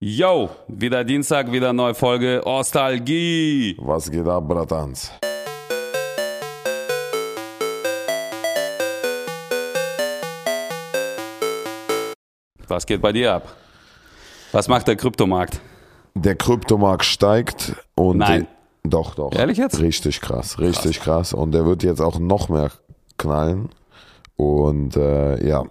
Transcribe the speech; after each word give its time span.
Yo, 0.00 0.48
wieder 0.68 1.02
Dienstag, 1.02 1.50
wieder 1.50 1.72
neue 1.72 1.92
Folge 1.92 2.40
Ostalgie. 2.46 3.76
Was 3.80 4.08
geht 4.08 4.28
ab, 4.28 4.46
Bratans? 4.46 5.10
Was 12.68 12.86
geht 12.86 13.02
bei 13.02 13.10
dir 13.10 13.32
ab? 13.34 13.56
Was 14.52 14.68
macht 14.68 14.86
der 14.86 14.94
Kryptomarkt? 14.94 15.60
Der 16.14 16.36
Kryptomarkt 16.36 17.04
steigt 17.04 17.74
und 17.96 18.18
Nein. 18.18 18.46
Die, 18.84 18.90
doch, 18.90 19.16
doch. 19.16 19.32
Ehrlich 19.32 19.58
jetzt? 19.58 19.80
Richtig 19.80 20.20
krass, 20.20 20.60
richtig 20.60 21.00
krass. 21.00 21.32
Und 21.32 21.50
der 21.50 21.66
wird 21.66 21.82
jetzt 21.82 22.00
auch 22.00 22.20
noch 22.20 22.48
mehr 22.48 22.70
knallen. 23.16 23.68
Und 24.36 24.96
äh, 24.96 25.44
ja, 25.44 25.64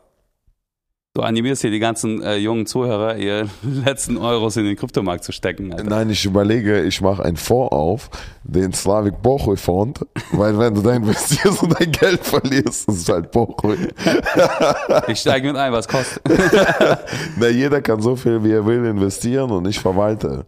Du 1.17 1.23
animierst 1.23 1.63
hier 1.63 1.71
die 1.71 1.79
ganzen 1.79 2.21
äh, 2.21 2.35
jungen 2.35 2.67
Zuhörer, 2.67 3.17
ihr 3.17 3.47
letzten 3.63 4.19
Euros 4.19 4.55
in 4.55 4.65
den 4.65 4.75
Kryptomarkt 4.75 5.23
zu 5.23 5.31
stecken. 5.31 5.71
Alter. 5.73 5.83
nein, 5.83 6.11
ich 6.11 6.23
überlege, 6.25 6.83
ich 6.83 7.01
mache 7.01 7.25
einen 7.25 7.37
Fonds 7.37 7.71
auf, 7.71 8.11
den 8.43 8.71
Slavik 8.71 9.19
Bochoy 9.23 9.57
Fond, 9.57 10.05
weil 10.31 10.59
wenn 10.59 10.75
du 10.75 10.83
da 10.83 10.93
investierst 10.93 11.63
und 11.63 11.73
dein 11.79 11.91
Geld 11.91 12.23
verlierst, 12.23 12.87
das 12.87 12.97
ist 12.97 13.09
halt 13.09 13.31
Bochoy. 13.31 13.77
Ich 15.07 15.21
steige 15.21 15.47
mit 15.47 15.57
ein, 15.57 15.71
was 15.71 15.87
kostet. 15.87 16.21
Na, 17.39 17.47
jeder 17.47 17.81
kann 17.81 17.99
so 17.99 18.15
viel, 18.15 18.43
wie 18.43 18.51
er 18.51 18.63
will, 18.63 18.85
investieren 18.85 19.49
und 19.49 19.67
ich 19.67 19.79
verwalte. 19.79 20.45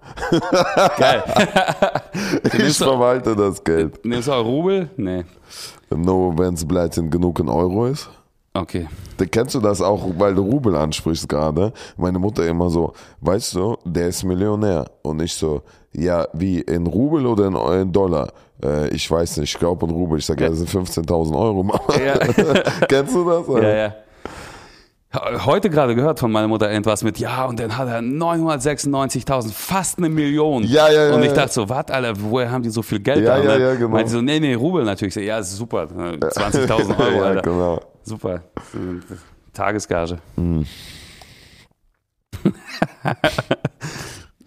Geil. 0.98 1.24
Ich 2.44 2.78
verwalte 2.78 3.36
das 3.36 3.64
Geld. 3.64 4.06
Nimmst 4.06 4.28
du 4.28 4.34
auch 4.34 4.46
Rubel? 4.46 4.90
Nee. 4.98 5.24
Nur 5.90 6.38
wenn 6.38 6.54
es 6.54 6.68
bleibt 6.68 6.96
genug 7.10 7.40
in 7.40 7.50
Euro 7.50 7.88
ist. 7.88 8.10
Okay. 8.62 8.88
Da 9.18 9.26
kennst 9.26 9.56
du 9.56 9.60
das 9.60 9.82
auch, 9.82 10.06
weil 10.18 10.34
du 10.36 10.42
Rubel 10.44 10.76
ansprichst 10.76 11.28
gerade? 11.28 11.74
Meine 11.98 12.20
Mutter 12.20 12.46
immer 12.48 12.70
so, 12.70 12.94
weißt 13.22 13.56
du, 13.56 13.78
der 13.86 14.08
ist 14.08 14.24
Millionär. 14.24 14.86
Und 15.02 15.22
ich 15.22 15.34
so, 15.34 15.62
ja, 15.94 16.28
wie, 16.34 16.60
in 16.62 16.88
Rubel 16.88 17.26
oder 17.26 17.48
in, 17.48 17.56
in 17.82 17.92
Dollar? 17.92 18.32
Äh, 18.64 18.90
ich 18.90 19.10
weiß 19.10 19.38
nicht, 19.38 19.54
ich 19.54 19.60
glaube 19.60 19.86
in 19.86 19.92
Rubel. 19.92 20.20
Ich 20.20 20.26
sage, 20.26 20.44
ja, 20.44 20.50
das 20.50 20.60
sind 20.60 20.70
15.000 20.70 21.38
Euro. 21.38 21.66
Ja. 22.06 22.18
kennst 22.88 23.14
du 23.16 23.24
das? 23.30 23.48
Ja, 23.64 23.70
ja. 23.76 23.94
Heute 25.44 25.72
gerade 25.72 25.96
gehört 25.96 26.20
von 26.20 26.32
meiner 26.32 26.48
Mutter 26.48 26.70
irgendwas 26.72 27.04
mit, 27.04 27.18
ja, 27.18 27.46
und 27.46 27.60
dann 27.60 27.76
hat 27.76 27.88
er 27.88 27.98
996.000, 28.00 29.52
fast 29.52 29.98
eine 29.98 30.08
Million. 30.08 30.64
Ja, 30.64 30.88
ja, 30.92 31.08
ja, 31.08 31.16
Und 31.16 31.22
ich 31.24 31.30
ja. 31.30 31.34
dachte 31.34 31.54
so, 31.54 31.68
was, 31.68 31.88
Alter, 31.90 32.14
woher 32.16 32.52
haben 32.52 32.62
die 32.62 32.70
so 32.70 32.84
viel 32.84 33.00
Geld 33.00 33.24
Ja, 33.26 33.38
da? 33.38 33.44
ja, 33.44 33.58
ne? 33.58 33.64
ja, 33.64 33.74
genau. 33.74 33.90
Meinte 33.90 34.12
so, 34.12 34.22
nee, 34.22 34.40
nee, 34.40 34.54
Rubel 34.54 34.84
natürlich. 34.86 35.16
Ich 35.16 35.24
so, 35.24 35.28
Ja, 35.28 35.42
super, 35.42 35.86
20.000 35.98 37.00
Euro, 37.00 37.12
ja, 37.12 37.24
Alter. 37.24 37.42
genau. 37.42 37.80
Super. 38.10 38.42
Tagesgage. 39.54 40.18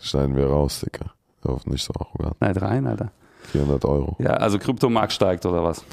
Schneiden 0.01 0.35
wir 0.35 0.47
raus, 0.47 0.81
Dicker. 0.81 1.13
Auf, 1.45 1.65
nicht 1.67 1.85
so 1.85 1.93
arrogant. 1.97 2.35
Nein, 2.41 2.57
rein, 2.57 2.89
Alter. 2.89 3.13
400 3.53 3.85
Euro. 3.85 4.17
Ja, 4.19 4.31
also 4.31 4.59
Kryptomarkt 4.59 5.13
steigt 5.13 5.47
oder 5.47 5.63
was? 5.63 5.85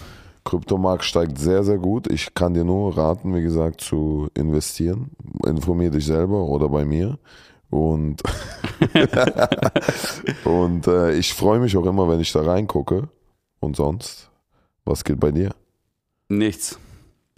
Kryptomarkt 0.45 1.03
steigt 1.03 1.38
sehr, 1.38 1.64
sehr 1.64 1.78
gut. 1.78 2.12
Ich 2.12 2.34
kann 2.34 2.56
dir 2.56 2.64
nur 2.64 2.97
raten, 2.97 3.36
wie 3.36 3.44
gesagt, 3.44 3.81
zu 3.81 4.30
investieren. 4.34 5.12
Informier 5.45 5.92
dich 5.92 6.08
selber 6.08 6.45
oder 6.45 6.70
bei 6.70 6.86
mir. 6.86 7.20
Und, 7.70 8.23
und 10.44 10.88
äh, 10.88 11.14
ich 11.14 11.36
freue 11.36 11.59
mich 11.59 11.78
auch 11.78 11.86
immer, 11.86 12.09
wenn 12.09 12.20
ich 12.20 12.31
da 12.31 12.42
reingucke. 12.42 13.09
Und 13.59 13.75
sonst, 13.75 14.31
was 14.86 15.03
geht 15.03 15.20
bei 15.20 15.30
dir? 15.31 15.52
Nichts. 16.30 16.80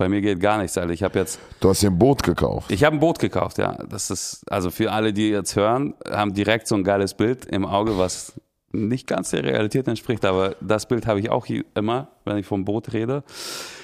Bei 0.02 0.10
mir 0.10 0.22
geht 0.22 0.40
gar 0.40 0.58
nichts, 0.58 0.80
Alter. 0.80 0.94
Ich 0.94 1.04
habe 1.04 1.20
jetzt, 1.20 1.38
Du 1.60 1.70
hast 1.70 1.84
dir 1.84 1.92
ein 1.92 2.00
Boot 2.00 2.24
gekauft. 2.24 2.72
ich 2.72 2.84
habe 2.84 2.96
ein 2.96 3.00
Boot 3.00 3.20
gekauft, 3.20 3.60
ja. 3.60 3.74
Das 3.88 4.10
ist, 4.10 4.42
also 4.50 4.72
für 4.72 4.92
alle, 4.92 5.14
die 5.14 5.30
jetzt 5.30 5.56
hören, 5.56 5.94
haben 6.10 6.34
direkt 6.34 6.68
so 6.68 6.74
ein 6.74 6.84
geiles 6.84 7.14
Bild 7.14 7.46
im 7.46 7.68
Auge, 7.68 8.00
was 8.00 8.34
nicht 8.72 9.06
ganz 9.06 9.30
der 9.30 9.44
Realität 9.44 9.88
entspricht, 9.88 10.26
aber 10.26 10.56
das 10.60 10.88
Bild 10.88 11.06
habe 11.06 11.20
ich 11.20 11.30
auch 11.30 11.46
immer, 11.76 12.08
wenn 12.26 12.38
ich 12.38 12.48
vom 12.48 12.66
Boot 12.66 12.94
rede. 12.94 13.24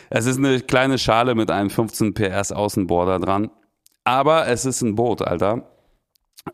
Es 0.09 0.25
ist 0.25 0.39
eine 0.39 0.59
kleine 0.61 0.97
Schale 0.97 1.35
mit 1.35 1.51
einem 1.51 1.69
15 1.69 2.15
PS 2.15 2.51
Außenborder 2.51 3.19
dran, 3.19 3.51
aber 4.03 4.47
es 4.47 4.65
ist 4.65 4.81
ein 4.81 4.95
Boot, 4.95 5.21
Alter. 5.21 5.67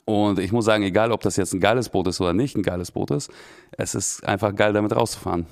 Und 0.03 0.39
ich 0.39 0.51
muss 0.51 0.65
sagen, 0.65 0.83
egal 0.83 1.13
ob 1.13 1.21
das 1.21 1.37
jetzt 1.37 1.53
ein 1.53 1.61
geiles 1.61 1.87
Boot 1.87 2.07
ist 2.07 2.19
oder 2.19 2.33
nicht 2.33 2.57
ein 2.57 2.63
geiles 2.63 2.91
Boot 2.91 3.11
ist, 3.11 3.31
es 3.77 3.95
ist 3.95 4.25
einfach 4.25 4.53
geil, 4.53 4.73
damit 4.73 4.93
rauszufahren. 4.93 5.45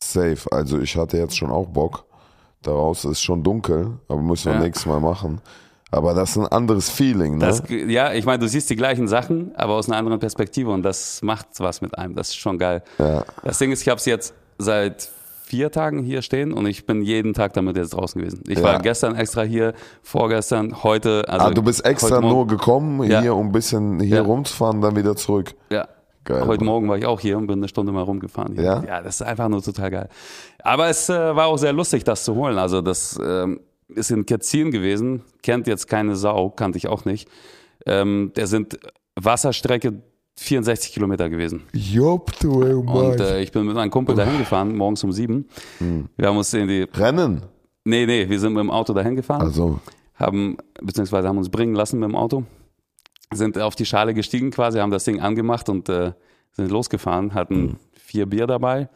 Safe. 0.00 0.38
Also 0.52 0.78
ich 0.78 0.96
hatte 0.96 1.16
jetzt 1.16 1.36
schon 1.36 1.50
auch 1.50 1.66
Bock. 1.66 2.04
Daraus 2.62 3.04
ist 3.04 3.20
schon 3.20 3.42
dunkel, 3.42 3.98
aber 4.08 4.20
müssen 4.20 4.46
wir 4.46 4.54
Ja. 4.54 4.60
nächstes 4.60 4.86
Mal 4.86 5.00
machen. 5.00 5.40
Aber 5.90 6.14
das 6.14 6.30
ist 6.30 6.38
ein 6.38 6.46
anderes 6.46 6.88
Feeling, 6.88 7.34
ne? 7.36 7.40
Das, 7.46 7.62
ja, 7.68 8.12
ich 8.14 8.24
meine, 8.24 8.38
du 8.38 8.48
siehst 8.48 8.70
die 8.70 8.76
gleichen 8.76 9.08
Sachen, 9.08 9.52
aber 9.56 9.74
aus 9.74 9.88
einer 9.88 9.98
anderen 9.98 10.20
Perspektive 10.20 10.70
und 10.70 10.82
das 10.82 11.20
macht 11.22 11.48
was 11.58 11.82
mit 11.82 11.98
einem. 11.98 12.14
Das 12.14 12.28
ist 12.28 12.36
schon 12.38 12.58
geil. 12.58 12.82
ja. 12.98 13.24
Das 13.44 13.58
Ding 13.58 13.72
ist, 13.72 13.82
ich 13.82 13.88
habe 13.88 13.98
es 13.98 14.06
jetzt 14.06 14.32
seit 14.58 15.10
vier 15.44 15.70
Tagen 15.70 16.02
hier 16.02 16.22
stehen 16.22 16.54
und 16.54 16.64
ich 16.64 16.86
bin 16.86 17.02
jeden 17.02 17.34
Tag 17.34 17.52
damit 17.52 17.76
jetzt 17.76 17.90
draußen 17.92 18.18
gewesen. 18.18 18.42
Ich 18.48 18.56
Ja. 18.58 18.64
war 18.64 18.78
gestern 18.78 19.16
extra 19.16 19.42
hier, 19.42 19.74
vorgestern, 20.02 20.82
heute. 20.82 21.24
Also 21.28 21.46
ah, 21.46 21.50
du 21.50 21.62
bist 21.62 21.84
extra 21.84 22.22
nur 22.22 22.46
gekommen, 22.46 23.02
Ja. 23.10 23.20
hier 23.20 23.34
um 23.34 23.48
ein 23.48 23.52
bisschen 23.52 24.00
hier 24.00 24.22
rumzufahren, 24.22 24.80
dann 24.80 24.96
wieder 24.96 25.14
zurück. 25.14 25.52
Ja. 25.68 25.88
Geil. 26.24 26.46
Heute. 26.46 26.64
Morgen 26.64 26.88
war 26.88 26.96
ich 26.98 27.06
auch 27.06 27.20
hier 27.20 27.36
und 27.36 27.46
bin 27.46 27.58
eine 27.58 27.68
Stunde 27.68 27.92
mal 27.92 28.02
rumgefahren. 28.02 28.54
Hier. 28.54 28.62
Ja? 28.62 28.84
Ja, 28.84 29.02
das 29.02 29.16
ist 29.16 29.22
einfach 29.22 29.48
nur 29.48 29.62
total 29.62 29.90
geil. 29.90 30.08
Aber 30.62 30.88
es 30.88 31.08
äh, 31.08 31.34
war 31.36 31.46
auch 31.46 31.56
sehr 31.58 31.72
lustig, 31.72 32.04
das 32.04 32.24
zu 32.24 32.34
holen. 32.34 32.58
Also 32.58 32.80
das 32.80 33.18
ähm, 33.22 33.60
ist 33.88 34.10
in 34.10 34.24
Ketzin 34.24 34.70
gewesen, 34.70 35.22
kennt 35.42 35.66
jetzt 35.66 35.88
keine 35.88 36.16
Sau, 36.16 36.50
kannte 36.50 36.78
ich 36.78 36.86
auch 36.88 37.04
nicht. 37.04 37.28
Ähm, 37.86 38.32
der 38.36 38.46
sind 38.46 38.78
Wasserstrecke 39.16 40.02
64 40.38 40.92
Kilometer 40.92 41.28
gewesen. 41.28 41.64
Jopp, 41.72 42.32
du 42.40 42.62
ey, 42.62 42.74
Mann. 42.74 42.96
Und 42.96 43.20
äh, 43.20 43.40
ich 43.42 43.52
bin 43.52 43.66
mit 43.66 43.74
meinem 43.74 43.90
Kumpel 43.90 44.14
dahin 44.14 44.38
gefahren, 44.38 44.76
morgens 44.76 45.04
um 45.04 45.12
sieben. 45.12 45.46
Hm. 45.78 46.08
Wir 46.16 46.28
haben 46.28 46.36
uns 46.36 46.52
in 46.54 46.68
die, 46.68 46.82
Rennen. 46.94 47.42
nee, 47.84 48.06
nee, 48.06 48.28
wir 48.28 48.40
sind 48.40 48.54
mit 48.54 48.60
dem 48.60 48.70
Auto 48.70 48.92
dahin 48.92 49.14
gefahren, 49.16 49.42
Also, 49.42 49.80
haben, 50.14 50.56
beziehungsweise 50.80 51.28
haben 51.28 51.38
uns 51.38 51.50
bringen 51.50 51.74
lassen 51.74 51.98
mit 51.98 52.08
dem 52.08 52.16
Auto, 52.16 52.44
sind 53.32 53.58
auf 53.58 53.74
die 53.74 53.86
Schale 53.86 54.14
gestiegen 54.14 54.50
quasi, 54.50 54.78
haben 54.78 54.90
das 54.90 55.04
Ding 55.04 55.20
angemacht 55.20 55.68
und 55.68 55.88
äh, 55.88 56.12
sind 56.52 56.70
losgefahren, 56.70 57.34
hatten 57.34 57.54
Hm. 57.54 57.76
vier 57.94 58.26
Bier 58.26 58.46
dabei, 58.46 58.88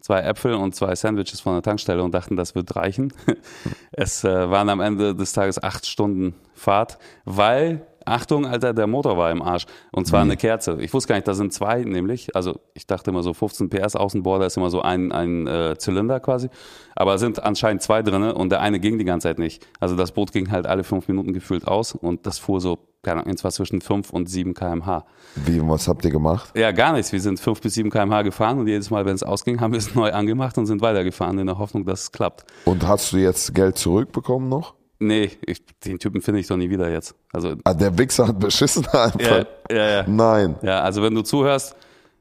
zwei 0.00 0.20
Äpfel 0.20 0.54
und 0.54 0.74
zwei 0.74 0.94
Sandwiches 0.94 1.40
von 1.40 1.54
der 1.54 1.62
Tankstelle 1.62 2.02
und 2.02 2.12
dachten, 2.12 2.36
das 2.36 2.54
wird 2.54 2.74
reichen. 2.76 3.12
es 3.92 4.24
äh, 4.24 4.50
waren 4.50 4.68
am 4.68 4.80
Ende 4.80 5.14
des 5.14 5.32
Tages 5.32 5.62
acht 5.62 5.86
Stunden 5.86 6.34
Fahrt, 6.54 6.98
weil 7.24 7.86
Achtung, 8.06 8.46
Alter, 8.46 8.72
der 8.72 8.86
Motor 8.86 9.16
war 9.16 9.30
im 9.30 9.42
Arsch. 9.42 9.66
Und 9.92 10.06
zwar 10.06 10.22
eine 10.22 10.36
Kerze. 10.36 10.78
Ich 10.80 10.92
wusste 10.92 11.08
gar 11.08 11.16
nicht, 11.16 11.28
da 11.28 11.34
sind 11.34 11.52
zwei 11.52 11.82
nämlich. 11.82 12.34
Also 12.34 12.60
ich 12.74 12.86
dachte 12.86 13.10
immer 13.10 13.22
so 13.22 13.32
15 13.34 13.70
PS 13.70 13.96
Außenborder 13.96 14.46
ist 14.46 14.56
immer 14.56 14.70
so 14.70 14.82
ein, 14.82 15.12
ein 15.12 15.46
äh, 15.46 15.76
Zylinder 15.78 16.20
quasi. 16.20 16.48
Aber 16.96 17.14
es 17.14 17.20
sind 17.20 17.42
anscheinend 17.42 17.82
zwei 17.82 18.02
drinne 18.02 18.34
und 18.34 18.50
der 18.50 18.60
eine 18.60 18.80
ging 18.80 18.98
die 18.98 19.04
ganze 19.04 19.28
Zeit 19.28 19.38
nicht. 19.38 19.66
Also 19.80 19.96
das 19.96 20.12
Boot 20.12 20.32
ging 20.32 20.50
halt 20.50 20.66
alle 20.66 20.84
fünf 20.84 21.08
Minuten 21.08 21.32
gefühlt 21.32 21.66
aus 21.66 21.94
und 21.94 22.26
das 22.26 22.38
fuhr 22.38 22.60
so, 22.60 22.78
keine 23.02 23.22
Ahnung, 23.22 23.36
zwar 23.36 23.50
zwischen 23.50 23.80
5 23.80 24.10
und 24.10 24.28
7 24.28 24.54
kmh. 24.54 25.04
wie, 25.34 25.60
was 25.68 25.88
habt 25.88 26.04
ihr 26.04 26.10
gemacht? 26.10 26.50
Ja, 26.56 26.72
gar 26.72 26.94
nichts. 26.94 27.12
Wir 27.12 27.20
sind 27.20 27.38
5 27.38 27.60
bis 27.60 27.74
7 27.74 27.90
kmh 27.90 28.22
gefahren 28.22 28.58
und 28.58 28.66
jedes 28.66 28.90
Mal, 28.90 29.04
wenn 29.04 29.14
es 29.14 29.22
ausging, 29.22 29.60
haben 29.60 29.72
wir 29.72 29.78
es 29.78 29.94
neu 29.94 30.12
angemacht 30.12 30.56
und 30.58 30.66
sind 30.66 30.80
weitergefahren 30.80 31.38
in 31.38 31.46
der 31.46 31.58
Hoffnung, 31.58 31.84
dass 31.84 32.04
es 32.04 32.12
klappt. 32.12 32.44
Und 32.64 32.86
hast 32.86 33.12
du 33.12 33.18
jetzt 33.18 33.54
Geld 33.54 33.76
zurückbekommen 33.78 34.48
noch? 34.48 34.74
Nee, 35.06 35.30
ich, 35.46 35.62
den 35.84 35.98
Typen 35.98 36.20
finde 36.22 36.40
ich 36.40 36.46
doch 36.46 36.56
nie 36.56 36.70
wieder 36.70 36.90
jetzt. 36.90 37.14
Also, 37.32 37.54
Ah, 37.64 37.74
der 37.74 37.96
Wichser 37.98 38.28
hat 38.28 38.38
beschissen 38.38 38.86
einfach. 38.86 39.20
ja, 39.20 39.44
ja, 39.70 39.88
ja. 39.90 40.04
Nein. 40.06 40.56
Ja, 40.62 40.80
also 40.82 41.02
wenn 41.02 41.14
du 41.14 41.22
zuhörst, 41.22 41.76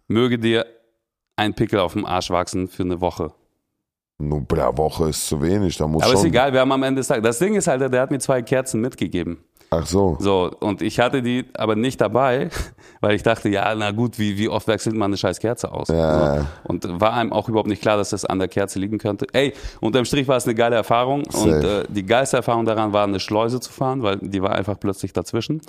möge 0.07 0.38
dir 0.39 0.66
ein 1.35 1.53
Pickel 1.53 1.79
auf 1.79 1.94
dem 1.94 2.05
Arsch 2.05 2.29
wachsen 2.29 2.67
für 2.67 2.83
eine 2.83 3.01
Woche. 3.01 3.31
Nur 4.19 4.41
bla, 4.41 4.77
Woche 4.77 5.09
ist 5.09 5.27
zu 5.27 5.41
wenig, 5.41 5.75
da 5.77 5.88
muss 5.88 6.03
Aber 6.03 6.11
schon. 6.11 6.21
ist 6.21 6.25
egal, 6.27 6.53
wir 6.53 6.59
haben 6.59 6.71
am 6.71 6.83
Ende 6.83 6.99
des 6.99 7.07
Tages. 7.07 7.23
Das 7.23 7.39
Ding 7.39 7.55
ist 7.55 7.67
halt, 7.67 7.81
der 7.81 8.01
hat 8.01 8.11
mir 8.11 8.19
zwei 8.19 8.41
Kerzen 8.41 8.79
mitgegeben. 8.79 9.44
Ach 9.81 9.85
so. 9.88 10.17
So, 10.19 10.51
und 10.59 10.81
ich 10.81 11.00
hatte 11.00 11.22
die 11.22 11.45
aber 11.53 11.75
nicht 11.75 12.00
dabei, 12.01 12.50
weil 13.01 13.16
ich 13.16 13.23
dachte, 13.23 13.50
ja, 13.50 13.74
na 13.75 13.92
gut, 13.92 14.19
wie, 14.19 14.38
wie 14.38 14.50
oft 14.50 14.68
wechselt 14.68 14.95
man 14.95 15.09
eine 15.09 15.18
scheiß 15.18 15.39
Kerze 15.39 15.71
aus? 15.71 15.88
Ja. 15.88 16.39
So. 16.39 16.45
Und 16.65 17.01
war 17.01 17.13
einem 17.13 17.33
auch 17.33 17.50
überhaupt 17.50 17.69
nicht 17.69 17.81
klar, 17.81 17.97
dass 17.97 18.12
das 18.12 18.25
an 18.25 18.39
der 18.39 18.47
Kerze 18.47 18.80
liegen 18.80 18.97
könnte. 18.97 19.25
Ey, 19.33 19.53
unterm 19.81 20.06
Strich 20.06 20.27
war 20.27 20.38
es 20.38 20.45
eine 20.45 20.56
geile 20.56 20.75
Erfahrung. 20.75 21.24
Und 21.24 21.31
Safe. 21.31 21.86
äh, 21.89 21.94
die 21.94 22.06
geilste 22.06 22.38
Erfahrung 22.38 22.65
daran 22.65 22.94
war, 22.94 23.03
eine 23.03 23.19
Schleuse 23.19 23.59
zu 23.59 23.71
fahren, 23.71 24.03
weil 24.03 24.18
die 24.18 24.42
war 24.42 24.51
einfach 24.53 24.80
plötzlich 24.80 25.13
dazwischen. 25.13 25.62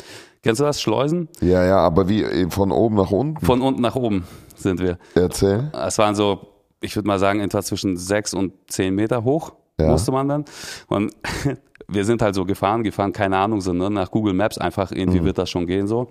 Kennst 0.42 0.60
du 0.60 0.64
das? 0.64 0.80
Schleusen? 0.80 1.28
Ja, 1.40 1.64
ja, 1.64 1.78
aber 1.78 2.08
wie 2.08 2.22
äh, 2.22 2.50
von 2.50 2.70
oben 2.70 2.96
nach 2.96 3.10
unten? 3.10 3.44
Von 3.44 3.62
unten 3.62 3.80
nach 3.80 3.96
oben 3.96 4.24
sind 4.56 4.80
wir. 4.80 4.98
Erzähl. 5.14 5.70
Es 5.86 5.98
waren 5.98 6.14
so, 6.14 6.48
ich 6.80 6.94
würde 6.96 7.08
mal 7.08 7.18
sagen, 7.18 7.40
etwa 7.40 7.62
zwischen 7.62 7.96
sechs 7.96 8.34
und 8.34 8.52
zehn 8.68 8.94
Meter 8.94 9.24
hoch, 9.24 9.52
Ja. 9.80 9.90
musste 9.90 10.12
man 10.12 10.28
dann. 10.28 10.44
Und 10.88 11.12
wir 11.88 12.04
sind 12.04 12.22
halt 12.22 12.34
so 12.34 12.44
gefahren, 12.44 12.82
gefahren, 12.82 13.12
keine 13.12 13.36
Ahnung, 13.38 13.60
so 13.60 13.72
ne, 13.72 13.90
nach 13.90 14.10
Google 14.10 14.34
Maps 14.34 14.58
einfach, 14.58 14.92
irgendwie 14.92 15.20
Mhm. 15.20 15.24
wird 15.24 15.38
das 15.38 15.50
schon 15.50 15.66
gehen 15.66 15.86
so. 15.86 16.08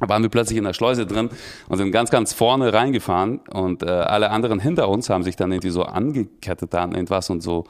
Da 0.00 0.08
waren 0.08 0.22
wir 0.22 0.28
plötzlich 0.30 0.56
in 0.58 0.62
der 0.64 0.74
Schleuse 0.74 1.06
drin 1.06 1.28
und 1.68 1.76
sind 1.78 1.90
ganz, 1.90 2.10
ganz 2.10 2.32
vorne 2.32 2.72
reingefahren 2.72 3.40
und 3.52 3.82
äh, 3.82 3.86
alle 3.86 4.30
anderen 4.30 4.60
hinter 4.60 4.88
uns 4.88 5.10
haben 5.10 5.24
sich 5.24 5.34
dann 5.34 5.50
irgendwie 5.50 5.70
so 5.70 5.82
angekettet 5.82 6.72
an 6.76 6.92
irgendwas 6.92 7.30
und 7.30 7.40
so 7.42 7.64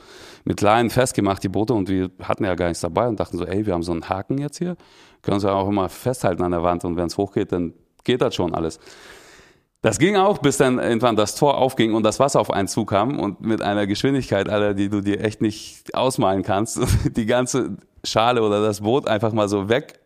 mit 0.45 0.61
Leinen 0.61 0.91
festgemacht, 0.91 1.43
die 1.43 1.49
Boote 1.49 1.73
und 1.73 1.89
wir 1.89 2.11
hatten 2.23 2.45
ja 2.45 2.55
gar 2.55 2.69
nichts 2.69 2.83
dabei 2.83 3.09
und 3.09 3.19
dachten 3.19 3.39
so, 3.39 3.47
ey, 3.47 3.65
wir 3.65 3.73
haben 3.73 3.83
so 3.83 3.93
einen 3.93 4.11
Haken 4.11 4.37
jetzt 4.37 4.59
hier, 4.59 4.77
können 5.23 5.37
uns 5.37 5.45
ja 5.45 5.53
auch 5.53 5.69
immer 5.69 5.89
festhalten 5.89 6.43
an 6.43 6.51
der 6.51 6.63
Wand 6.63 6.85
und 6.85 6.97
wenn 6.97 7.07
es 7.07 7.17
hochgeht, 7.17 7.51
dann 7.51 7.73
geht 8.05 8.21
das 8.21 8.35
schon 8.35 8.55
alles. 8.55 8.79
Das 9.81 9.99
ging 10.01 10.17
auch, 10.17 10.39
bis 10.39 10.57
dann 10.57 10.81
irgendwann 10.81 11.15
das 11.15 11.37
Tor 11.37 11.57
aufging 11.57 11.95
und 11.95 12.03
das 12.03 12.19
Wasser 12.19 12.41
auf 12.41 12.51
einen 12.51 12.67
zukam 12.67 13.21
und 13.21 13.41
mit 13.41 13.63
einer 13.63 13.87
Geschwindigkeit, 13.87 14.49
Alter, 14.49 14.75
die 14.75 14.89
du 14.89 15.01
dir 15.01 15.21
echt 15.21 15.41
nicht 15.41 15.95
ausmalen 15.95 16.43
kannst, 16.43 16.81
die 17.17 17.27
ganze 17.27 17.77
Schale 18.03 18.43
oder 18.43 18.61
das 18.61 18.81
Boot 18.81 19.07
einfach 19.07 19.33
mal 19.33 19.49
so 19.49 19.69
weg 19.69 20.01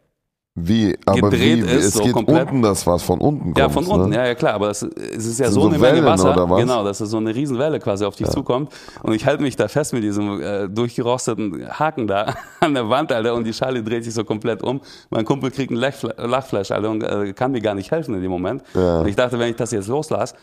Wie, 0.55 0.99
aber 1.07 1.31
Gedreht 1.31 1.65
wie, 1.65 1.71
ist, 1.71 1.85
es 1.87 1.95
so 1.95 2.05
geht 2.05 2.13
komplett. 2.13 2.49
unten 2.49 2.61
das 2.61 2.87
was 2.87 3.03
von 3.03 3.19
unten 3.21 3.45
kommt. 3.45 3.59
Ja, 3.59 3.71
von 3.71 3.87
unten, 3.87 4.11
ne? 4.11 4.17
ja, 4.17 4.27
ja 4.27 4.35
klar, 4.35 4.53
aber 4.53 4.69
es, 4.69 4.83
es 4.83 5.25
ist 5.25 5.41
ja 5.41 5.51
so 5.51 5.63
so 5.63 5.69
eine 5.69 5.79
Menge 5.79 5.95
Wellen, 5.95 6.05
Wasser, 6.05 6.33
oder 6.33 6.51
was? 6.51 6.61
genau, 6.61 6.85
dass 6.85 7.01
es 7.01 7.09
so 7.09 7.17
eine 7.17 7.35
Riesenwelle 7.35 7.81
quasi 7.81 8.05
auf 8.05 8.17
dich 8.17 8.29
zukommt 8.29 8.71
und 9.03 9.15
ich 9.15 9.25
halte 9.25 9.43
mich 9.43 9.57
da 9.57 9.67
fest 9.67 9.95
mit 9.95 10.03
diesem 10.03 10.43
äh, 10.43 10.69
durchgerosteten 10.69 11.67
Haken 11.71 12.07
da 12.07 12.35
an 12.61 12.75
der 12.75 12.87
Wand, 12.91 13.11
Alter, 13.13 13.35
und 13.35 13.45
die 13.45 13.55
Schale 13.55 13.83
dreht 13.83 14.05
sich 14.05 14.13
so 14.13 14.25
komplett 14.25 14.63
um. 14.63 14.83
Mein 15.09 15.25
Kumpel 15.25 15.51
kriegt 15.51 15.71
ein 15.71 15.77
Lachflash, 15.77 16.71
Alter, 16.71 16.91
und 16.91 17.03
äh, 17.03 17.33
kann 17.33 17.53
mir 17.53 17.63
gar 17.63 17.75
nicht 17.75 17.91
helfen 17.91 18.15
in 18.15 18.21
dem 18.21 18.31
Moment. 18.31 18.63
Ja. 18.75 19.01
Und 19.01 19.09
ich 19.09 19.17
dachte, 19.17 19.39
wenn 19.39 19.49
ich 19.49 19.57
das 19.57 19.71
jetzt 19.71 19.89
loslasse, 19.89 20.35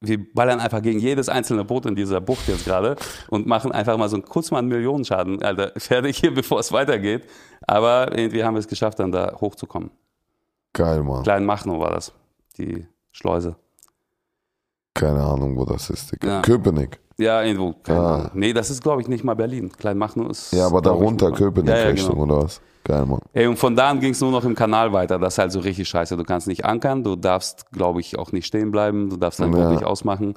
wir 0.00 0.32
ballern 0.32 0.60
einfach 0.60 0.80
gegen 0.82 1.00
jedes 1.00 1.28
einzelne 1.28 1.64
Boot 1.64 1.86
in 1.86 1.96
dieser 1.96 2.20
Bucht 2.20 2.46
jetzt 2.48 2.64
gerade 2.64 2.96
und 3.30 3.46
machen 3.46 3.72
einfach 3.72 3.96
mal 3.98 4.08
so 4.08 4.16
einen 4.16 4.24
kurz 4.24 4.50
mal 4.50 4.58
einen 4.58 4.68
Millionenschaden, 4.68 5.42
Alter, 5.42 5.72
fertig 5.76 6.18
hier, 6.18 6.32
bevor 6.32 6.60
es 6.60 6.70
weitergeht. 6.72 7.24
Aber 7.66 8.16
irgendwie 8.16 8.44
haben 8.44 8.54
wir 8.54 8.60
es 8.60 8.68
geschafft, 8.68 8.98
dann 9.00 9.10
da 9.12 9.36
hochzukommen. 9.40 9.90
Geil, 10.72 11.02
Mann. 11.02 11.22
Klein 11.24 11.44
Machnow 11.44 11.80
war 11.80 11.90
das, 11.90 12.12
die 12.58 12.86
Schleuse. 13.10 13.56
Keine 14.94 15.22
Ahnung, 15.22 15.56
wo 15.56 15.64
das 15.64 15.90
ist, 15.90 16.12
Digga. 16.12 16.28
Ja. 16.28 16.42
Köpenick. 16.42 16.98
Ja, 17.18 17.42
irgendwo. 17.42 17.72
Keine 17.82 17.98
Ah. 18.00 18.14
Ahnung. 18.16 18.30
Nee, 18.34 18.52
das 18.52 18.70
ist, 18.70 18.82
glaube 18.82 19.00
ich, 19.02 19.08
nicht 19.08 19.24
mal 19.24 19.34
Berlin. 19.34 19.70
Klein 19.72 19.98
Machnow 19.98 20.30
ist. 20.30 20.52
Ja, 20.52 20.66
aber 20.66 20.80
darunter 20.80 21.30
mal- 21.30 21.36
Köpenick 21.36 21.70
ja, 21.70 21.88
ja, 21.88 21.92
genau. 21.92 22.12
oder 22.14 22.42
was? 22.44 22.60
Geil, 22.84 23.04
Mann. 23.06 23.20
Ey, 23.32 23.46
und 23.46 23.58
von 23.58 23.76
da 23.76 23.90
an 23.90 24.00
ging 24.00 24.12
es 24.12 24.20
nur 24.20 24.30
noch 24.30 24.44
im 24.44 24.54
Kanal 24.54 24.92
weiter. 24.92 25.18
Das 25.18 25.34
ist 25.34 25.38
halt 25.38 25.52
so 25.52 25.60
richtig 25.60 25.88
scheiße. 25.88 26.16
Du 26.16 26.24
kannst 26.24 26.46
nicht 26.46 26.64
ankern, 26.64 27.04
du 27.04 27.16
darfst, 27.16 27.70
glaube 27.72 28.00
ich, 28.00 28.18
auch 28.18 28.32
nicht 28.32 28.46
stehen 28.46 28.70
bleiben, 28.70 29.10
du 29.10 29.16
darfst 29.16 29.40
dein 29.40 29.52
Ja. 29.52 29.64
Boot 29.64 29.72
nicht 29.72 29.84
ausmachen 29.84 30.34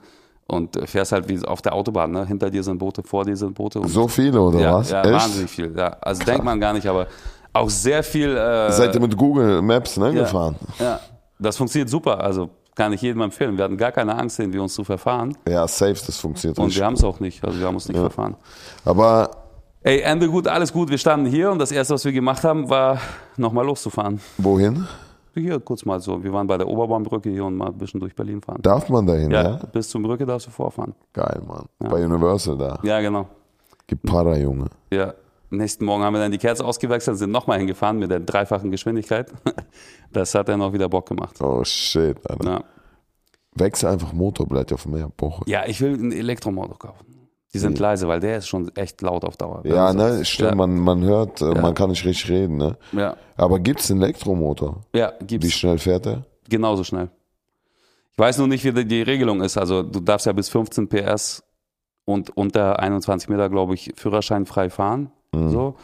und 0.48 0.76
äh, 0.76 0.86
fährst 0.86 1.14
halt 1.14 1.30
wie 1.30 1.44
auf 1.46 1.62
der 1.62 1.74
Autobahn. 1.74 2.12
Ne? 2.12 2.26
Hinter 2.26 2.50
dir 2.50 2.64
sind 2.64 2.78
Boote, 2.78 3.04
vor 3.04 3.24
dir 3.24 3.38
sind 3.38 3.54
Boote. 3.54 3.82
So 3.88 4.08
viele, 4.08 4.42
oder 4.42 4.60
ja, 4.60 4.74
was? 4.76 4.90
ja 4.92 5.02
Echt? 5.02 5.14
wahnsinnig 5.14 5.50
viel. 5.50 5.74
Ja. 5.78 5.96
Also 6.02 6.24
denkt 6.24 6.44
man 6.44 6.60
gar 6.60 6.74
nicht, 6.74 6.88
aber 6.88 7.08
auch 7.54 7.70
sehr 7.70 8.04
viel. 8.04 8.36
Äh, 8.36 8.72
Seid 8.72 8.94
ihr 8.96 9.02
mit 9.02 9.16
Google 9.16 9.62
Maps, 9.62 9.98
ne, 9.98 10.08
ja, 10.12 10.22
gefahren? 10.24 10.56
Ja, 10.80 11.00
das 11.40 11.58
funktioniert 11.58 11.90
super. 11.90 12.20
Also 12.22 12.50
kann 12.76 12.94
ich 12.94 13.02
jedem 13.02 13.22
empfehlen. 13.22 13.58
Wir 13.58 13.66
hatten 13.66 13.78
gar 13.78 13.92
keine 13.92 14.18
Angst, 14.18 14.40
irgendwie 14.40 14.60
uns 14.60 14.74
zu 14.74 14.84
verfahren. 14.84 15.38
Ja, 15.48 15.68
safe, 15.68 15.98
das 16.06 16.18
funktioniert 16.18 16.58
Und 16.58 16.76
wir 16.76 16.86
haben 16.86 16.94
es 16.94 17.04
auch 17.04 17.20
nicht. 17.20 17.44
Also 17.44 17.60
wir 17.60 17.68
haben 17.68 17.76
uns 17.76 17.88
nicht 17.88 17.98
verfahren. 17.98 18.36
Aber 18.86 19.30
Ey, 19.84 20.02
Ende 20.02 20.30
gut, 20.30 20.48
alles 20.48 20.72
gut. 20.72 20.90
Wir 20.92 20.98
standen 21.00 21.26
hier 21.26 21.52
und 21.52 21.58
das 21.58 21.72
erste, 21.72 21.96
was 21.96 22.06
wir 22.06 22.12
gemacht 22.12 22.44
haben, 22.44 22.70
war 22.70 23.00
nochmal 23.38 23.66
loszufahren. 23.66 24.20
wohin? 24.38 24.88
Hier 25.34 25.60
kurz 25.60 25.86
mal 25.86 26.00
so. 26.00 26.22
Wir 26.24 26.32
waren 26.34 26.46
bei 26.46 26.58
der 26.58 26.68
Oberbaumbrücke 26.68 27.30
hier 27.30 27.46
und 27.46 27.56
mal 27.56 27.68
ein 27.68 27.78
bisschen 27.78 28.00
durch 28.00 28.14
Berlin 28.14 28.42
fahren. 28.42 28.62
Darf 28.62 28.90
man 28.90 29.08
dahin, 29.08 29.32
ja? 29.32 29.44
ja, 29.44 29.56
bis 29.72 29.90
zum 29.90 30.04
Brücke 30.04 30.26
darfst 30.26 30.48
du 30.48 30.52
vorfahren. 30.52 30.94
Geil, 31.14 31.42
Mann. 31.48 31.66
Bei 31.80 32.06
Universal 32.06 32.58
da. 32.58 32.80
Ja, 32.84 33.00
genau. 33.00 33.28
Gib 33.88 34.04
Para, 34.04 34.38
Junge. 34.38 34.66
Ja. 34.92 35.14
Nächsten 35.50 35.86
Morgen 35.86 36.04
haben 36.04 36.14
wir 36.14 36.20
dann 36.22 36.32
die 36.32 36.38
Kerze 36.38 36.64
ausgewechselt, 36.64 37.18
sind 37.18 37.32
nochmal 37.32 37.58
hingefahren 37.58 37.98
mit 37.98 38.12
der 38.12 38.20
dreifachen 38.20 38.72
Geschwindigkeit. 38.72 39.32
Das 40.14 40.36
hat 40.36 40.50
dann 40.50 40.62
auch 40.62 40.74
wieder 40.74 40.90
Bock 40.90 41.08
gemacht. 41.08 41.42
Oh, 41.42 41.64
shit, 41.64 42.18
Alter. 42.30 42.50
Ja, 42.50 42.64
Wechsel 43.56 43.90
einfach 43.90 44.12
Motor, 44.12 44.46
bleibt 44.46 44.74
auf 44.74 44.86
mehr. 44.86 45.10
Boche. 45.16 45.44
ja 45.48 45.66
ich 45.66 45.80
will 45.80 45.94
ein 45.94 46.12
Elektromotor 46.12 46.78
kaufen. 46.78 47.11
Die 47.54 47.60
sind 47.60 47.78
leise, 47.80 48.08
weil 48.08 48.20
der 48.22 48.38
ist 48.38 48.48
schon 48.48 48.74
echt 48.76 49.02
laut 49.02 49.26
auf 49.26 49.36
Dauer. 49.36 49.62
Ja, 49.66 49.92
ne, 49.94 50.24
stimmt, 50.24 50.50
Ja, 50.52 50.56
man, 50.56 50.78
man 50.80 51.02
hört, 51.04 51.42
äh, 51.42 51.54
man 51.62 51.74
kann 51.74 51.90
nicht 51.90 52.06
richtig 52.06 52.30
reden, 52.32 52.58
ne? 52.58 52.78
ja, 52.94 53.18
Aber 53.36 53.60
gibt's 53.60 53.92
einen 53.92 54.02
Elektromotor? 54.02 54.82
ja 54.96 55.12
Wie 55.20 55.26
gibt's. 55.28 55.52
schnell 55.52 55.78
fährt 55.78 56.06
er? 56.08 56.26
Genauso 56.50 56.84
schnell. 56.86 57.10
Ich 58.14 58.18
weiß 58.20 58.38
nur 58.38 58.48
nicht, 58.48 58.64
wie 58.64 58.72
die- 58.72 58.86
die 58.86 59.02
Regelung 59.02 59.42
ist. 59.42 59.58
Also 59.58 59.84
du 59.84 60.00
darfst 60.00 60.26
ja 60.28 60.32
bis 60.34 60.48
15 60.50 60.88
PS 60.88 61.44
und 62.06 62.30
unter 62.38 62.80
21 62.80 63.28
Meter, 63.30 63.50
glaube 63.50 63.74
ich, 63.74 63.92
führerscheinfrei 63.96 64.70
fahren. 64.70 65.12
Mhm. 65.34 65.50
So. 65.50 65.76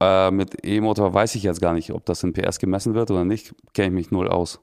Äh, 0.00 0.30
mit 0.32 0.64
E-Motor 0.66 1.14
weiß 1.14 1.34
ich 1.34 1.44
jetzt 1.44 1.60
gar 1.62 1.72
nicht, 1.72 1.92
ob 1.92 2.04
das 2.04 2.22
in 2.22 2.32
PS 2.32 2.58
gemessen 2.58 2.94
wird 2.94 3.10
oder 3.10 3.24
nicht. 3.24 3.54
Kenne 3.72 3.88
ich 3.88 3.94
mich 3.94 4.10
null 4.10 4.28
aus. 4.28 4.60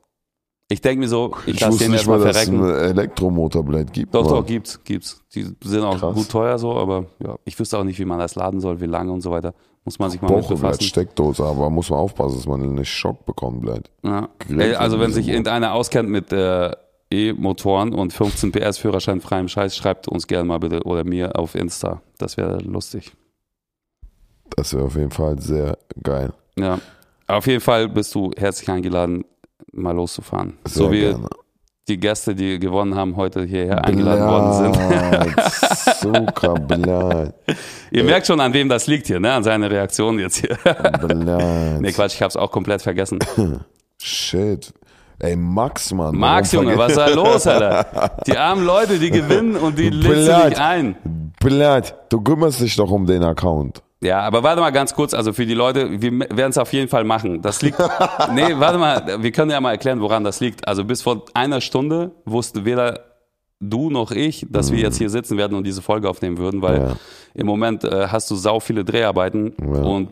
Ich 0.72 0.80
denke 0.80 1.02
mir 1.02 1.10
so, 1.10 1.34
ich, 1.46 1.56
Ich 1.56 1.60
lasse 1.60 1.80
den 1.80 1.92
nicht 1.92 2.08
mal, 2.08 2.14
erstmal 2.16 2.34
dass 2.34 2.38
es 2.38 2.50
verrecken. 2.50 2.64
einen 2.64 2.92
Elektromotorblade 2.98 3.86
gibt. 3.92 4.16
Doch, 4.16 4.26
doch, 4.26 4.46
gibt's, 4.46 4.82
gibt's. 4.86 5.22
Die 5.36 5.44
sind 5.64 5.84
auch 5.84 6.00
Krass. 6.00 6.16
gut 6.16 6.30
teuer 6.30 6.58
so, 6.58 6.74
aber 6.78 7.08
ja, 7.20 7.36
ich 7.44 7.60
wüsste 7.60 7.78
auch 7.78 7.84
nicht, 7.84 8.00
wie 8.00 8.06
man 8.06 8.20
das 8.20 8.36
laden 8.36 8.62
soll, 8.62 8.80
wie 8.80 8.86
lange 8.86 9.12
und 9.12 9.20
so 9.20 9.32
weiter. 9.32 9.54
Muss 9.84 10.00
man 10.00 10.10
sich 10.10 10.22
mal 10.22 10.30
mit 10.30 10.38
Boche 10.42 10.54
bleibt 10.56 10.62
befassen. 10.62 10.84
Steckdose, 10.84 11.44
aber 11.44 11.70
muss 11.70 11.90
man 11.90 12.00
aufpassen, 12.00 12.38
dass 12.38 12.48
man 12.48 12.74
nicht 12.76 12.90
Schock 12.90 13.26
bekommt, 13.26 13.62
bleibt. 13.62 13.92
Ja. 14.04 14.30
Ey, 14.48 14.76
also 14.76 15.00
wenn 15.00 15.12
sich 15.12 15.28
irgendeiner 15.28 15.74
auskennt 15.74 16.08
mit 16.08 16.32
äh, 16.32 16.72
E-Motoren 17.12 17.94
und 17.94 18.14
15 18.14 18.54
PS 18.54 18.78
Führerschein 18.78 19.20
freiem 19.20 19.50
Scheiß, 19.50 19.76
schreibt 19.76 20.08
uns 20.08 20.28
gerne 20.28 20.46
mal 20.46 20.60
bitte 20.60 20.84
oder 20.84 21.04
mir 21.04 21.38
auf 21.38 21.56
Insta. 21.56 22.02
Das 22.18 22.38
wäre 22.38 22.60
lustig. 22.60 23.12
Das 24.56 24.74
wäre 24.74 24.86
auf 24.86 24.96
jeden 24.96 25.12
Fall 25.12 25.38
sehr 25.42 25.78
geil. 26.02 26.32
Ja. 26.58 26.80
Auf 27.28 27.48
jeden 27.48 27.62
Fall 27.62 27.90
bist 27.90 28.14
du 28.16 28.32
herzlich 28.38 28.70
eingeladen, 28.70 29.24
mal 29.72 29.96
loszufahren. 29.96 30.58
Sehr 30.66 30.84
so 30.84 30.92
wie 30.92 31.00
gerne. 31.02 31.28
die 31.88 31.98
Gäste, 32.00 32.36
die 32.36 32.60
gewonnen 32.60 32.96
haben, 32.96 33.16
heute 33.16 33.44
hierher 33.44 33.84
eingeladen 33.86 34.26
worden 34.28 34.54
sind. 34.74 34.90
Blad, 34.90 35.54
Zucker, 36.00 36.54
Blad, 36.56 37.34
Ihr 37.92 38.04
merkt 38.04 38.28
schon, 38.28 38.40
an 38.40 38.54
wem 38.54 38.70
das 38.70 38.88
liegt 38.88 39.08
hier, 39.08 39.20
ne? 39.20 39.32
An 39.34 39.44
seiner 39.44 39.70
Reaktion 39.70 40.20
jetzt 40.20 40.38
hier. 40.38 40.58
Blad. 41.08 41.82
nee, 41.82 41.92
Quatsch, 41.92 42.16
ich 42.16 42.22
hab's 42.22 42.36
auch 42.36 42.52
komplett 42.52 42.82
vergessen. 42.82 43.20
Shit. 44.02 44.74
Ey, 45.20 45.36
Max, 45.36 45.94
Mann. 45.94 46.16
Max, 46.16 46.52
Junge, 46.52 46.76
was 46.80 46.94
ist 46.94 46.98
da 46.98 47.08
los, 47.10 47.46
Alter? 47.46 48.18
Die 48.26 48.36
armen 48.36 48.66
Leute, 48.66 48.98
die 48.98 49.12
gewinnen 49.12 49.56
und 49.56 49.78
die 49.78 49.92
Blöd. 49.92 50.18
nicht 50.18 50.60
ein. 50.60 50.96
Blad, 51.40 51.96
du 52.10 52.22
kümmerst 52.22 52.60
dich 52.62 52.76
doch 52.76 52.90
um 52.90 53.06
den 53.06 53.24
Account. 53.24 53.84
Ja, 54.04 54.22
aber 54.22 54.42
warte 54.42 54.62
mal 54.62 54.72
ganz 54.72 54.96
kurz, 54.96 55.14
also 55.14 55.32
für 55.32 55.46
die 55.46 55.54
Leute, 55.54 56.02
wir 56.02 56.12
werden 56.12 56.50
es 56.50 56.58
auf 56.58 56.74
jeden 56.74 56.88
Fall 56.88 57.04
machen. 57.04 57.42
Das 57.42 57.62
liegt, 57.62 57.78
nee, 58.34 58.54
warte 58.56 58.78
mal, 58.80 59.18
wir 59.22 59.32
können 59.32 59.52
ja 59.52 59.62
mal 59.62 59.72
erklären, 59.72 60.02
woran 60.02 60.24
das 60.24 60.40
liegt. 60.40 60.68
Also 60.68 60.84
bis 60.84 61.02
vor 61.04 61.26
einer 61.36 61.62
Stunde 61.62 62.12
wusste 62.26 62.66
weder 62.66 63.06
du 63.60 63.92
noch 63.92 64.10
ich, 64.12 64.48
dass 64.50 64.72
wir 64.72 64.80
jetzt 64.80 64.98
hier 64.98 65.12
sitzen 65.12 65.38
werden 65.38 65.56
und 65.56 65.66
diese 65.66 65.84
Folge 65.84 66.10
aufnehmen 66.10 66.40
würden, 66.40 66.64
weil 66.64 66.78
Ja. 66.80 66.96
im 67.36 67.46
Moment 67.46 67.84
äh, 67.84 68.08
hast 68.08 68.32
du 68.32 68.36
sau 68.36 68.60
viele 68.60 68.84
Dreharbeiten 68.84 69.54
Ja. 69.62 69.82
und 69.84 70.10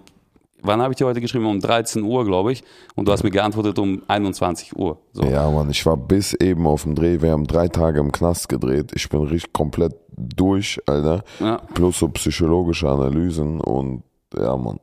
wann 0.61 0.81
habe 0.81 0.93
ich 0.93 0.97
dir 0.97 1.05
heute 1.05 1.21
geschrieben? 1.21 1.45
Um 1.45 1.59
13 1.59 2.03
Uhr, 2.03 2.25
glaube 2.25 2.51
ich, 2.51 2.63
und 2.95 3.07
du 3.07 3.11
hast 3.11 3.23
mir 3.23 3.31
geantwortet 3.31 3.79
um 3.79 4.03
21 4.07 4.75
Uhr. 4.75 4.99
So. 5.13 5.23
Ja, 5.23 5.49
Mann, 5.49 5.69
ich 5.69 5.85
war 5.85 5.97
bis 5.97 6.33
eben 6.33 6.67
auf 6.67 6.83
dem 6.83 6.95
Dreh. 6.95 7.21
Wir 7.21 7.31
haben 7.31 7.47
drei 7.47 7.67
Tage 7.67 7.99
im 7.99 8.11
Knast 8.11 8.49
gedreht. 8.49 8.91
Ich 8.95 9.09
bin 9.09 9.21
richtig 9.21 9.53
komplett 9.53 9.95
durch, 10.15 10.79
Alter. 10.85 11.23
Ja. 11.39 11.61
Plus 11.73 11.99
so 11.99 12.07
psychologische 12.09 12.89
Analysen 12.89 13.61
und 13.61 14.03
ja, 14.35 14.55
Mann. 14.55 14.79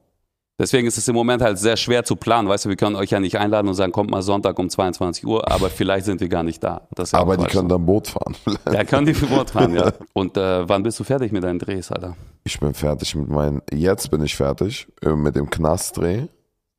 Deswegen 0.59 0.87
ist 0.87 0.97
es 0.97 1.07
im 1.07 1.15
Moment 1.15 1.43
halt 1.43 1.59
sehr 1.59 1.77
schwer 1.77 2.03
zu 2.05 2.17
planen. 2.17 2.49
Weißt 2.49 2.65
du, 2.65 2.71
wir 2.71 2.77
können 2.77 2.97
euch 2.97 3.11
ja 3.11 3.21
nicht 3.21 3.37
einladen 3.37 3.69
und 3.69 3.75
sagen, 3.75 3.93
kommt 3.93 4.11
mal 4.11 4.23
Sonntag 4.23 4.59
um 4.59 4.71
22 4.71 5.27
Uhr, 5.27 5.51
aber 5.53 5.69
vielleicht 5.69 6.07
sind 6.07 6.21
wir 6.23 6.29
gar 6.31 6.43
nicht 6.43 6.65
da. 6.65 6.89
Ja 6.97 7.05
Aber 7.13 7.37
die 7.37 7.43
Quatsch. 7.43 7.53
können 7.53 7.69
dann 7.69 7.85
Boot 7.85 8.09
fahren. 8.09 8.35
Ja, 8.73 8.85
können 8.85 9.07
die 9.07 9.13
für 9.15 9.27
Bord 9.27 9.51
fahren, 9.51 9.75
ja. 9.75 9.93
Und 10.15 10.37
äh, 10.39 10.67
wann 10.67 10.83
bist 10.83 10.99
du 10.99 11.05
fertig 11.05 11.31
mit 11.31 11.45
deinen 11.45 11.59
Drehs, 11.59 11.93
Alter? 11.93 12.17
Ich 12.45 12.59
bin 12.59 12.73
fertig 12.73 13.15
mit 13.15 13.29
meinen, 13.29 13.61
jetzt 13.71 14.11
bin 14.11 14.23
ich 14.25 14.35
fertig 14.35 14.87
äh, 15.03 15.11
mit 15.11 15.37
dem 15.37 15.51
Knastdreh. 15.51 16.23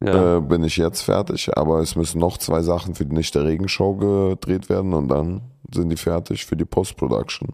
Ja. 0.04 0.38
Äh, 0.38 0.42
bin 0.42 0.64
ich 0.64 0.78
jetzt 0.78 1.02
fertig, 1.04 1.56
aber 1.56 1.80
es 1.80 1.96
müssen 1.96 2.20
noch 2.20 2.38
zwei 2.40 2.62
Sachen 2.64 2.96
für 2.96 3.06
die 3.06 3.16
Nicht 3.16 3.34
der 3.36 3.46
Regenshow 3.46 3.96
gedreht 3.96 4.70
werden 4.70 4.94
und 4.94 5.08
dann 5.08 5.42
sind 5.74 5.90
die 5.90 5.98
fertig 5.98 6.46
für 6.46 6.56
die 6.56 6.66
Post-Production. 6.66 7.50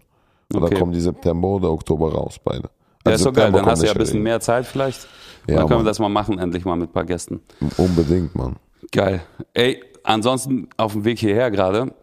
Und 0.52 0.62
Okay. 0.62 0.70
dann 0.70 0.78
kommen 0.80 0.92
die 0.92 1.00
September 1.00 1.48
oder 1.48 1.70
Oktober 1.70 2.12
raus, 2.12 2.36
beide. 2.42 2.64
ja, 2.64 2.68
Also 3.04 3.14
ist 3.16 3.26
doch 3.26 3.32
geil. 3.32 3.44
September 3.46 3.58
Dann 3.60 3.70
hast 3.70 3.82
du 3.82 3.86
ja 3.86 3.92
ein 3.92 3.98
bisschen 3.98 4.22
mehr 4.22 4.40
Zeit 4.40 4.66
vielleicht. 4.66 5.06
Ja, 5.46 5.56
dann 5.56 5.66
können 5.66 5.78
Mann. 5.78 5.86
wir 5.86 5.90
das 5.90 5.98
mal 5.98 6.08
machen, 6.08 6.38
endlich 6.38 6.64
mal 6.64 6.76
mit 6.76 6.90
ein 6.90 6.92
paar 6.92 7.04
Gästen. 7.04 7.40
Unbedingt, 7.76 8.34
Mann. 8.34 8.56
Geil. 8.92 9.22
Ey, 9.52 9.82
ansonsten 10.02 10.68
auf 10.76 10.92
dem 10.92 11.04
Weg 11.04 11.18
hierher 11.18 11.50
gerade, 11.50 11.94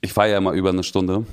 ich 0.00 0.12
fahre 0.12 0.30
ja 0.30 0.38
immer 0.38 0.52
über 0.52 0.68
eine 0.68 0.82
Stunde. 0.84 1.26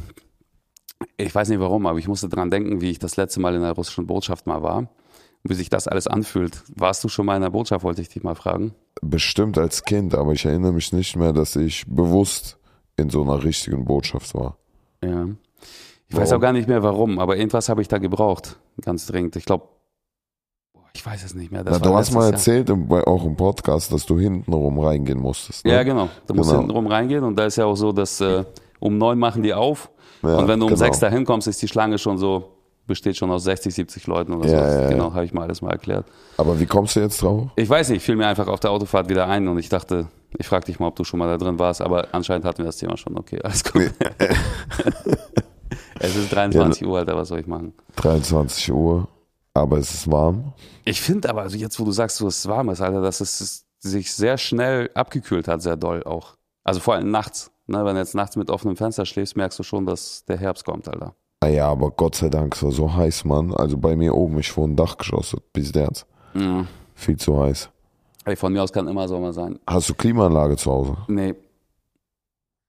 Ich 1.18 1.34
weiß 1.34 1.50
nicht 1.50 1.60
warum, 1.60 1.86
aber 1.86 2.00
ich 2.00 2.08
musste 2.08 2.30
dran 2.30 2.50
denken, 2.50 2.82
wie 2.82 2.90
ich 2.90 3.00
das 3.00 3.18
letzte 3.18 3.40
Mal 3.40 3.56
in 3.56 3.62
der 3.62 3.74
russischen 3.74 4.08
Botschaft 4.08 4.48
mal 4.48 4.64
war. 4.64 4.78
Und 4.78 4.90
wie 5.44 5.54
sich 5.54 5.70
das 5.70 5.88
alles 5.88 6.08
anfühlt. 6.08 6.64
Warst 6.76 7.04
du 7.04 7.10
schon 7.10 7.28
mal 7.28 7.36
in 7.36 7.44
der 7.44 7.52
Botschaft, 7.52 7.84
wollte 7.84 8.02
ich 8.02 8.10
dich 8.10 8.24
mal 8.24 8.34
fragen. 8.36 8.74
Bestimmt 9.02 9.58
als 9.60 9.84
Kind, 9.84 10.16
aber 10.16 10.34
ich 10.34 10.46
erinnere 10.46 10.74
mich 10.74 10.92
nicht 10.92 11.16
mehr, 11.16 11.34
dass 11.34 11.56
ich 11.56 11.86
bewusst 11.88 12.58
in 12.98 13.10
so 13.10 13.22
einer 13.22 13.44
richtigen 13.44 13.86
Botschaft 13.86 14.34
war. 14.34 14.58
Ja. 15.04 15.28
Ich 16.08 16.16
weiß 16.16 16.30
Warum? 16.30 16.38
auch 16.38 16.42
gar 16.42 16.54
nicht 16.54 16.68
mehr 16.68 16.84
warum, 16.84 17.20
aber 17.20 17.38
irgendwas 17.38 17.70
habe 17.70 17.82
ich 17.82 17.88
da 17.88 17.98
gebraucht, 17.98 18.58
ganz 18.82 19.06
dringend. 19.08 19.36
Ich 19.36 19.46
glaube, 19.46 19.68
Ich 20.96 21.06
weiß 21.06 21.26
es 21.26 21.36
nicht 21.36 21.52
mehr. 21.52 21.62
Na, 21.66 21.78
du 21.78 21.94
hast 21.94 22.14
mal 22.14 22.32
erzählt, 22.32 22.70
im- 22.70 22.88
bei, 22.88 23.04
auch 23.06 23.26
im 23.26 23.36
Podcast, 23.36 23.92
dass 23.92 24.06
du 24.06 24.18
hintenrum 24.18 24.80
reingehen 24.80 25.20
musstest. 25.20 25.66
Ne? 25.66 25.74
Ja, 25.74 25.84
genau. 25.84 26.08
Du 26.26 26.34
musst 26.34 26.50
Genau. 26.50 26.62
hinten 26.62 26.72
rum 26.74 26.88
reingehen 26.88 27.24
und 27.26 27.36
da 27.38 27.46
ist 27.46 27.58
ja 27.58 27.66
auch 27.66 27.76
so, 27.76 27.92
dass 27.92 28.22
äh, 28.22 28.46
um 28.80 28.98
neun 28.98 29.20
machen 29.20 29.44
die 29.44 29.54
auf 29.54 29.90
Ja, 30.24 30.38
und 30.38 30.48
wenn 30.48 30.58
du 30.60 30.68
um 30.68 30.72
genau. 30.72 30.80
sechs 30.80 31.00
da 31.00 31.10
hinkommst, 31.10 31.50
ist 31.50 31.62
die 31.62 31.68
Schlange 31.68 31.98
schon 31.98 32.18
so, 32.18 32.46
besteht 32.88 33.18
schon 33.18 33.30
aus 33.30 33.44
60, 33.44 33.76
70 33.76 34.08
Leuten 34.08 34.34
oder 34.36 34.50
Ja, 34.50 34.72
so. 34.72 34.80
ja. 34.84 34.90
Genau, 34.90 35.14
habe 35.14 35.26
ich 35.26 35.34
mal 35.34 35.44
alles 35.44 35.62
mal 35.62 35.72
erklärt. 35.72 36.06
Aber 36.38 36.58
wie 36.62 36.66
kommst 36.66 36.96
du 36.96 37.02
jetzt 37.02 37.22
drauf? 37.22 37.50
Ich 37.58 37.70
weiß 37.70 37.90
nicht, 37.90 38.02
fiel 38.02 38.16
mir 38.16 38.28
einfach 38.28 38.48
auf 38.48 38.62
der 38.62 38.72
Autofahrt 38.72 39.10
wieder 39.10 39.28
ein 39.28 39.50
und 39.50 39.58
ich 39.60 39.68
dachte, 39.68 40.08
ich 40.38 40.48
frage 40.48 40.66
dich 40.66 40.80
mal, 40.80 40.88
ob 40.88 40.96
du 40.96 41.04
schon 41.04 41.20
mal 41.20 41.28
da 41.28 41.38
drin 41.38 41.60
warst, 41.60 41.82
aber 41.82 42.08
anscheinend 42.14 42.46
hatten 42.46 42.60
wir 42.60 42.66
das 42.68 42.78
Thema 42.78 42.96
schon. 42.96 43.18
Okay, 43.18 43.40
alles 43.44 43.66
gut. 43.66 43.92
es 46.00 46.16
ist 46.16 46.32
23 46.34 46.86
Uhr, 46.88 47.00
Alter, 47.00 47.18
was 47.18 47.28
soll 47.30 47.40
ich 47.40 47.48
machen? 47.48 47.74
23 47.98 48.72
Uhr, 48.72 49.08
aber 49.56 49.78
es 49.78 49.92
ist 49.92 50.12
warm. 50.12 50.54
Ich 50.84 51.02
finde 51.02 51.30
aber, 51.30 51.42
also 51.42 51.58
jetzt, 51.58 51.80
wo 51.80 51.86
du 51.86 51.92
sagst, 51.92 52.22
dass 52.22 52.40
es 52.40 52.48
warm 52.48 52.70
ist, 52.70 52.82
Alter, 52.82 53.02
dass 53.02 53.22
es 53.22 53.66
sich 53.80 54.14
sehr 54.14 54.38
schnell 54.38 54.92
abgekühlt 54.94 55.48
hat, 55.48 55.62
sehr 55.62 55.78
doll 55.78 56.04
auch. 56.04 56.36
Also 56.64 56.80
vor 56.80 56.94
allem 56.94 57.10
nachts. 57.10 57.52
Ne, 57.68 57.84
wenn 57.84 57.96
du 57.96 58.02
jetzt 58.02 58.14
nachts 58.14 58.36
mit 58.36 58.52
offenem 58.52 58.76
Fenster 58.76 59.08
schläfst, 59.08 59.36
merkst 59.36 59.58
du 59.58 59.64
schon, 59.64 59.88
dass 59.88 60.24
der 60.26 60.38
Herbst 60.38 60.66
kommt, 60.66 60.88
Alter. 60.88 61.16
Ah 61.40 61.48
ja, 61.48 61.68
aber 61.68 61.90
Gott 61.90 62.16
sei 62.16 62.30
Dank, 62.30 62.56
es 62.56 62.62
war 62.62 62.72
so 62.72 62.94
heiß, 62.94 63.26
Mann. 63.26 63.54
Also 63.56 63.78
bei 63.78 63.96
mir 63.96 64.14
oben, 64.14 64.38
ich 64.40 64.56
wohne 64.56 64.76
Dachgeschoss, 64.76 65.36
bis 65.52 65.74
jetzt. 65.74 66.06
Mhm. 66.34 66.68
Viel 66.94 67.18
zu 67.18 67.40
heiß. 67.40 67.70
Ey, 68.26 68.36
von 68.36 68.54
mir 68.54 68.62
aus 68.62 68.72
kann 68.72 68.88
immer 68.88 69.08
Sommer 69.08 69.34
sein. 69.34 69.58
Hast 69.66 69.90
du 69.90 69.94
Klimaanlage 69.96 70.58
zu 70.58 70.72
Hause? 70.72 70.98
Nee. 71.08 71.34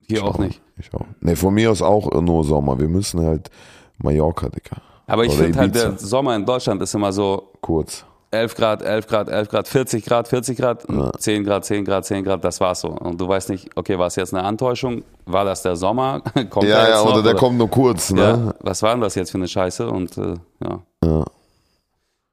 Hier 0.00 0.25
auch 0.25 0.38
nicht. 0.38 0.62
Ich 0.78 0.93
auch. 0.95 1.05
Nee, 1.21 1.37
von 1.37 1.52
mir 1.52 1.71
aus 1.71 1.83
auch 1.83 2.11
nur 2.21 2.45
Sommer. 2.45 2.78
Wir 2.78 2.88
müssen 2.88 3.21
halt 3.21 3.50
Mallorca, 3.99 4.49
Digga. 4.49 4.81
Aber 5.07 5.25
ich 5.25 5.33
finde 5.35 5.59
halt, 5.59 5.75
der 5.75 5.99
Sommer 5.99 6.35
in 6.37 6.45
Deutschland 6.45 6.83
ist 6.83 6.95
immer 6.95 7.13
so 7.13 7.51
Kurz. 7.61 8.05
11 8.33 8.55
Grad, 8.57 8.83
11 8.83 9.07
Grad, 9.07 9.29
11 9.29 9.49
Grad, 9.49 9.69
40 9.69 10.05
Grad, 10.05 10.29
40 10.29 10.59
Grad, 10.59 10.85
Ja. 10.91 11.13
10 11.17 11.45
Grad, 11.45 11.65
10 11.65 11.85
Grad, 11.85 12.05
10 12.05 12.25
Grad, 12.25 12.45
das 12.45 12.61
war's 12.61 12.81
so. 12.81 12.89
Und 12.89 13.21
du 13.21 13.29
weißt 13.29 13.51
nicht, 13.51 13.71
okay, 13.77 13.99
war 13.99 14.09
es 14.09 14.17
jetzt 14.17 14.35
eine 14.35 14.43
Antäuschung? 14.43 15.05
War 15.27 15.45
das 15.45 15.63
der 15.63 15.77
Sommer? 15.77 16.21
kommt 16.51 16.67
Ja, 16.69 16.89
ja, 16.89 17.03
oder 17.03 17.17
noch, 17.19 17.23
der 17.23 17.35
kommt 17.35 17.57
nur 17.57 17.71
kurz, 17.71 18.11
Ja, 18.11 18.37
ne? 18.37 18.55
was 18.61 18.83
war 18.83 18.93
denn 18.93 19.01
das 19.01 19.15
jetzt 19.15 19.31
für 19.31 19.39
eine 19.39 19.49
Scheiße? 19.49 19.89
Und 19.89 20.19
äh, 20.19 20.35
ja. 20.65 20.81
Ja. 21.05 21.25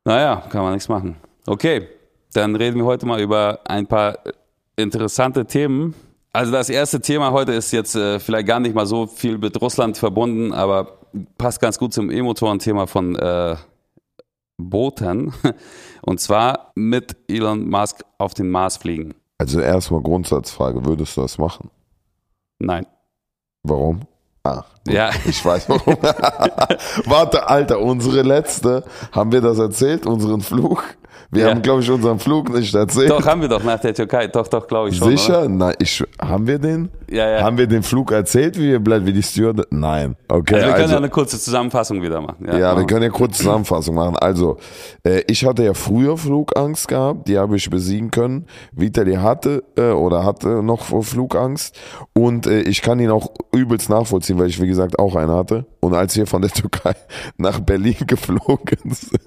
Naja, 0.06 0.44
kann 0.50 0.63
man 0.63 0.74
nichts 0.74 0.89
machen. 0.89 1.15
Okay, 1.46 1.88
dann 2.34 2.56
reden 2.56 2.77
wir 2.77 2.86
heute 2.86 3.06
mal 3.06 3.22
über 3.22 3.60
ein 3.65 3.86
paar 3.88 4.18
interessante 4.75 5.46
Themen. 5.46 5.94
Also 6.34 6.51
das 6.51 6.70
erste 6.70 7.00
Thema 7.00 7.32
heute 7.32 7.51
ist 7.53 7.72
jetzt 7.72 7.96
äh, 7.96 8.20
vielleicht 8.20 8.48
gar 8.48 8.60
nicht 8.60 8.74
mal 8.74 8.88
so 8.88 9.06
viel 9.06 9.38
mit 9.38 9.62
Russland 9.62 9.98
verbunden, 9.98 10.51
aber 10.51 10.98
passt 11.38 11.60
ganz 11.62 11.77
gut 11.77 11.93
zum 11.93 12.10
E-Motoren-Thema 12.12 12.88
von 12.88 13.15
äh, 13.15 13.55
Booten. 14.58 15.34
Und 16.01 16.20
zwar 16.20 16.72
mit 16.75 17.15
Elon 17.27 17.70
Musk 17.70 18.03
auf 18.17 18.34
den 18.34 18.50
Mars 18.50 18.77
fliegen. 18.77 19.13
Also 19.38 19.60
erstmal 19.60 20.01
Grundsatzfrage, 20.01 20.86
würdest 20.86 21.17
du 21.17 21.22
das 21.22 21.38
machen? 21.38 21.70
Nein. 22.60 22.86
Warum? 23.63 24.01
Ah, 24.43 24.63
gut. 24.86 24.93
Ja. 24.93 25.10
Ich 25.25 25.43
weiß 25.43 25.70
warum. 25.70 25.98
Warte, 27.05 27.48
Alter, 27.48 27.79
unsere 27.79 28.22
letzte, 28.22 28.84
haben 29.12 29.32
wir 29.32 29.41
das 29.41 29.58
erzählt, 29.58 30.05
unseren 30.05 30.41
Flug? 30.41 30.84
Wir 31.34 31.46
Ja. 31.46 31.50
haben, 31.52 31.62
glaube 31.62 31.82
ich, 31.82 31.90
unseren 31.90 32.20
Flug 32.20 32.50
nicht 32.54 32.74
erzählt. 32.74 33.10
Doch, 33.10 33.25
haben 33.25 33.42
wir 33.42 33.48
doch 33.48 33.63
nach 33.63 33.80
der 33.80 33.94
Türkei. 33.94 34.28
Doch, 34.28 34.48
doch, 34.48 34.68
glaube 34.68 34.90
ich 34.90 34.98
schon. 34.98 35.10
Sicher? 35.10 35.48
Nein, 35.50 35.74
ich, 35.80 36.04
haben 36.22 36.48
wir 36.48 36.60
den? 36.60 36.90
Ja, 37.10 37.30
ja. 37.30 37.44
Haben 37.44 37.58
wir 37.58 37.68
den 37.68 37.84
Flug 37.84 38.12
erzählt, 38.12 38.58
wie 38.58 38.70
wir 38.70 38.80
bleiben, 38.80 39.06
wie 39.06 39.13
die 39.13 39.24
Steward? 39.24 39.68
Nein. 39.72 40.16
Okay, 40.28 40.56
also 40.56 40.66
wir 40.68 40.72
können 40.74 40.82
also, 40.84 40.92
ja 40.94 40.98
eine 40.98 41.10
kurze 41.10 41.40
Zusammenfassung 41.40 42.02
wieder 42.02 42.22
machen. 42.22 42.46
ja, 42.46 42.54
wir 42.54 42.74
machen 42.74 42.88
können 42.88 43.04
ja 43.04 43.10
kurz 43.10 43.38
Zusammenfassung 43.38 43.96
machen. 43.96 44.16
Also, 44.18 44.58
äh, 45.04 45.22
ich 45.28 45.46
hatte 45.46 45.63
ja 45.63 45.74
früher 45.74 46.18
Flugangst 46.18 46.88
gehabt, 46.88 47.28
die 47.28 47.38
habe 47.38 47.56
ich 47.56 47.70
besiegen 47.70 48.12
können. 48.12 48.46
Vitali 48.72 49.16
hatte 49.16 49.63
äh, 49.78 49.92
oder 49.92 50.24
hatte 50.24 50.63
noch 50.63 51.04
Flugangst 51.04 51.78
und 52.13 52.48
äh, 52.48 52.62
ich 52.62 52.82
kann 52.82 53.00
ihn 53.00 53.10
auch 53.12 53.32
übelst 53.54 53.90
nachvollziehen, 53.90 54.40
weil 54.40 54.48
ich 54.48 54.62
wie 54.62 54.68
gesagt 54.68 54.98
auch 55.00 55.16
eine 55.16 55.34
hatte. 55.34 55.66
Und 55.80 55.94
als 55.94 56.16
wir 56.16 56.25
von 56.28 56.42
der 56.42 56.52
Türkei 56.54 56.94
nach 57.38 57.60
Berlin 57.60 57.96
geflogen 58.08 58.78
sind, 58.92 59.22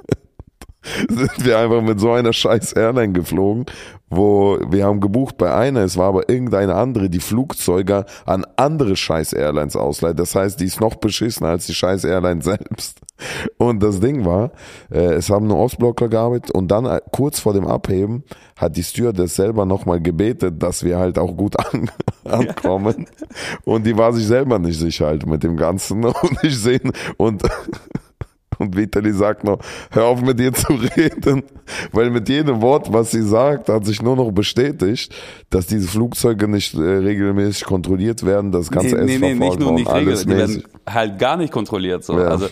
sind 1.09 1.45
wir 1.45 1.59
einfach 1.59 1.83
mit 1.83 2.01
so 2.01 2.13
einer 2.13 2.33
scheiß 2.33 2.73
Airline 2.73 3.13
geflogen, 3.13 3.67
wo 4.09 4.59
wir 4.69 4.85
haben 4.85 5.01
gebucht 5.01 5.37
bei 5.37 5.53
einer, 5.53 5.81
es 5.81 5.97
war 5.97 6.09
aber 6.09 6.29
irgendeine 6.29 6.75
andere, 6.75 7.11
die 7.11 7.21
Flugzeuge 7.21 8.07
an 8.25 8.47
andere 8.57 8.97
scheiß 8.97 9.33
Airlines 9.33 9.77
ausleiht. 9.77 10.19
Das 10.19 10.35
heißt, 10.35 10.61
die 10.61 10.67
ist 10.67 10.81
noch 10.81 10.95
beschissener 10.97 11.51
als 11.51 11.67
die 11.67 11.75
scheiß 11.75 12.05
Airline 12.05 12.43
selbst. 12.43 13.01
Und 13.59 13.83
das 13.83 14.01
Ding 14.01 14.25
war, 14.25 14.53
äh, 14.91 15.15
es 15.15 15.31
haben 15.31 15.47
nur 15.47 15.59
Ostblocker 15.59 16.09
gearbeitet 16.09 16.51
und 16.51 16.69
dann 16.69 16.85
äh, 16.85 17.01
kurz 17.13 17.41
vor 17.41 17.55
dem 17.55 17.67
Abheben 17.67 18.25
hat 18.57 18.77
die 18.77 18.83
Stewardess 18.83 19.37
selber 19.37 19.65
nochmal 19.67 20.01
gebetet, 20.01 20.63
dass 20.63 20.85
wir 20.85 20.99
halt 20.99 21.19
auch 21.19 21.37
gut 21.37 21.57
an, 21.73 21.91
ankommen. 22.25 23.07
Und 23.65 23.87
die 23.87 23.97
war 23.97 24.13
sich 24.13 24.27
selber 24.27 24.59
nicht 24.59 24.79
sicher 24.79 25.07
halt 25.07 25.27
mit 25.27 25.43
dem 25.43 25.57
Ganzen. 25.57 26.05
Und 26.05 26.39
ich 26.43 26.59
sehe, 26.59 26.81
und 27.17 27.43
und 28.59 28.77
Vitali 28.77 29.13
sagt 29.13 29.45
noch, 29.45 29.59
hör 29.91 30.05
auf 30.05 30.21
mit 30.21 30.41
ihr 30.41 30.53
zu 30.53 30.73
reden, 30.97 31.43
weil 31.93 32.11
mit 32.11 32.29
jedem 32.29 32.61
Wort, 32.63 32.93
was 32.93 33.11
sie 33.11 33.23
sagt, 33.23 33.69
hat 33.69 33.85
sich 33.85 34.03
nur 34.03 34.17
noch 34.17 34.31
bestätigt, 34.33 35.15
dass 35.51 35.67
diese 35.67 35.89
Flugzeuge 35.89 36.49
nicht 36.49 36.75
äh, 36.75 36.81
regelmäßig 36.81 37.65
kontrolliert 37.65 38.25
werden, 38.25 38.53
das 38.53 38.71
ganze 38.71 38.97
nee, 38.97 39.19
nee, 39.19 39.35
nee, 39.35 39.35
nicht 39.35 39.61
nur 39.61 39.73
nicht 39.73 39.91
regelmäßig, 39.93 40.27
die 40.27 40.37
werden 40.37 40.65
halt 40.89 41.19
gar 41.19 41.37
nicht 41.37 41.53
kontrolliert. 41.53 42.05
So. 42.05 42.19
Ja. 42.19 42.29
Also, 42.29 42.49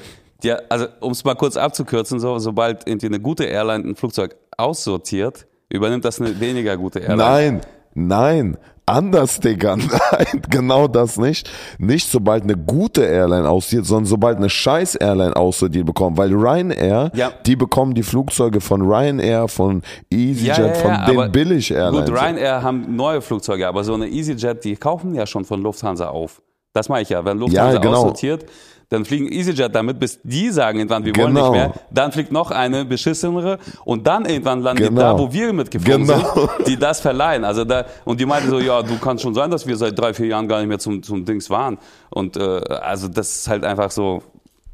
also 0.68 0.86
um 1.00 1.12
es 1.12 1.24
mal 1.24 1.34
kurz 1.34 1.56
abzukürzen, 1.56 2.20
so, 2.20 2.38
sobald 2.38 2.86
irgendwie 2.86 3.06
eine 3.06 3.20
gute 3.20 3.44
Airline 3.44 3.84
ein 3.84 3.96
Flugzeug 3.96 4.36
aussortiert, 4.56 5.46
übernimmt 5.68 6.04
das 6.04 6.20
eine 6.20 6.38
weniger 6.40 6.76
gute 6.76 7.00
Airline. 7.00 7.16
Nein, 7.16 7.60
nein, 7.94 8.56
anders, 8.86 9.40
Digga, 9.40 9.76
nein, 9.76 10.42
genau 10.50 10.88
das 10.88 11.16
nicht. 11.16 11.50
Nicht 11.78 12.10
sobald 12.10 12.42
eine 12.44 12.56
gute 12.56 13.02
Airline 13.04 13.48
aussortiert, 13.48 13.86
sondern 13.86 14.04
sobald 14.06 14.36
eine 14.36 14.50
scheiß 14.50 14.96
Airline 14.96 15.34
aussortiert 15.34 15.86
bekommt, 15.86 16.18
weil 16.18 16.30
Ryanair, 16.32 17.10
Ja. 17.14 17.32
die 17.46 17.56
bekommen 17.56 17.94
die 17.94 18.02
Flugzeuge 18.02 18.60
von 18.60 18.82
Ryanair, 18.82 19.48
von 19.48 19.82
EasyJet, 20.12 20.76
von 20.76 20.90
den 21.06 21.18
aber 21.18 21.28
Billig-Airlines. 21.30 22.10
Gut, 22.10 22.18
Ryanair 22.20 22.62
haben 22.62 22.94
neue 22.94 23.22
Flugzeuge, 23.22 23.66
aber 23.66 23.84
so 23.84 23.94
eine 23.94 24.06
EasyJet, 24.08 24.64
die 24.64 24.76
kaufen 24.76 25.14
ja 25.14 25.26
schon 25.26 25.44
von 25.44 25.62
Lufthansa 25.62 26.08
auf. 26.08 26.42
Das 26.74 26.88
mache 26.88 27.02
ich 27.02 27.08
ja. 27.08 27.24
Wenn 27.24 27.38
Lufthansa 27.38 27.74
Ja, 27.74 27.78
genau. 27.80 27.98
aussortiert, 27.98 28.44
dann 28.90 29.04
fliegen 29.04 29.30
EasyJet 29.32 29.74
damit, 29.74 29.98
bis 29.98 30.20
die 30.22 30.50
sagen 30.50 30.78
irgendwann, 30.78 31.04
wir 31.04 31.14
wollen 31.16 31.34
Genau. 31.34 31.50
nicht 31.52 31.58
mehr. 31.58 31.72
Dann 31.90 32.12
fliegt 32.12 32.32
noch 32.32 32.50
eine 32.50 32.84
beschissenere 32.84 33.58
und 33.84 34.06
dann 34.06 34.24
irgendwann 34.26 34.60
landen 34.60 34.82
die 34.82 34.88
Genau. 34.88 35.00
da, 35.00 35.18
wo 35.18 35.32
wir 35.32 35.52
mitgeflogen 35.52 36.06
Genau. 36.06 36.18
sind, 36.34 36.66
die 36.68 36.76
das 36.76 37.00
verleihen. 37.00 37.44
Also 37.44 37.64
da, 37.64 37.84
und 38.04 38.20
die 38.20 38.26
meinte 38.26 38.48
so, 38.50 38.58
ja, 38.60 38.82
du 38.82 38.98
kannst 38.98 39.22
schon 39.22 39.34
sein, 39.34 39.50
dass 39.50 39.66
wir 39.66 39.76
seit 39.76 39.98
drei, 39.98 40.12
vier 40.14 40.26
Jahren 40.26 40.48
gar 40.48 40.58
nicht 40.58 40.68
mehr 40.68 40.78
zum, 40.78 41.02
zum 41.02 41.24
Dings 41.24 41.50
waren. 41.50 41.78
Und 42.10 42.36
äh, 42.36 42.40
also 42.40 43.08
das 43.08 43.34
ist 43.36 43.48
halt 43.48 43.64
einfach 43.64 43.90
so, 43.90 44.22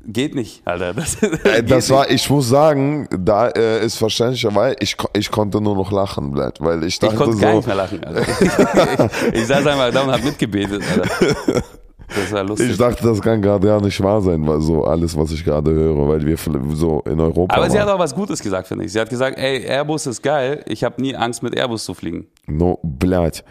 geht 0.04 0.34
nicht, 0.34 0.62
Alter. 0.66 0.94
Das, 0.94 1.20
geht 1.20 1.70
Das 1.70 1.90
war, 1.90 2.10
ich 2.10 2.28
muss 2.30 2.48
sagen, 2.48 3.06
da 3.16 3.48
äh, 3.48 3.84
ist 3.84 3.96
verständlicherweise, 3.96 4.76
ich, 4.80 4.96
ich 5.14 5.30
konnte 5.30 5.60
nur 5.60 5.76
noch 5.76 5.92
lachen, 5.92 6.30
blöd, 6.32 6.54
weil 6.60 6.82
ich 6.84 6.98
dachte 6.98 7.14
Ich 7.14 7.18
konnte 7.20 7.36
so, 7.36 7.40
gar 7.40 7.54
nicht 7.54 7.66
mehr 7.66 7.76
lachen. 7.76 8.02
Alter. 8.04 8.22
Ich, 8.22 9.34
ich 9.40 9.46
saß 9.46 9.66
einfach 9.66 9.92
da 9.92 10.02
und 10.02 10.10
hab 10.12 10.24
mitgebetet. 10.24 10.82
Alter. 10.90 11.62
Das 12.14 12.32
war 12.32 12.44
lustig. 12.44 12.70
ich 12.70 12.76
dachte, 12.78 13.02
das 13.04 13.20
kann 13.20 13.40
gerade 13.40 13.68
ja 13.68 13.80
nicht 13.80 14.02
wahr 14.02 14.20
sein, 14.20 14.46
weil 14.46 14.60
so 14.60 14.84
alles, 14.84 15.16
was 15.16 15.30
ich 15.32 15.44
gerade 15.44 15.70
höre, 15.70 16.08
weil 16.08 16.24
wir 16.26 16.36
so 16.74 17.02
in 17.06 17.20
Europa 17.20 17.54
Aber 17.56 17.70
sie 17.70 17.78
waren. 17.78 17.86
hat 17.88 17.94
auch 17.94 17.98
was 17.98 18.14
Gutes 18.14 18.40
gesagt, 18.42 18.68
finde 18.68 18.84
ich. 18.84 18.92
Sie 18.92 19.00
hat 19.00 19.08
gesagt, 19.08 19.38
ey, 19.38 19.64
Airbus 19.64 20.06
ist 20.06 20.22
geil. 20.22 20.62
Ich 20.66 20.82
habe 20.84 21.00
nie 21.00 21.14
Angst, 21.14 21.42
mit 21.42 21.54
Airbus 21.56 21.84
zu 21.84 21.94
fliegen. 21.94 22.26
No, 22.46 22.78
blöd. 22.82 23.44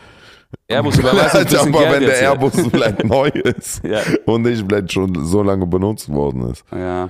Airbus 0.68 0.98
überweist 0.98 1.36
ein 1.36 1.44
bisschen 1.46 1.60
aber 1.76 1.80
Geld 1.80 1.92
wenn 1.94 2.00
der 2.02 2.10
jetzt. 2.10 2.22
Airbus 2.24 2.54
vielleicht 2.72 3.04
neu 3.06 3.28
ist 3.30 3.82
Ja. 3.86 4.00
und 4.26 4.42
nicht 4.42 4.66
vielleicht 4.68 4.92
schon 4.92 5.26
so 5.26 5.44
lange 5.44 5.66
benutzt 5.68 6.10
worden 6.12 6.50
ist. 6.50 6.64
Ja, 6.72 7.10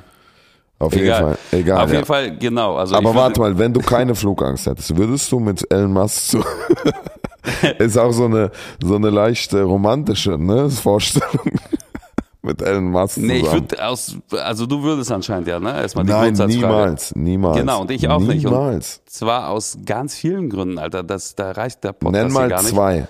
Auf 0.78 0.94
jeden 0.94 1.06
egal. 1.06 1.22
Fall. 1.22 1.38
Egal. 1.60 1.78
Auf 1.84 1.90
ja. 1.90 1.94
jeden 1.96 2.06
Fall, 2.06 2.38
genau. 2.38 2.76
Also 2.76 2.96
Aber 2.96 3.16
warte 3.16 3.40
mal, 3.40 3.58
wenn 3.58 3.74
du 3.74 3.80
keine 3.80 4.14
Flugangst 4.14 4.66
hättest, 4.68 4.96
würdest 4.96 5.32
du 5.32 5.40
mit 5.40 5.66
Elon 5.72 5.94
Musk 5.94 6.32
zu. 6.32 6.44
ist 7.80 7.98
auch 7.98 8.12
so 8.12 8.26
eine, 8.26 8.52
so 8.84 8.96
eine 8.96 9.10
leichte 9.10 9.64
romantische 9.64 10.38
ne, 10.38 10.70
Vorstellung. 10.70 11.52
mit 12.42 12.62
Elon 12.62 12.86
Musk 12.92 13.16
zusammen. 13.16 13.28
Nee, 13.32 13.40
ich 13.40 13.52
würde 13.52 13.86
aus, 13.86 14.16
also 14.32 14.66
du 14.66 14.82
würdest 14.82 15.12
anscheinend 15.12 15.48
ja, 15.48 15.60
ne? 15.60 15.82
Erstmal 15.82 16.06
die 16.06 16.12
Nein, 16.12 16.34
niemals, 16.48 17.16
niemals. 17.16 17.58
Genau, 17.58 17.82
und 17.82 17.92
ich 17.92 18.08
auch 18.08 18.20
nicht. 18.20 18.46
Und 18.46 18.54
Niemals. 18.54 19.02
Zwar 19.06 19.50
aus 19.50 19.78
ganz 19.86 20.16
vielen 20.16 20.50
Gründen, 20.50 20.80
Alter. 20.80 21.04
Das, 21.04 21.36
da 21.36 21.52
reicht 21.52 21.84
der 21.84 21.94
Podcast 21.94 22.24
Nenn 22.24 22.34
mal 22.34 22.50
gar 22.50 22.62
nicht. 22.62 22.74
zwei. 22.74 23.08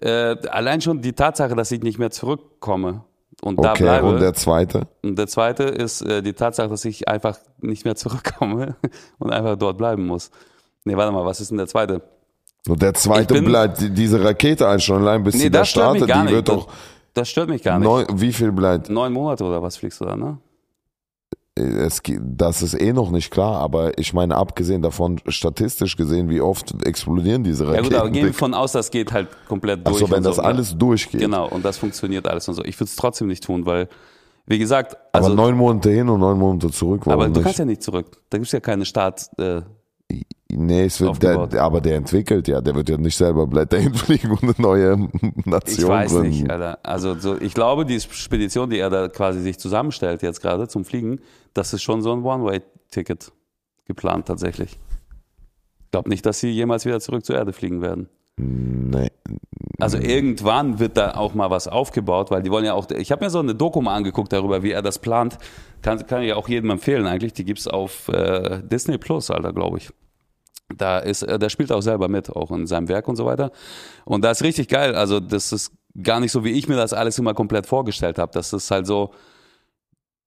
Äh, 0.00 0.36
allein 0.48 0.80
schon 0.80 1.02
die 1.02 1.12
Tatsache, 1.12 1.54
dass 1.54 1.70
ich 1.70 1.82
nicht 1.82 1.98
mehr 1.98 2.10
zurückkomme 2.10 3.04
und 3.42 3.62
da 3.62 3.72
Okay, 3.72 3.82
bleibe. 3.82 4.06
und 4.06 4.20
der 4.20 4.32
zweite? 4.32 4.86
Und 5.02 5.18
der 5.18 5.26
zweite 5.26 5.64
ist 5.64 6.00
äh, 6.02 6.22
die 6.22 6.32
Tatsache, 6.32 6.68
dass 6.68 6.84
ich 6.86 7.06
einfach 7.08 7.38
nicht 7.60 7.84
mehr 7.84 7.96
zurückkomme 7.96 8.76
und 9.18 9.30
einfach 9.30 9.56
dort 9.56 9.76
bleiben 9.76 10.06
muss. 10.06 10.30
Nee, 10.84 10.96
warte 10.96 11.12
mal, 11.12 11.26
was 11.26 11.40
ist 11.40 11.50
denn 11.50 11.58
der 11.58 11.66
zweite? 11.66 12.02
Und 12.68 12.82
der 12.82 12.94
zweite 12.94 13.34
bin- 13.34 13.44
bleibt, 13.46 13.80
die- 13.80 13.90
diese 13.90 14.22
Rakete 14.22 14.68
eigentlich 14.68 14.84
schon 14.84 15.00
allein, 15.02 15.22
bis 15.24 15.34
Nee, 15.34 15.40
sie 15.42 15.50
da 15.50 15.64
startet, 15.64 16.08
die 16.08 16.18
nicht. 16.18 16.30
wird 16.30 16.48
Das, 16.48 16.56
doch 16.56 16.68
das 17.14 17.28
stört 17.28 17.48
mich 17.48 17.62
gar 17.62 17.78
nicht. 17.78 17.88
neun, 17.88 18.06
wie 18.14 18.32
viel 18.32 18.52
bleibt? 18.52 18.88
Neun 18.90 19.12
Monate 19.12 19.44
oder 19.44 19.62
was 19.62 19.76
fliegst 19.76 20.00
du 20.00 20.04
da, 20.04 20.16
ne? 20.16 20.38
es, 21.56 22.02
ge- 22.02 22.20
das 22.22 22.62
ist 22.62 22.80
eh 22.80 22.92
noch 22.92 23.10
nicht 23.10 23.30
klar, 23.30 23.56
aber 23.60 23.98
ich 23.98 24.14
meine, 24.14 24.34
abgesehen 24.36 24.80
davon, 24.80 25.20
statistisch 25.26 25.94
gesehen, 25.96 26.30
wie 26.30 26.40
oft 26.40 26.74
explodieren 26.86 27.44
diese 27.44 27.64
Ja 27.64 27.70
Raketen? 27.72 27.88
gut, 27.90 27.98
aber 27.98 28.10
gehen 28.10 28.26
wir 28.26 28.34
von 28.34 28.54
aus, 28.54 28.72
das 28.72 28.90
geht 28.90 29.12
halt 29.12 29.28
komplett 29.46 29.86
durch. 29.86 29.96
Achso, 30.02 30.10
wenn 30.10 30.22
das 30.22 30.36
so. 30.36 30.42
alles 30.42 30.76
durchgeht. 30.78 31.20
Genau, 31.20 31.48
und 31.48 31.62
das 31.64 31.76
funktioniert 31.76 32.26
alles 32.28 32.48
und 32.48 32.54
so. 32.54 32.64
Ich 32.64 32.76
würde 32.76 32.84
es 32.88 32.96
trotzdem 32.96 33.26
nicht 33.26 33.44
tun, 33.44 33.66
weil, 33.66 33.88
wie 34.46 34.58
gesagt, 34.58 34.96
Aber 35.12 35.24
also, 35.24 35.34
neun 35.36 35.54
Monate 35.56 35.90
hin 35.90 36.08
und 36.08 36.20
neun 36.20 36.38
Monate 36.38 36.70
zurück, 36.70 37.06
aber 37.06 37.24
du 37.26 37.32
nicht? 37.32 37.42
kannst 37.42 37.58
ja 37.58 37.64
nicht 37.66 37.82
zurück. 37.82 38.06
Da 38.30 38.38
gibt 38.38 38.46
es 38.46 38.52
ja 38.52 38.60
keine 38.60 38.84
Start. 38.86 39.28
Äh, 39.38 39.60
nee, 40.50 40.84
es 40.84 41.00
wird, 41.00 41.22
der, 41.22 41.62
aber 41.62 41.80
der 41.80 41.96
entwickelt 41.96 42.48
ja, 42.48 42.60
der 42.60 42.74
wird 42.74 42.88
ja 42.88 42.96
nicht 42.96 43.16
selber 43.16 43.46
bleibt 43.46 43.72
dahin 43.72 43.94
fliegen 43.94 44.30
und 44.30 44.42
eine 44.42 44.54
neue 44.58 45.08
ich 45.36 45.46
Nation 45.46 45.90
weiß 45.90 46.12
gründen. 46.12 46.28
nicht, 46.30 46.50
Alter. 46.50 46.78
Also 46.82 47.18
so, 47.18 47.40
ich 47.40 47.54
glaube, 47.54 47.84
die 47.84 48.00
Spedition, 48.00 48.70
die 48.70 48.78
er 48.78 48.90
da 48.90 49.08
quasi 49.08 49.40
sich 49.40 49.58
zusammenstellt 49.58 50.22
jetzt 50.22 50.40
gerade 50.40 50.68
zum 50.68 50.84
Fliegen, 50.84 51.20
das 51.54 51.72
ist 51.72 51.82
schon 51.82 52.02
so 52.02 52.12
ein 52.12 52.22
One-Way-Ticket 52.24 53.32
geplant 53.86 54.26
tatsächlich. 54.26 54.78
Ich 55.84 55.90
glaube 55.90 56.08
nicht, 56.08 56.24
dass 56.24 56.40
sie 56.40 56.50
jemals 56.50 56.84
wieder 56.84 57.00
zurück 57.00 57.24
zur 57.24 57.36
Erde 57.36 57.52
fliegen 57.52 57.82
werden. 57.82 58.08
Nee. 58.36 59.10
Also 59.78 59.98
irgendwann 59.98 60.78
wird 60.78 60.96
da 60.96 61.14
auch 61.14 61.34
mal 61.34 61.50
was 61.50 61.68
aufgebaut, 61.68 62.30
weil 62.30 62.42
die 62.42 62.50
wollen 62.50 62.64
ja 62.64 62.74
auch, 62.74 62.90
ich 62.90 63.12
habe 63.12 63.24
mir 63.24 63.30
so 63.30 63.38
eine 63.38 63.54
Doku 63.54 63.80
mal 63.80 63.94
angeguckt 63.94 64.32
darüber, 64.32 64.62
wie 64.62 64.72
er 64.72 64.82
das 64.82 64.98
plant. 64.98 65.38
Kann, 65.82 66.06
kann 66.06 66.22
ich 66.22 66.32
auch 66.32 66.48
jedem 66.48 66.70
empfehlen 66.70 67.06
eigentlich. 67.06 67.32
Die 67.32 67.44
gibt's 67.44 67.66
auf 67.66 68.08
äh, 68.08 68.60
Disney 68.62 68.98
Plus, 68.98 69.30
Alter, 69.30 69.52
glaube 69.52 69.78
ich. 69.78 69.90
Da 70.76 70.98
ist, 70.98 71.22
äh, 71.22 71.38
der 71.38 71.48
spielt 71.48 71.72
auch 71.72 71.80
selber 71.80 72.08
mit, 72.08 72.30
auch 72.30 72.50
in 72.50 72.66
seinem 72.66 72.88
Werk 72.88 73.08
und 73.08 73.16
so 73.16 73.26
weiter. 73.26 73.50
Und 74.04 74.24
das 74.24 74.38
ist 74.38 74.44
richtig 74.44 74.68
geil. 74.68 74.94
Also 74.94 75.20
das 75.20 75.52
ist 75.52 75.72
gar 76.02 76.20
nicht 76.20 76.32
so, 76.32 76.44
wie 76.44 76.50
ich 76.50 76.68
mir 76.68 76.76
das 76.76 76.92
alles 76.92 77.18
immer 77.18 77.34
komplett 77.34 77.66
vorgestellt 77.66 78.18
habe. 78.18 78.32
Das 78.32 78.52
ist 78.52 78.70
halt 78.70 78.86
so, 78.86 79.10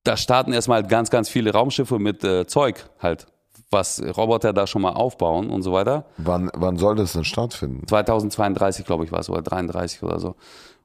da 0.04 0.18
starten 0.18 0.54
erstmal 0.54 0.84
ganz, 0.84 1.10
ganz 1.10 1.30
viele 1.30 1.54
Raumschiffe 1.54 2.00
mit 2.00 2.24
äh, 2.24 2.46
Zeug 2.46 2.86
halt, 3.00 3.28
was 3.70 4.02
Roboter 4.02 4.54
da 4.54 4.68
schon 4.68 4.82
mal 4.82 4.92
aufbauen 4.92 5.50
und 5.50 5.62
so 5.62 5.72
weiter. 5.72 6.06
Wann, 6.18 6.52
wann 6.54 6.78
soll 6.78 6.96
das 6.96 7.14
denn 7.14 7.24
stattfinden? 7.24 7.88
2032, 7.88 8.86
glaube 8.86 9.06
ich, 9.06 9.12
war 9.12 9.20
es, 9.20 9.30
oder 9.30 9.42
33 9.42 10.04
oder 10.04 10.20
so. 10.20 10.36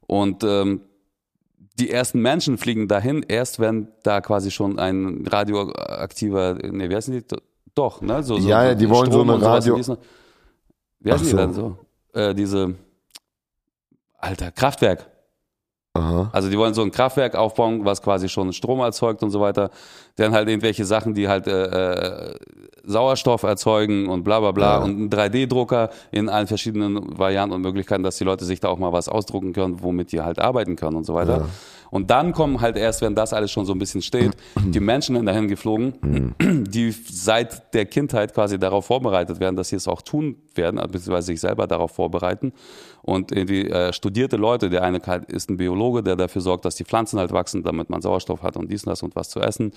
Und 0.06 0.44
ähm, 0.44 0.82
die 1.78 1.90
ersten 1.90 2.20
Menschen 2.20 2.58
fliegen 2.58 2.88
dahin, 2.88 3.25
erst 3.26 3.58
wenn 3.61 3.88
da 4.02 4.20
quasi 4.20 4.50
schon 4.50 4.78
ein 4.78 5.25
radioaktiver, 5.26 6.54
ne, 6.54 6.90
wie 6.90 6.94
heißen 6.97 7.14
die? 7.14 7.25
Doch, 7.75 8.00
ne? 8.00 8.23
So, 8.23 8.38
so, 8.38 8.49
Ja, 8.49 8.64
ja, 8.64 8.75
die 8.75 8.88
wollen 8.88 9.11
so 9.12 9.23
eine 9.23 9.35
sowas 9.35 9.44
Radio- 9.66 9.78
noch. 9.78 9.99
Wie 11.00 11.12
heißen 11.12 11.26
Ach 11.26 11.30
die 11.30 11.30
so. 11.30 11.37
dann 11.37 11.54
so? 11.54 11.78
Äh, 12.12 12.35
diese, 12.35 12.75
alter, 14.18 14.50
Kraftwerk. 14.50 15.06
Aha. 15.99 16.31
Also 16.33 16.49
die 16.49 16.59
wollen 16.59 16.75
so 16.75 16.83
ein 16.83 16.90
Kraftwerk 16.90 17.35
aufbauen, 17.35 17.85
was 17.85 18.02
quasi 18.02 18.28
schon 18.28 18.52
Strom 18.52 18.81
erzeugt 18.81 19.23
und 19.23 19.31
so 19.31 19.40
weiter. 19.40 19.71
Dann 20.17 20.33
halt 20.33 20.49
irgendwelche 20.49 20.85
Sachen, 20.85 21.14
die 21.14 21.28
halt 21.28 21.47
äh, 21.47 22.31
äh, 22.31 22.35
Sauerstoff 22.85 23.43
erzeugen 23.43 24.09
und 24.09 24.25
bla 24.25 24.40
bla 24.40 24.52
bla. 24.52 24.78
Ja. 24.78 24.85
Und 24.85 25.00
ein 25.00 25.11
3D-Drucker 25.11 25.90
in 26.11 26.28
allen 26.28 26.47
verschiedenen 26.47 27.19
Varianten 27.19 27.55
und 27.55 27.62
Möglichkeiten, 27.62 28.02
dass 28.02 28.17
die 28.17 28.25
Leute 28.25 28.45
sich 28.45 28.61
da 28.61 28.69
auch 28.69 28.78
mal 28.78 28.93
was 28.93 29.09
ausdrucken 29.09 29.52
können, 29.52 29.83
womit 29.83 30.12
die 30.12 30.21
halt 30.21 30.38
arbeiten 30.38 30.76
können 30.76 30.97
und 30.97 31.05
so 31.05 31.14
weiter. 31.14 31.38
Ja. 31.38 31.49
Und 31.90 32.11
dann 32.11 32.33
kommen 32.33 32.61
halt 32.61 32.76
erst, 32.76 33.02
wenn 33.02 33.14
das 33.14 33.33
alles 33.33 33.50
schon 33.50 33.64
so 33.64 33.73
ein 33.73 33.78
bisschen 33.78 34.02
steht, 34.02 34.33
die 34.57 34.80
Menschen 34.80 35.25
dahin 35.25 35.49
geflogen, 35.49 36.35
die 36.38 36.90
seit 36.90 37.75
der 37.75 37.87
Kindheit 37.87 38.35
quasi 38.35 38.59
darauf 38.59 38.87
vorbereitet 38.87 39.40
werden, 39.40 39.57
dass 39.57 39.71
sie 39.71 39.76
es 39.76 39.88
auch 39.88 40.02
tun 40.02 40.37
werden, 40.54 40.76
beziehungsweise 40.76 41.26
sich 41.26 41.40
selber 41.40 41.66
darauf 41.66 41.92
vorbereiten. 41.92 42.52
Und 43.02 43.33
irgendwie 43.33 43.68
äh, 43.71 43.92
studierte 43.92 44.37
Leute, 44.37 44.68
der 44.68 44.83
eine 44.83 45.00
ist 45.28 45.49
ein 45.49 45.57
Biologe, 45.57 46.02
der 46.02 46.16
dafür 46.16 46.42
sorgt, 46.42 46.64
dass 46.64 46.75
die 46.75 46.85
Pflanzen 46.85 47.18
halt 47.18 47.33
wachsen, 47.33 47.62
damit 47.62 47.88
man 47.88 48.02
Sauerstoff 48.02 48.42
hat 48.42 48.57
und 48.57 48.71
dies 48.71 48.85
und 48.85 48.90
das 48.90 49.02
und 49.02 49.16
was 49.16 49.30
zu 49.30 49.40
essen. 49.40 49.73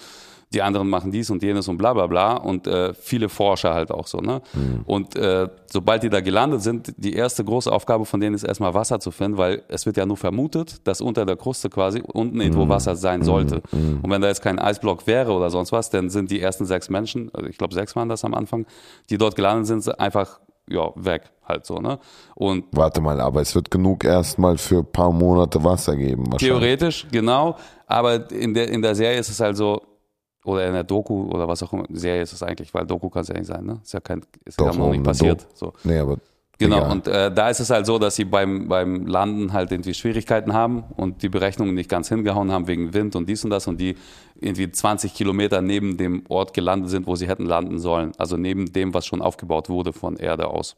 Die 0.53 0.61
anderen 0.61 0.89
machen 0.89 1.11
dies 1.11 1.29
und 1.29 1.41
jenes 1.43 1.67
und 1.67 1.77
bla 1.77 1.93
bla 1.93 2.07
bla. 2.07 2.33
Und 2.35 2.67
äh, 2.67 2.93
viele 2.93 3.29
Forscher 3.29 3.73
halt 3.73 3.91
auch 3.91 4.07
so. 4.07 4.19
Ne? 4.19 4.41
Und 4.85 5.15
äh, 5.15 5.47
sobald 5.71 6.03
die 6.03 6.09
da 6.09 6.21
gelandet 6.21 6.61
sind, 6.61 6.93
die 6.97 7.13
erste 7.13 7.43
große 7.43 7.71
Aufgabe 7.71 8.05
von 8.05 8.19
denen 8.19 8.35
ist 8.35 8.43
erstmal 8.43 8.73
Wasser 8.73 8.99
zu 8.99 9.11
finden, 9.11 9.37
weil 9.37 9.63
es 9.69 9.85
wird 9.85 9.97
ja 9.97 10.05
nur 10.05 10.17
vermutet, 10.17 10.85
dass 10.87 11.01
unter 11.01 11.25
der 11.25 11.37
Kruste 11.37 11.69
quasi 11.69 12.01
unten 12.01 12.41
irgendwo 12.41 12.67
Wasser 12.67 12.95
sein 12.95 13.23
sollte. 13.23 13.61
Und 13.71 14.09
wenn 14.09 14.21
da 14.21 14.27
jetzt 14.27 14.41
kein 14.41 14.59
Eisblock 14.59 15.07
wäre 15.07 15.31
oder 15.31 15.49
sonst 15.49 15.71
was, 15.71 15.89
dann 15.89 16.09
sind 16.09 16.31
die 16.31 16.41
ersten 16.41 16.65
sechs 16.65 16.89
Menschen, 16.89 17.31
also 17.33 17.47
ich 17.47 17.57
glaube 17.57 17.73
sechs 17.73 17.95
waren 17.95 18.09
das 18.09 18.25
am 18.25 18.33
Anfang, 18.33 18.65
die 19.09 19.17
dort 19.17 19.35
gelandet 19.35 19.67
sind, 19.67 19.99
einfach 19.99 20.39
ja, 20.69 20.91
weg 20.95 21.23
halt 21.47 21.65
so, 21.65 21.79
ne? 21.79 21.99
Und 22.35 22.65
Warte 22.71 23.01
mal, 23.01 23.19
aber 23.19 23.41
es 23.41 23.53
wird 23.55 23.69
genug 23.71 24.03
erstmal 24.03 24.57
für 24.57 24.79
ein 24.79 24.91
paar 24.91 25.11
Monate 25.11 25.63
Wasser 25.63 25.95
geben. 25.95 26.31
Wahrscheinlich. 26.31 26.59
theoretisch, 26.59 27.07
genau, 27.11 27.57
aber 27.87 28.31
in 28.31 28.53
der, 28.53 28.69
in 28.69 28.81
der 28.81 28.95
Serie 28.95 29.19
ist 29.19 29.29
es 29.29 29.39
halt 29.39 29.57
so, 29.57 29.81
oder 30.45 30.67
in 30.67 30.73
der 30.73 30.83
Doku 30.83 31.29
oder 31.29 31.47
was 31.47 31.61
auch 31.63 31.73
immer, 31.73 31.85
Serie 31.89 32.21
ist 32.21 32.33
es 32.33 32.43
eigentlich, 32.43 32.73
weil 32.73 32.85
Doku 32.85 33.09
kann 33.09 33.21
es 33.23 33.27
ja 33.27 33.35
nicht 33.35 33.47
sein, 33.47 33.65
ne? 33.65 33.79
Ist 33.83 33.93
ja 33.93 33.99
kein, 33.99 34.21
ist 34.45 34.59
ja 34.59 34.67
Doch, 34.67 34.77
noch 34.77 34.91
nicht 34.91 35.03
passiert. 35.03 35.47
So. 35.53 35.73
Nee, 35.83 35.99
aber. 35.99 36.17
Genau, 36.57 36.77
egal. 36.77 36.91
und 36.91 37.07
äh, 37.07 37.33
da 37.33 37.49
ist 37.49 37.59
es 37.59 37.71
halt 37.71 37.87
so, 37.87 37.97
dass 37.97 38.15
sie 38.15 38.25
beim, 38.25 38.67
beim 38.67 39.07
Landen 39.07 39.51
halt 39.51 39.71
irgendwie 39.71 39.95
Schwierigkeiten 39.95 40.53
haben 40.53 40.83
und 40.95 41.23
die 41.23 41.29
Berechnungen 41.29 41.73
nicht 41.73 41.89
ganz 41.89 42.09
hingehauen 42.09 42.51
haben 42.51 42.67
wegen 42.67 42.93
Wind 42.93 43.15
und 43.15 43.27
dies 43.27 43.43
und 43.43 43.49
das 43.49 43.67
und 43.67 43.81
die 43.81 43.95
irgendwie 44.39 44.71
20 44.71 45.15
Kilometer 45.15 45.61
neben 45.63 45.97
dem 45.97 46.23
Ort 46.29 46.53
gelandet 46.53 46.91
sind, 46.91 47.07
wo 47.07 47.15
sie 47.15 47.27
hätten 47.27 47.45
landen 47.45 47.79
sollen. 47.79 48.11
Also 48.19 48.37
neben 48.37 48.71
dem, 48.71 48.93
was 48.93 49.07
schon 49.07 49.23
aufgebaut 49.23 49.69
wurde 49.69 49.91
von 49.91 50.17
Erde 50.17 50.47
aus. 50.49 50.75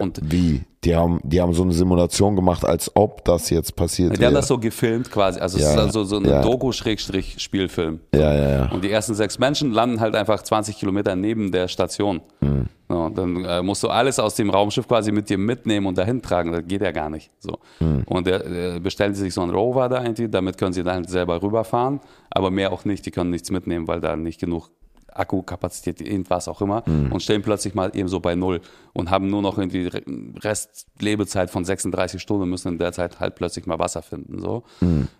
Und 0.00 0.20
Wie? 0.22 0.62
Die 0.84 0.96
haben, 0.96 1.20
die 1.22 1.40
haben 1.40 1.52
so 1.52 1.62
eine 1.62 1.72
Simulation 1.72 2.34
gemacht, 2.34 2.64
als 2.64 2.90
ob 2.96 3.24
das 3.24 3.50
jetzt 3.50 3.76
passiert 3.76 4.12
die 4.12 4.14
haben 4.16 4.20
wäre. 4.22 4.32
das 4.32 4.48
so 4.48 4.58
gefilmt 4.58 5.10
quasi. 5.10 5.38
Also 5.38 5.58
es 5.58 5.64
Ja, 5.64 5.72
ist 5.72 5.78
also 5.78 6.02
so 6.04 6.16
ein 6.16 6.24
ja. 6.24 6.42
Doku-Spielfilm. 6.42 8.00
ja, 8.14 8.34
ja, 8.34 8.50
ja. 8.50 8.70
Und 8.72 8.82
die 8.82 8.90
ersten 8.90 9.14
sechs 9.14 9.38
Menschen 9.38 9.70
landen 9.72 10.00
halt 10.00 10.16
einfach 10.16 10.42
20 10.42 10.76
Kilometer 10.78 11.14
neben 11.14 11.52
der 11.52 11.68
Station. 11.68 12.20
Mhm. 12.40 12.66
So, 12.88 13.08
dann 13.10 13.44
äh, 13.44 13.62
musst 13.62 13.82
du 13.82 13.88
alles 13.88 14.18
aus 14.18 14.34
dem 14.34 14.50
Raumschiff 14.50 14.88
quasi 14.88 15.12
mit 15.12 15.30
dir 15.30 15.38
mitnehmen 15.38 15.86
und 15.86 15.96
dahin 15.96 16.20
tragen. 16.20 16.52
Das 16.52 16.62
geht 16.66 16.82
ja 16.82 16.90
gar 16.90 17.08
nicht. 17.10 17.30
So. 17.38 17.58
Mhm. 17.80 18.02
Und 18.06 18.26
der, 18.26 18.44
äh, 18.46 18.80
bestellen 18.80 19.14
sie 19.14 19.22
sich 19.22 19.34
so 19.34 19.42
einen 19.42 19.52
Rover 19.52 19.88
da 19.88 20.02
irgendwie, 20.02 20.28
damit 20.28 20.58
können 20.58 20.72
sie 20.72 20.82
dann 20.82 21.04
selber 21.04 21.40
rüberfahren, 21.42 22.00
aber 22.30 22.50
mehr 22.50 22.72
auch 22.72 22.84
nicht. 22.84 23.06
Die 23.06 23.10
können 23.10 23.30
nichts 23.30 23.50
mitnehmen, 23.50 23.86
weil 23.88 24.00
da 24.00 24.16
nicht 24.16 24.40
genug 24.40 24.70
Akkukapazität, 25.14 26.00
irgendwas 26.00 26.48
auch 26.48 26.60
immer, 26.60 26.82
Mhm. 26.86 27.12
und 27.12 27.22
stehen 27.22 27.42
plötzlich 27.42 27.74
mal 27.74 27.90
eben 27.94 28.08
so 28.08 28.20
bei 28.20 28.34
Null 28.34 28.60
und 28.92 29.10
haben 29.10 29.28
nur 29.28 29.42
noch 29.42 29.58
irgendwie 29.58 29.86
Re- 29.86 30.02
Restlebezeit 30.40 31.50
von 31.50 31.64
36 31.64 32.20
Stunden 32.20 32.44
und 32.44 32.50
müssen 32.50 32.68
in 32.68 32.78
der 32.78 32.92
Zeit 32.92 33.20
halt 33.20 33.34
plötzlich 33.34 33.66
mal 33.66 33.78
Wasser 33.78 34.02
finden. 34.02 34.38
So. 34.40 34.62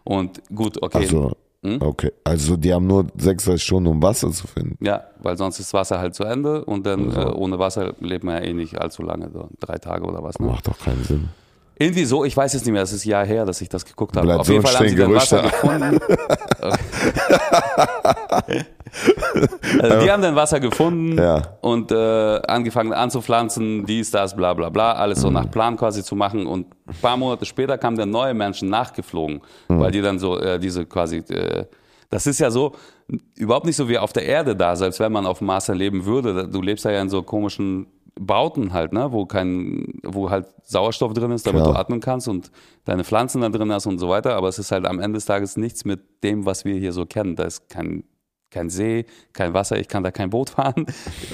Und 0.05 0.43
gut, 0.55 0.83
okay. 0.83 0.99
Also, 0.99 1.33
Hm? 1.65 1.81
okay. 1.81 2.11
Also, 2.25 2.57
die 2.57 2.75
haben 2.75 2.89
nur 2.89 3.07
36 3.17 3.63
Stunden, 3.65 3.89
um 3.89 4.03
Wasser 4.03 4.33
zu 4.33 4.49
finden. 4.49 4.85
Ja, 4.85 5.05
weil 5.21 5.37
sonst 5.37 5.61
ist 5.61 5.73
Wasser 5.73 6.01
halt 6.01 6.15
zu 6.17 6.25
Ende 6.25 6.65
und 6.65 6.85
dann 6.87 7.13
äh, 7.13 7.27
ohne 7.27 7.59
Wasser 7.61 7.95
lebt 8.01 8.25
man 8.25 8.35
ja 8.43 8.49
eh 8.49 8.53
nicht 8.53 8.81
allzu 8.81 9.03
lange, 9.03 9.31
so 9.31 9.49
drei 9.61 9.79
Tage 9.79 10.05
oder 10.05 10.25
was. 10.25 10.37
Ne? 10.41 10.47
Macht 10.49 10.67
doch 10.67 10.79
keinen 10.81 11.05
Sinn. 11.05 11.29
Irgendwie 11.79 12.05
so, 12.05 12.25
ich 12.25 12.37
weiß 12.37 12.53
jetzt 12.53 12.65
nicht 12.65 12.73
mehr, 12.73 12.83
das 12.83 12.93
ist 12.93 13.05
ein 13.07 13.11
Jahr 13.11 13.27
her, 13.27 13.45
dass 13.45 13.61
ich 13.61 13.69
das 13.69 13.85
geguckt 13.85 14.17
habe. 14.17 14.27
Bleibt 14.27 14.41
Auf 14.41 14.47
so 14.47 14.53
jeden 14.53 14.65
Fall 14.65 14.75
haben 14.77 14.89
sie 14.89 14.97
dann 14.97 15.15
Wasser 15.15 15.39
Gerüchte. 15.43 15.61
gefunden. 15.61 16.01
also 19.81 20.01
die 20.01 20.11
haben 20.11 20.23
dann 20.23 20.37
Wasser 20.37 20.61
gefunden 20.61 21.17
Ja. 21.19 21.43
und 21.61 21.91
äh, 21.93 22.41
angefangen 22.47 22.93
anzupflanzen, 22.93 23.87
dies, 23.87 24.11
das, 24.11 24.37
bla 24.37 24.55
bla 24.55 24.69
bla, 24.69 24.93
alles 24.93 25.19
Mhm. 25.19 25.23
so 25.23 25.31
nach 25.31 25.51
Plan 25.51 25.77
quasi 25.77 26.03
zu 26.05 26.15
machen. 26.15 26.47
Und 26.47 26.67
ein 26.87 26.95
paar 27.01 27.17
Monate 27.17 27.45
später 27.47 27.79
kamen 27.79 27.97
dann 27.97 28.11
neue 28.11 28.35
Menschen 28.35 28.69
nachgeflogen, 28.69 29.41
Mhm. 29.69 29.81
weil 29.81 29.91
die 29.91 30.03
dann 30.03 30.19
so 30.19 30.39
äh, 30.39 30.59
diese 30.59 30.85
quasi, 30.87 31.19
äh, 31.19 31.65
das 32.11 32.27
ist 32.27 32.39
ja 32.41 32.51
so, 32.51 32.73
überhaupt 33.37 33.67
nicht 33.67 33.77
so 33.77 33.89
wie 33.89 33.99
auf 33.99 34.13
der 34.13 34.25
Erde 34.27 34.55
da, 34.55 34.77
selbst 34.77 35.01
wenn 35.01 35.13
man 35.13 35.27
auf 35.27 35.39
dem 35.39 35.47
Mars 35.47 35.69
leben 35.69 36.05
würde. 36.05 36.49
Du 36.49 36.61
lebst 36.63 36.85
ja 36.85 37.01
in 37.01 37.09
so 37.09 37.23
komischen 37.23 37.87
Bauten 38.21 38.73
halt, 38.73 38.93
ne, 38.93 39.13
wo 39.13 39.25
kein, 39.27 40.01
wo 40.05 40.31
halt 40.31 40.47
Sauerstoff 40.65 41.13
drin 41.15 41.31
ist, 41.31 41.47
damit 41.47 41.63
Klar. 41.63 41.75
du 41.75 41.79
atmen 41.81 42.01
kannst 42.01 42.29
und 42.29 42.51
deine 42.85 43.05
Pflanzen 43.05 43.41
da 43.41 43.49
drin 43.49 43.73
hast 43.73 43.87
und 43.87 43.99
so 43.99 44.09
weiter. 44.09 44.35
Aber 44.37 44.49
es 44.49 44.59
ist 44.59 44.71
halt 44.73 44.87
am 44.87 45.01
Ende 45.01 45.17
des 45.17 45.25
Tages 45.25 45.57
nichts 45.57 45.85
mit 45.85 46.23
dem, 46.23 46.45
was 46.47 46.65
wir 46.65 46.75
hier 46.75 46.93
so 46.93 47.07
kennen. 47.07 47.37
Da 47.37 47.45
ist 47.45 47.69
kein, 47.71 48.05
kein 48.51 48.69
See, 48.69 49.07
kein 49.33 49.55
Wasser, 49.55 49.79
ich 49.79 49.89
kann 49.89 50.03
da 50.03 50.11
kein 50.11 50.31
Boot 50.31 50.51
fahren, 50.57 50.87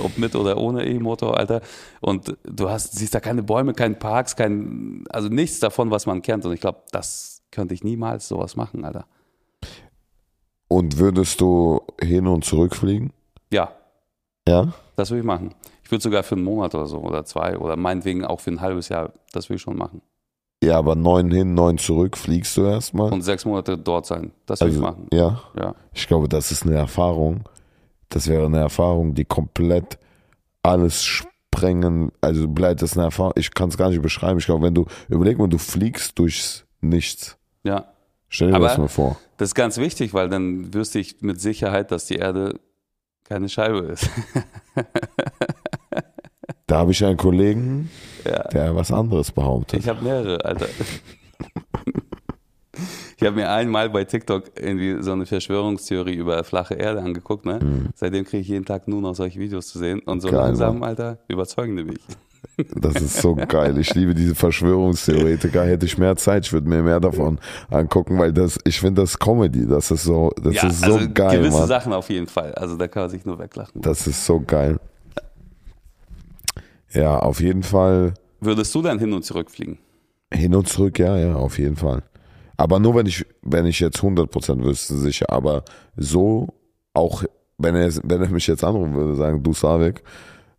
ob 0.02 0.16
mit 0.18 0.36
oder 0.36 0.56
ohne 0.56 0.86
E-Motor, 0.86 1.36
Alter. 1.36 1.60
Und 2.00 2.36
du 2.44 2.70
hast, 2.70 2.94
siehst 2.96 3.14
da 3.14 3.20
keine 3.20 3.42
Bäume, 3.42 3.72
keine 3.74 3.94
Parks, 3.96 4.36
kein, 4.36 5.04
also 5.10 5.28
nichts 5.28 5.58
davon, 5.60 5.90
was 5.90 6.06
man 6.06 6.22
kennt. 6.22 6.44
Und 6.46 6.52
ich 6.52 6.60
glaube, 6.60 6.82
das 6.92 7.42
könnte 7.50 7.74
ich 7.74 7.82
niemals 7.82 8.28
sowas 8.28 8.54
machen, 8.56 8.84
Alter. 8.84 9.06
Und 10.68 10.98
würdest 10.98 11.40
du 11.40 11.80
hin 12.00 12.26
und 12.26 12.44
zurück 12.44 12.76
fliegen? 12.76 13.12
Ja, 13.50 13.72
Ja? 14.46 14.72
das 14.96 15.10
würde 15.10 15.20
ich 15.20 15.26
machen. 15.26 15.54
Ich 15.88 15.92
würde 15.92 16.02
sogar 16.02 16.22
für 16.22 16.34
einen 16.34 16.44
Monat 16.44 16.74
oder 16.74 16.84
so 16.84 16.98
oder 16.98 17.24
zwei 17.24 17.56
oder 17.56 17.74
meinetwegen 17.74 18.22
auch 18.22 18.40
für 18.40 18.50
ein 18.50 18.60
halbes 18.60 18.90
Jahr, 18.90 19.14
das 19.32 19.48
würde 19.48 19.56
ich 19.56 19.62
schon 19.62 19.78
machen. 19.78 20.02
Ja, 20.62 20.76
aber 20.76 20.94
neun 20.96 21.30
hin, 21.30 21.54
neun 21.54 21.78
zurück 21.78 22.18
fliegst 22.18 22.54
du 22.58 22.66
erstmal. 22.66 23.10
Und 23.10 23.22
sechs 23.22 23.46
Monate 23.46 23.78
dort 23.78 24.04
sein, 24.04 24.32
das 24.44 24.60
würde 24.60 24.66
Also, 24.74 24.78
ich 24.80 24.82
machen. 24.84 25.06
ja. 25.14 25.40
Ja. 25.58 25.74
Ich 25.94 26.06
glaube, 26.06 26.28
das 26.28 26.50
ist 26.52 26.66
eine 26.66 26.74
Erfahrung. 26.74 27.44
Das 28.10 28.28
wäre 28.28 28.44
eine 28.44 28.58
Erfahrung, 28.58 29.14
die 29.14 29.24
komplett 29.24 29.98
alles 30.62 31.02
sprengen. 31.04 32.12
Also 32.20 32.48
bleibt 32.48 32.82
das 32.82 32.92
eine 32.94 33.04
Erfahrung. 33.06 33.32
Ich 33.36 33.54
kann 33.54 33.70
es 33.70 33.78
gar 33.78 33.88
nicht 33.88 34.02
beschreiben. 34.02 34.38
Ich 34.40 34.44
glaube, 34.44 34.66
wenn 34.66 34.74
du 34.74 34.84
überleg 35.08 35.38
mal, 35.38 35.48
du 35.48 35.56
fliegst 35.56 36.18
durchs 36.18 36.66
Nichts. 36.82 37.38
Ja, 37.62 37.86
Stell 38.28 38.50
dir 38.50 38.56
Aber- 38.56 38.66
das 38.68 38.76
mal 38.76 38.88
vor. 38.88 39.16
Das 39.38 39.48
ist 39.48 39.54
ganz 39.54 39.78
wichtig, 39.78 40.12
weil 40.12 40.28
dann 40.28 40.74
wüsste 40.74 40.98
ich 40.98 41.22
mit 41.22 41.40
Sicherheit, 41.40 41.90
dass 41.92 42.04
die 42.04 42.16
Erde 42.16 42.60
keine 43.24 43.48
Scheibe 43.48 43.78
ist. 43.86 44.10
Da 46.68 46.76
habe 46.78 46.92
ich 46.92 47.04
einen 47.04 47.16
Kollegen, 47.16 47.90
Ja. 48.24 48.44
der 48.48 48.76
was 48.76 48.92
anderes 48.92 49.32
behauptet. 49.32 49.80
Ich 49.80 49.88
habe 49.88 50.04
mehrere, 50.04 50.44
Alter. 50.44 50.66
Ich 53.16 53.26
habe 53.26 53.34
mir 53.34 53.50
einmal 53.50 53.90
bei 53.90 54.04
TikTok 54.04 54.44
irgendwie 54.56 55.02
so 55.02 55.10
eine 55.12 55.26
Verschwörungstheorie 55.26 56.14
über 56.14 56.44
flache 56.44 56.74
Erde 56.74 57.00
angeguckt, 57.02 57.44
ne? 57.46 57.58
Seitdem 57.96 58.24
kriege 58.24 58.42
ich 58.42 58.48
jeden 58.48 58.64
Tag 58.64 58.86
nur 58.86 59.00
noch 59.00 59.16
solche 59.16 59.40
Videos 59.40 59.66
zu 59.68 59.78
sehen 59.80 59.98
und 60.00 60.20
so 60.20 60.28
Mhm. 60.28 60.32
Geil, 60.32 60.40
langsam, 60.42 60.78
Mann. 60.78 60.90
Alter, 60.90 61.18
überzeugen 61.26 61.76
die 61.76 61.84
mich. 61.84 61.98
Das 62.76 62.94
ist 63.02 63.16
so 63.20 63.34
geil. 63.34 63.76
Ich 63.78 63.92
liebe 63.94 64.14
diese 64.14 64.34
Verschwörungstheoretiker. 64.36 65.64
Hätte 65.64 65.86
ich 65.86 65.98
mehr 65.98 66.14
Zeit, 66.16 66.46
ich 66.46 66.52
würde 66.52 66.68
mir 66.68 66.82
mehr 66.82 67.00
davon 67.00 67.38
angucken, 67.70 68.18
weil 68.18 68.32
das, 68.32 68.58
ich 68.64 68.78
finde 68.78 69.02
das 69.02 69.18
Comedy. 69.18 69.66
Das 69.66 69.90
ist 69.90 70.04
so, 70.04 70.30
das 70.40 70.54
ja, 70.54 70.68
ist 70.68 70.80
so 70.84 70.94
also 70.94 71.08
geil, 71.12 71.38
gewisse 71.38 71.58
Mann. 71.58 71.66
Sachen 71.68 71.92
auf 71.92 72.08
jeden 72.10 72.28
Fall. 72.28 72.54
Also 72.54 72.76
da 72.76 72.86
kann 72.86 73.04
man 73.04 73.10
sich 73.10 73.24
nur 73.24 73.38
weglachen. 73.40 73.80
Das 73.82 74.06
ist 74.06 74.24
so 74.24 74.40
geil. 74.40 74.78
Ja, 76.98 77.18
auf 77.20 77.40
jeden 77.40 77.62
Fall 77.62 78.14
Würdest 78.40 78.74
du 78.74 78.82
dann 78.82 78.98
hin 78.98 79.12
und 79.12 79.24
zurück 79.24 79.50
fliegen? 79.50 79.78
hin 80.32 80.54
und 80.54 80.68
zurück, 80.68 80.98
ja, 80.98 81.16
ja, 81.16 81.34
auf 81.36 81.58
jeden 81.58 81.76
Fall. 81.76 82.02
Aber 82.56 82.78
nur 82.78 82.94
wenn 82.96 83.06
ich, 83.06 83.24
wenn 83.42 83.66
ich 83.66 83.80
jetzt 83.80 83.98
100% 84.00 84.62
wüsste, 84.62 84.96
sicher. 84.96 85.26
Aber 85.30 85.64
so 85.96 86.48
auch, 86.92 87.24
wenn 87.56 87.76
er, 87.76 87.90
wenn 88.02 88.20
er 88.20 88.28
mich 88.28 88.46
jetzt 88.46 88.64
anrufen 88.64 88.94
würde, 88.94 89.14
sagen, 89.14 89.42
du 89.42 89.52
Savik, 89.54 90.02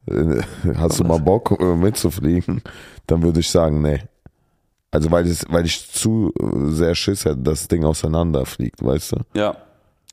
äh, 0.07 0.41
hast 0.75 0.99
du 0.99 1.03
mal 1.03 1.19
Bock 1.19 1.55
äh, 1.59 1.75
mitzufliegen? 1.75 2.61
Dann 3.05 3.21
würde 3.21 3.41
ich 3.41 3.49
sagen, 3.49 3.81
nee. 3.81 3.99
Also 4.91 5.11
weil, 5.11 5.27
es, 5.27 5.45
weil 5.49 5.65
ich 5.65 5.91
zu 5.91 6.31
sehr 6.69 6.95
Schiss 6.95 7.25
hätte, 7.25 7.37
dass 7.37 7.59
das 7.59 7.67
Ding 7.67 7.83
auseinanderfliegt, 7.83 8.83
weißt 8.83 9.11
du? 9.11 9.17
Ja. 9.35 9.55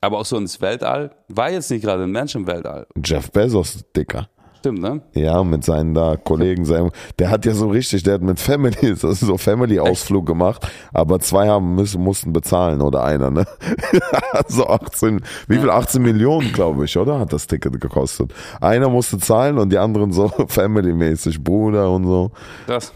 Aber 0.02 0.18
auch 0.18 0.26
so 0.26 0.36
ins 0.36 0.60
Weltall. 0.60 1.12
War 1.28 1.50
jetzt 1.50 1.70
nicht 1.70 1.82
gerade 1.82 2.02
ein 2.02 2.10
Mensch 2.10 2.34
im 2.34 2.46
Weltall. 2.46 2.86
Jeff 3.02 3.30
Bezos, 3.30 3.84
Dicker. 3.96 4.28
Stimmt, 4.66 4.82
ne? 4.82 5.00
Ja, 5.14 5.44
mit 5.44 5.62
seinen 5.62 5.94
da 5.94 6.16
Kollegen, 6.16 6.64
seinem, 6.64 6.90
der 7.20 7.30
hat 7.30 7.44
ja 7.44 7.54
so 7.54 7.68
richtig, 7.68 8.02
der 8.02 8.14
hat 8.14 8.22
mit 8.22 8.40
Family, 8.40 8.76
das 8.82 9.04
ist 9.04 9.20
so 9.20 9.38
Family-Ausflug 9.38 10.26
gemacht, 10.26 10.66
aber 10.92 11.20
zwei 11.20 11.46
haben 11.46 11.76
müssen, 11.76 12.02
mussten 12.02 12.32
bezahlen 12.32 12.80
oder 12.80 13.04
einer, 13.04 13.30
ne? 13.30 13.46
so 14.48 14.66
18, 14.66 15.20
wie 15.46 15.58
viel? 15.58 15.70
18 15.70 16.02
Millionen, 16.02 16.52
glaube 16.52 16.84
ich, 16.84 16.98
oder? 16.98 17.20
Hat 17.20 17.32
das 17.32 17.46
Ticket 17.46 17.80
gekostet. 17.80 18.34
Einer 18.60 18.88
musste 18.88 19.18
zahlen 19.18 19.58
und 19.58 19.70
die 19.70 19.78
anderen 19.78 20.10
so 20.10 20.28
Family-mäßig, 20.48 21.44
Bruder 21.44 21.92
und 21.92 22.04
so. 22.04 22.32
Krass. 22.66 22.92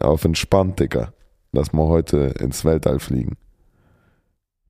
Auf 0.00 0.24
entspannt, 0.24 0.80
Dicker. 0.80 1.12
Lass 1.52 1.72
mal 1.72 1.86
heute 1.86 2.34
ins 2.40 2.64
Weltall 2.64 2.98
fliegen. 2.98 3.36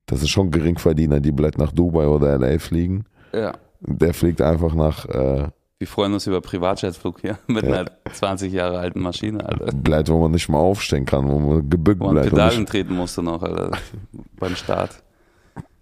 Das 0.05 0.21
ist 0.21 0.29
schon 0.29 0.51
Geringverdiener, 0.51 1.21
die 1.21 1.31
bleibt 1.31 1.57
nach 1.57 1.71
Dubai 1.71 2.05
oder 2.05 2.37
LA 2.37 2.59
fliegen. 2.59 3.05
Ja. 3.33 3.53
Der 3.81 4.13
fliegt 4.13 4.41
einfach 4.41 4.75
nach, 4.75 5.05
äh, 5.07 5.47
Wir 5.77 5.87
freuen 5.87 6.13
uns 6.13 6.25
über 6.25 6.39
Privatjetflug 6.41 7.19
hier 7.21 7.37
mit 7.47 7.65
einer 7.65 7.85
20 8.13 8.51
Jahre 8.53 8.79
alten 8.79 9.01
Maschine, 9.01 9.45
Alter. 9.45 9.65
bleibt, 9.75 10.09
wo 10.09 10.19
man 10.21 10.31
nicht 10.31 10.47
mal 10.47 10.57
aufstehen 10.59 11.05
kann, 11.05 11.27
wo 11.27 11.37
man 11.37 11.69
gebückt 11.69 11.99
Wo 11.99 12.05
man 12.05 12.13
bleibt. 12.15 12.29
Pedalen 12.29 12.59
nicht- 12.59 12.69
treten 12.69 12.93
musste 12.95 13.21
noch, 13.21 13.41
Alter, 13.43 13.71
beim 14.39 14.55
Start. 14.55 15.03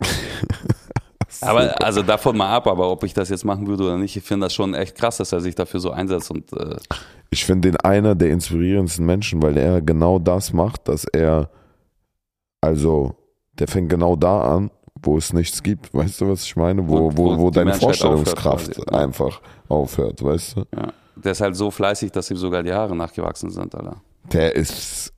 Aber 1.42 1.82
also 1.84 2.04
davon 2.04 2.38
mal 2.38 2.56
ab, 2.56 2.68
aber 2.68 2.92
ob 2.92 3.04
ich 3.04 3.14
das 3.14 3.30
jetzt 3.30 3.44
machen 3.44 3.66
würde 3.66 3.84
oder 3.86 3.98
nicht, 3.98 4.16
ich 4.16 4.24
finde 4.24 4.46
das 4.46 4.54
schon 4.54 4.76
echt 4.76 4.96
krass, 4.96 5.18
dass 5.18 5.32
er 5.34 5.42
sich 5.42 5.56
dafür 5.56 5.80
so 5.80 5.90
einsetzt 5.90 6.30
und 6.30 6.54
äh, 6.54 6.76
Ich 7.32 7.44
finde 7.44 7.72
den 7.72 7.78
einer 7.82 8.14
der 8.14 8.30
inspirierendsten 8.30 9.04
Menschen, 9.06 9.42
weil 9.42 9.58
er 9.58 9.82
genau 9.82 10.20
das 10.20 10.54
macht, 10.54 10.88
dass 10.88 11.06
er, 11.06 11.50
also, 12.62 13.16
der 13.54 13.68
fängt 13.68 13.90
genau 13.90 14.16
da 14.16 14.42
an, 14.56 14.70
wo 15.06 15.18
es 15.18 15.34
nichts 15.34 15.62
gibt. 15.64 15.94
Weißt 15.94 16.22
du, 16.22 16.30
was 16.30 16.44
ich 16.44 16.56
meine? 16.56 16.88
Wo, 16.88 17.12
Wo- 17.12 17.18
wo, 17.18 17.38
wo 17.40 17.50
deine 17.52 17.72
Menschheit 17.72 17.84
Vorstellungskraft 17.98 18.70
aufhört 18.70 18.88
quasi, 18.88 18.96
ja. 18.96 19.04
einfach 19.04 19.42
aufhört, 19.70 20.24
weißt 20.24 20.56
du? 20.58 20.64
ja. 20.76 20.94
der 21.16 21.32
ist 21.32 21.42
halt 21.42 21.56
so 21.56 21.70
fleißig, 21.72 22.12
dass 22.12 22.30
ihm 22.32 22.38
sogar 22.38 22.64
die 22.64 22.74
Haare 22.74 22.96
nachgewachsen 22.96 23.50
sind, 23.50 23.74
Alter. 23.76 23.98
Der 24.32 24.56
ist, 24.56 25.12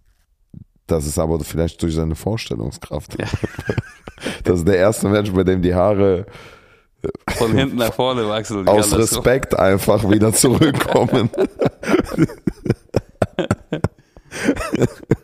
das 0.87 1.05
ist 1.05 1.19
aber 1.19 1.39
vielleicht 1.41 1.81
durch 1.81 1.95
seine 1.95 2.15
Vorstellungskraft. 2.15 3.19
Ja. 3.19 3.27
Das 4.45 4.59
ist 4.59 4.67
der 4.67 4.77
erste 4.77 5.09
Mensch, 5.09 5.29
bei 5.31 5.43
dem 5.43 5.61
die 5.61 5.75
Haare 5.75 6.25
Von 7.35 7.51
hinten 7.51 7.75
nach 7.75 7.93
vorne 7.93 8.27
wachsen 8.29 8.59
und 8.59 8.69
aus 8.69 8.93
alles 8.93 9.09
so. 9.11 9.17
Respekt 9.19 9.53
einfach 9.59 10.09
wieder 10.09 10.31
zurückkommen. 10.33 11.29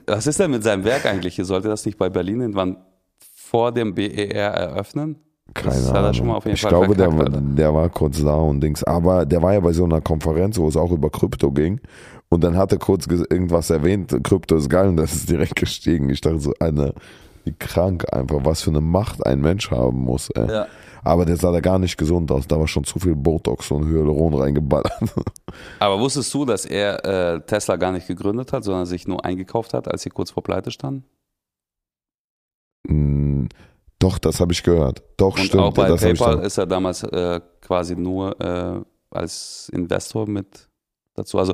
Was 0.08 0.28
ist 0.28 0.40
denn 0.40 0.52
mit 0.52 0.64
seinem 0.64 0.84
Werk 0.84 1.06
eigentlich? 1.06 1.40
Sollte 1.42 1.70
das 1.70 1.86
nicht 1.86 1.98
bei 1.98 2.10
Berlin 2.10 2.42
irgendwann 2.42 2.78
vor 3.52 3.74
dem 3.74 3.94
BER 3.94 4.54
eröffnen? 4.54 5.18
Keine 5.54 5.76
Das 5.76 5.90
hat 5.90 5.96
er 5.96 6.00
Ahnung. 6.00 6.14
schon 6.14 6.28
mal 6.28 6.36
auf 6.36 6.46
jeden 6.46 6.56
ich 6.56 6.62
Fall 6.62 6.70
glaube, 6.70 6.96
der, 6.96 7.10
der 7.10 7.74
war 7.74 7.90
kurz 7.90 8.24
da 8.24 8.36
und 8.36 8.62
Dings. 8.62 8.82
Aber 8.86 9.26
der 9.26 9.42
war 9.42 9.54
ja 9.54 9.60
bei 9.60 9.74
so 9.74 9.84
einer 9.84 10.00
Konferenz, 10.00 10.58
wo 10.58 10.70
es 10.70 10.78
auch 10.78 10.92
über 10.92 11.10
Krypto 11.10 11.52
ging. 11.52 11.82
Und 12.30 12.46
dann 12.46 12.56
hat 12.56 12.72
er 12.72 12.78
kurz 12.78 13.08
irgendwas 13.08 13.70
erwähnt, 13.70 14.18
Krypto 14.24 14.56
ist 14.56 14.70
geil 14.70 14.88
und 14.88 14.96
das 14.96 15.14
ist 15.16 15.30
direkt 15.30 15.58
gestiegen. 15.58 16.10
Ich 16.10 16.22
dachte 16.22 16.40
so, 16.40 16.54
eine, 16.62 16.94
wie 17.44 17.52
krank 17.52 18.06
einfach, 18.14 18.40
was 18.44 18.62
für 18.62 18.70
eine 18.70 18.80
Macht 18.80 19.26
ein 19.26 19.42
Mensch 19.42 19.70
haben 19.70 20.00
muss. 20.00 20.30
Ey. 20.30 20.50
Ja. 20.50 20.68
Aber 21.04 21.26
der 21.26 21.36
sah 21.36 21.52
da 21.52 21.60
gar 21.60 21.78
nicht 21.80 21.98
gesund 21.98 22.32
aus. 22.32 22.48
Da 22.48 22.58
war 22.58 22.70
schon 22.70 22.86
zu 22.86 23.00
viel 23.00 23.16
Botox 23.16 23.70
und 23.72 23.86
Hyaluron 23.86 24.34
reingeballert. 24.36 24.94
Aber 25.80 26.00
wusstest 26.00 26.34
du, 26.34 26.46
dass 26.46 26.64
er 26.64 27.04
äh, 27.04 27.42
Tesla 27.42 27.76
gar 27.76 27.92
nicht 27.92 28.08
gegründet 28.08 28.54
hat, 28.54 28.64
sondern 28.64 28.86
sich 28.86 29.10
nur 29.10 29.26
eingekauft 29.26 29.74
hat, 29.74 29.92
als 29.92 30.04
sie 30.04 30.10
kurz 30.10 30.32
vor 30.32 30.44
Pleite 30.44 30.72
standen? 30.72 31.04
Hm, 32.88 33.48
Doch, 34.00 34.18
das 34.18 34.40
habe 34.40 34.52
ich 34.54 34.64
gehört. 34.64 35.04
Doch, 35.18 35.38
Und 35.38 35.46
stimmt. 35.46 35.64
auch 35.64 35.74
bei 35.74 35.88
das 35.88 36.02
PayPal 36.02 36.40
ist 36.40 36.58
er 36.58 36.66
damals 36.66 37.04
äh, 37.04 37.40
quasi 37.62 37.96
nur 37.96 38.40
äh, 38.42 38.82
als 39.12 39.70
Investor 39.74 40.28
mit 40.28 40.68
dazu. 41.14 41.38
Also 41.38 41.54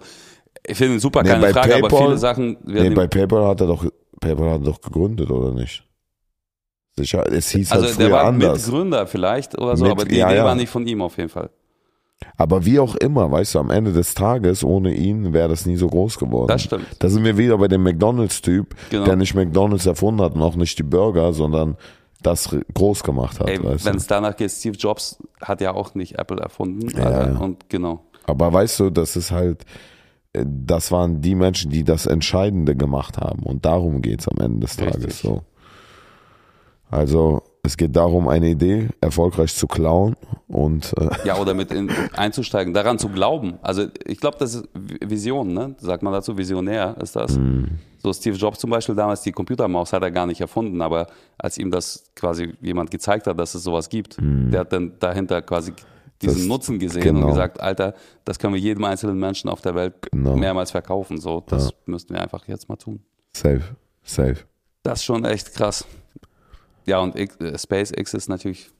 ich 0.65 0.77
finde 0.77 0.99
super, 0.99 1.23
Nee, 1.23 1.29
keine 1.29 1.49
Frage, 1.49 1.75
aber 1.75 1.87
PayPal- 1.89 2.05
viele 2.05 2.17
Sachen 2.17 2.57
Nee, 2.65 2.89
bei 2.91 3.07
PayPal 3.07 3.47
hat 3.47 3.61
er 3.61 3.67
doch, 3.67 3.85
PayPal 4.19 4.49
hat 4.51 4.61
er 4.61 4.65
doch 4.65 4.81
gegründet, 4.81 5.29
oder 5.29 5.51
nicht? 5.53 5.83
Sicher, 6.95 7.31
es 7.31 7.49
hieß 7.51 7.69
halt 7.71 7.83
also 7.83 7.93
früher 7.95 8.07
der 8.07 8.15
war 8.15 8.23
anders. 8.25 8.65
Mitgründer 8.65 9.05
vielleicht 9.07 9.57
oder 9.57 9.77
so, 9.77 9.83
Mit- 9.83 9.91
aber 9.91 10.05
die 10.05 10.15
ja, 10.15 10.27
Idee 10.27 10.37
ja. 10.37 10.45
war 10.45 10.55
nicht 10.55 10.69
von 10.69 10.87
ihm 10.87 11.01
auf 11.01 11.17
jeden 11.17 11.29
Fall. 11.29 11.49
Aber 12.35 12.65
wie 12.65 12.79
auch 12.79 12.95
immer, 12.95 13.31
weißt 13.31 13.55
du, 13.55 13.59
am 13.59 13.69
Ende 13.69 13.93
des 13.93 14.13
Tages, 14.13 14.63
ohne 14.63 14.93
ihn 14.93 15.33
wäre 15.33 15.49
das 15.49 15.65
nie 15.65 15.75
so 15.75 15.87
groß 15.87 16.17
geworden. 16.17 16.47
Das 16.47 16.63
stimmt. 16.63 16.85
Da 16.99 17.09
sind 17.09 17.23
wir 17.23 17.37
wieder 17.37 17.57
bei 17.57 17.67
dem 17.67 17.83
McDonalds-Typ, 17.83 18.75
Genau. 18.89 19.05
der 19.05 19.15
nicht 19.15 19.35
McDonalds 19.35 19.85
erfunden 19.85 20.21
hat 20.21 20.33
und 20.35 20.41
auch 20.41 20.55
nicht 20.55 20.77
die 20.79 20.83
Burger, 20.83 21.33
sondern 21.33 21.77
das 22.23 22.55
groß 22.73 23.03
gemacht 23.03 23.39
hat, 23.39 23.47
wenn 23.47 23.95
es 23.95 24.07
danach 24.07 24.35
geht, 24.35 24.49
Steve 24.51 24.75
Jobs 24.75 25.21
hat 25.39 25.61
ja 25.61 25.73
auch 25.75 25.93
nicht 25.93 26.17
Apple 26.17 26.39
erfunden. 26.39 26.89
Ja, 26.89 27.03
Alter. 27.03 27.31
ja. 27.33 27.37
Und 27.39 27.69
genau. 27.69 28.03
Aber 28.25 28.51
weißt 28.51 28.79
du, 28.79 28.89
das 28.89 29.15
ist 29.15 29.31
halt, 29.31 29.63
äh, 30.33 30.43
das 30.47 30.91
waren 30.91 31.21
die 31.21 31.35
Menschen, 31.35 31.69
die 31.69 31.83
das 31.83 32.07
Entscheidende 32.07 32.75
gemacht 32.75 33.19
haben. 33.19 33.43
Und 33.43 33.65
darum 33.65 34.01
geht's 34.01 34.27
am 34.27 34.43
Ende 34.43 34.61
des 34.61 34.79
Richtig. 34.79 34.93
Tages 35.01 35.19
so. 35.19 35.43
Also, 36.89 37.43
es 37.67 37.77
geht 37.77 37.95
darum, 37.95 38.27
eine 38.27 38.49
Idee 38.49 38.89
erfolgreich 39.01 39.53
zu 39.55 39.67
klauen 39.67 40.15
und 40.47 40.93
äh, 40.97 41.09
Ja, 41.25 41.37
oder 41.37 41.53
mit 41.53 41.71
in, 41.71 41.89
einzusteigen, 42.13 42.73
daran 42.73 42.97
zu 42.97 43.09
glauben. 43.09 43.59
Also 43.61 43.87
ich 44.05 44.19
glaube, 44.19 44.37
das 44.39 44.55
ist 44.55 44.65
Vision, 44.73 45.53
ne? 45.53 45.75
Sagt 45.79 46.01
man 46.03 46.13
dazu, 46.13 46.37
Visionär 46.37 46.95
ist 47.01 47.15
das. 47.15 47.37
Mhm. 47.37 47.77
So 47.99 48.11
Steve 48.13 48.35
Jobs 48.37 48.59
zum 48.59 48.69
Beispiel 48.69 48.95
damals, 48.95 49.21
die 49.21 49.31
Computermaus 49.31 49.91
hat 49.93 50.01
er 50.03 50.11
gar 50.11 50.25
nicht 50.25 50.39
erfunden, 50.41 50.81
aber 50.81 51.07
als 51.37 51.57
ihm 51.57 51.69
das 51.71 52.11
quasi 52.15 52.53
jemand 52.61 52.89
gezeigt 52.91 53.27
hat, 53.27 53.39
dass 53.39 53.53
es 53.55 53.63
sowas 53.63 53.89
gibt, 53.89 54.17
der 54.19 54.61
hat 54.61 54.71
dann 54.73 54.93
dahinter 54.99 55.41
quasi 55.41 55.73
diesen. 56.21 56.37
Das- 56.37 56.47
Nutzen 56.47 56.79
gesehen 56.79 57.01
genau. 57.03 57.21
und 57.21 57.27
gesagt, 57.33 57.59
Alter, 57.59 57.93
das 58.25 58.39
können 58.39 58.53
wir 58.53 58.61
jedem 58.61 58.83
einzelnen 58.85 59.19
Menschen 59.19 59.49
auf 59.49 59.61
der 59.61 59.75
Welt 59.75 59.93
Genau. 60.11 60.35
mehrmals 60.35 60.71
verkaufen. 60.71 61.19
So, 61.19 61.43
das 61.47 61.71
müssten 61.85 62.13
wir 62.13 62.21
einfach 62.21 62.47
jetzt 62.47 62.69
mal 62.69 62.75
tun. 62.77 63.01
safe, 63.35 63.61
safe. 64.03 64.37
Das 64.83 64.99
ist 64.99 65.05
schon 65.05 65.25
echt 65.25 65.53
krass. 65.53 65.85
Ja, 66.87 66.99
und 66.99 67.15
X, 67.15 67.35
äh, 67.37 67.57
SpaceX 67.57 68.13
ist 68.13 68.29
natürlich 68.29 68.71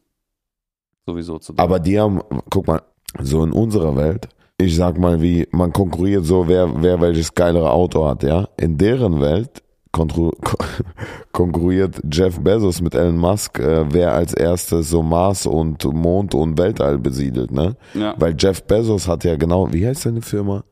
sowieso 1.05 1.37
zu 1.37 1.53
Aber 1.57 1.79
die 1.79 1.99
haben, 1.99 2.21
guck 2.49 2.67
mal, 2.67 2.81
so 3.19 3.43
in 3.43 3.51
unserer 3.51 3.95
Welt, 3.95 4.29
ich 4.57 4.75
sag 4.75 4.97
mal, 4.97 5.21
wie 5.21 5.47
man 5.51 5.71
konkurriert 5.71 6.25
so, 6.25 6.47
wer, 6.47 6.69
wer 6.81 6.99
welches 6.99 7.33
geilere 7.33 7.69
Auto 7.71 8.07
hat, 8.07 8.23
ja. 8.23 8.47
In 8.57 8.77
deren 8.77 9.21
Welt 9.21 9.61
konkurriert 11.31 11.99
Jeff 12.11 12.39
Bezos 12.39 12.81
mit 12.81 12.93
Elon 12.93 13.17
Musk, 13.17 13.59
äh, 13.59 13.85
wer 13.91 14.13
als 14.13 14.33
erstes 14.33 14.89
so 14.89 15.01
Mars 15.01 15.45
und 15.45 15.83
Mond 15.85 16.35
und 16.35 16.57
Weltall 16.57 16.99
besiedelt, 16.99 17.51
ne? 17.51 17.75
Ja. 17.93 18.13
Weil 18.17 18.35
Jeff 18.37 18.63
Bezos 18.63 19.07
hat 19.07 19.23
ja 19.23 19.35
genau, 19.35 19.71
wie 19.73 19.87
heißt 19.87 20.03
seine 20.03 20.21
Firma? 20.21 20.63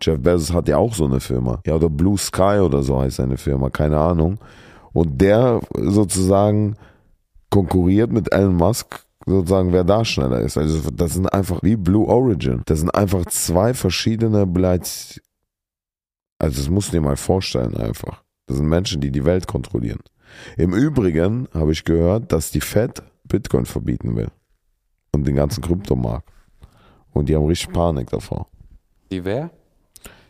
Jeff 0.00 0.20
Bezos 0.20 0.52
hat 0.52 0.68
ja 0.68 0.78
auch 0.78 0.94
so 0.94 1.04
eine 1.04 1.20
Firma. 1.20 1.60
Ja, 1.66 1.74
oder 1.74 1.90
Blue 1.90 2.16
Sky 2.16 2.60
oder 2.60 2.82
so 2.82 3.00
heißt 3.00 3.16
seine 3.16 3.36
Firma, 3.36 3.70
keine 3.70 3.98
Ahnung. 3.98 4.38
Und 4.92 5.20
der 5.20 5.60
sozusagen 5.74 6.76
konkurriert 7.50 8.12
mit 8.12 8.32
Elon 8.32 8.56
Musk 8.56 9.04
sozusagen, 9.26 9.72
wer 9.72 9.84
da 9.84 10.04
schneller 10.04 10.40
ist. 10.40 10.56
Also 10.56 10.90
das 10.90 11.14
sind 11.14 11.32
einfach 11.32 11.62
wie 11.62 11.76
Blue 11.76 12.06
Origin. 12.06 12.62
Das 12.66 12.80
sind 12.80 12.94
einfach 12.94 13.26
zwei 13.26 13.74
verschiedene 13.74 14.46
Bleit. 14.46 15.20
Also 16.38 16.60
das 16.60 16.70
musst 16.70 16.88
du 16.88 16.92
dir 16.92 17.02
mal 17.02 17.16
vorstellen 17.16 17.76
einfach. 17.76 18.22
Das 18.46 18.56
sind 18.56 18.68
Menschen, 18.68 19.00
die 19.00 19.10
die 19.10 19.24
Welt 19.24 19.46
kontrollieren. 19.46 20.00
Im 20.56 20.74
Übrigen 20.74 21.48
habe 21.52 21.72
ich 21.72 21.84
gehört, 21.84 22.32
dass 22.32 22.50
die 22.50 22.60
Fed 22.60 23.02
Bitcoin 23.24 23.66
verbieten 23.66 24.16
will. 24.16 24.28
Und 25.12 25.26
den 25.26 25.36
ganzen 25.36 25.62
Kryptomarkt. 25.62 26.28
Und 27.12 27.28
die 27.28 27.34
haben 27.34 27.46
richtig 27.46 27.72
Panik 27.72 28.10
davor. 28.10 28.46
Die 29.10 29.24
wer? 29.24 29.50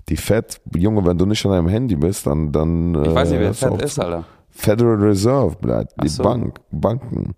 Die 0.08 0.16
Fed, 0.16 0.60
Junge, 0.74 1.04
wenn 1.04 1.18
du 1.18 1.26
nicht 1.26 1.44
an 1.44 1.52
deinem 1.52 1.68
Handy 1.68 1.94
bist, 1.94 2.26
dann. 2.26 2.50
dann 2.50 2.94
Ich 2.94 3.14
weiß 3.14 3.30
nicht, 3.30 3.38
äh, 3.38 3.42
wer 3.42 3.48
du 3.50 3.54
Fed 3.54 3.82
ist, 3.82 3.98
Alter. 3.98 4.24
Federal 4.50 4.96
Reserve, 4.96 5.56
bleibt. 5.60 5.92
Die 6.02 6.08
so. 6.08 6.22
Bank, 6.22 6.60
Banken. 6.70 7.34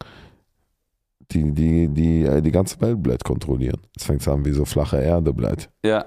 Die, 1.30 1.50
die, 1.52 1.88
die, 1.88 2.22
äh, 2.24 2.42
die 2.42 2.50
ganze 2.50 2.80
Welt 2.80 3.02
bleibt 3.02 3.24
kontrollieren. 3.24 3.80
Jetzt 3.94 4.04
fängt 4.04 4.20
es 4.20 4.28
an 4.28 4.44
wie 4.44 4.52
so 4.52 4.64
flache 4.64 4.98
Erde 5.00 5.32
bleibt. 5.32 5.70
Ja, 5.84 6.04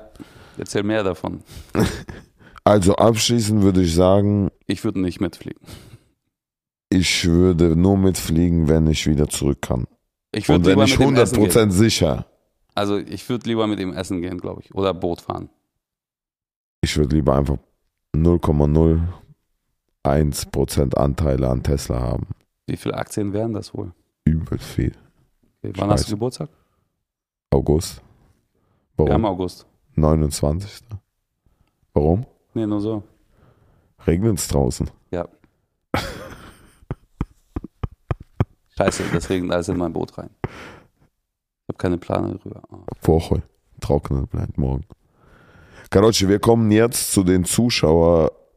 erzähl 0.58 0.84
mehr 0.84 1.04
davon. 1.04 1.42
Also 2.68 2.96
abschließend 2.96 3.62
würde 3.62 3.84
ich 3.84 3.94
sagen, 3.94 4.50
Ich 4.66 4.84
würde 4.84 5.00
nicht 5.00 5.22
mitfliegen. 5.22 5.62
ich 6.90 7.24
würde 7.26 7.76
nur 7.76 7.96
mitfliegen, 7.96 8.68
wenn 8.68 8.88
ich 8.88 9.06
wieder 9.06 9.28
zurück 9.30 9.62
kann. 9.62 9.86
Ich 10.32 10.50
würde 10.50 10.72
lieber 10.72 10.86
ich 10.86 10.98
mit 10.98 11.10
dem 11.10 11.16
Essen 11.16 11.44
gehen. 11.44 11.52
100% 11.52 11.70
sicher. 11.70 12.26
Also 12.74 12.98
ich 12.98 13.30
würde 13.30 13.48
lieber 13.48 13.68
mit 13.68 13.80
ihm 13.80 13.94
essen 13.94 14.20
gehen, 14.20 14.40
glaube 14.40 14.62
ich. 14.64 14.74
Oder 14.74 14.96
Boot 14.96 15.22
fahren. 15.22 15.50
Ich 16.82 16.98
würde 16.98 17.16
lieber 17.16 17.36
einfach 17.36 17.58
0,01% 20.06 20.96
Anteile 20.96 21.50
an 21.50 21.64
Tesla 21.64 22.00
haben. 22.00 22.28
Wie 22.68 22.78
viele 22.78 22.96
Aktien 22.96 23.34
wären 23.34 23.54
das 23.54 23.74
wohl? 23.74 23.92
Übel 24.24 24.60
viel. 24.60 24.94
Okay, 25.62 25.74
wann 25.78 25.90
hast 25.90 26.08
du 26.08 26.12
Geburtstag? 26.12 26.50
August. 27.52 28.02
Ja, 28.98 29.06
im 29.06 29.10
Warum? 29.10 29.26
August. 29.26 29.66
29. 29.96 30.84
Warum? 31.94 32.26
Nee, 32.54 32.66
nur 32.66 32.82
so. 32.82 33.04
Regnet 34.06 34.38
es 34.38 34.48
draußen? 34.48 34.90
Ja. 35.12 35.28
Scheiße, 38.78 39.04
das 39.14 39.30
regnet 39.30 39.54
alles 39.54 39.70
in 39.70 39.78
mein 39.78 39.94
Boot 39.94 40.18
rein. 40.18 40.30
Ich 40.44 41.70
habe 41.70 41.78
keine 41.78 41.98
Plane 41.98 42.38
darüber. 42.38 42.62
Ah. 42.70 42.86
Woche. 43.02 43.42
Trocknet 43.80 44.30
bleibt 44.30 44.58
morgen. 44.58 44.86
Karotsche, 45.90 46.28
wir 46.28 46.40
kommen 46.40 46.72
jetzt 46.72 47.12
zu 47.12 47.24
den 47.24 47.46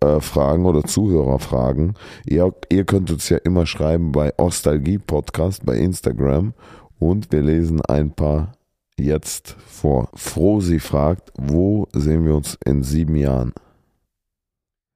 Zuschauerfragen 0.00 0.64
oder 0.64 0.84
Zuhörerfragen. 0.84 1.94
Ihr, 2.26 2.52
ihr 2.70 2.84
könnt 2.84 3.10
uns 3.10 3.28
ja 3.28 3.38
immer 3.38 3.66
schreiben 3.66 4.12
bei 4.12 4.32
Ostalgie 4.38 4.98
Podcast 4.98 5.64
bei 5.64 5.76
Instagram 5.76 6.54
und 6.98 7.32
wir 7.32 7.42
lesen 7.42 7.80
ein 7.82 8.12
paar 8.12 8.52
jetzt 8.96 9.56
vor. 9.66 10.08
Frosi 10.14 10.78
fragt, 10.78 11.32
wo 11.38 11.86
sehen 11.92 12.24
wir 12.24 12.34
uns 12.34 12.58
in 12.64 12.82
sieben 12.82 13.16
Jahren? 13.16 13.52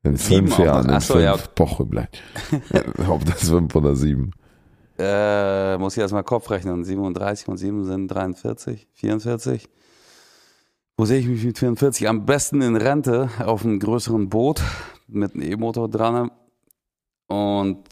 In 0.05 0.17
Sieben 0.17 0.49
fünf. 0.49 0.59
Jahren, 0.59 0.87
in 0.87 0.95
Ach 0.95 1.01
so, 1.01 1.15
fünf 1.15 1.25
ja. 1.25 1.38
Wochen 1.57 1.88
bleibt. 1.88 2.23
Ob 3.09 3.25
das 3.25 3.49
fünf 3.49 3.75
oder 3.77 3.95
sieben. 3.95 4.33
Äh, 4.99 5.79
muss 5.79 5.97
ich 5.97 6.01
erstmal 6.01 6.25
Kopf 6.25 6.51
rechnen. 6.51 6.85
37 6.85 7.49
und 7.49 7.57
7 7.57 7.85
sind 7.85 8.09
43, 8.09 8.88
44. 8.93 9.69
Wo 10.96 11.05
sehe 11.05 11.18
ich 11.20 11.26
mich 11.26 11.44
mit 11.44 11.59
44? 11.59 12.09
Am 12.09 12.26
besten 12.26 12.61
in 12.61 12.76
Rente 12.76 13.31
auf 13.44 13.64
einem 13.64 13.78
größeren 13.81 14.28
Boot 14.28 14.62
mit 15.09 15.35
einem 15.35 15.42
E-Motor 15.42 15.88
dran. 15.88 16.31
Und 17.28 17.85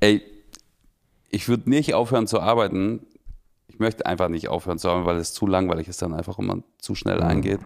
ey, 0.00 0.22
ich 1.28 1.48
würde 1.48 1.70
nicht 1.70 1.94
aufhören 1.94 2.26
zu 2.26 2.40
arbeiten. 2.40 3.06
Ich 3.68 3.78
möchte 3.78 4.06
einfach 4.06 4.28
nicht 4.28 4.48
aufhören 4.48 4.78
zu 4.78 4.88
arbeiten, 4.88 5.06
weil 5.06 5.16
es 5.18 5.32
zu 5.32 5.46
langweilig 5.46 5.88
ist, 5.88 6.02
dann 6.02 6.14
einfach 6.14 6.38
immer 6.38 6.62
zu 6.78 6.94
schnell 6.94 7.18
Mhm. 7.18 7.22
eingeht. 7.26 7.60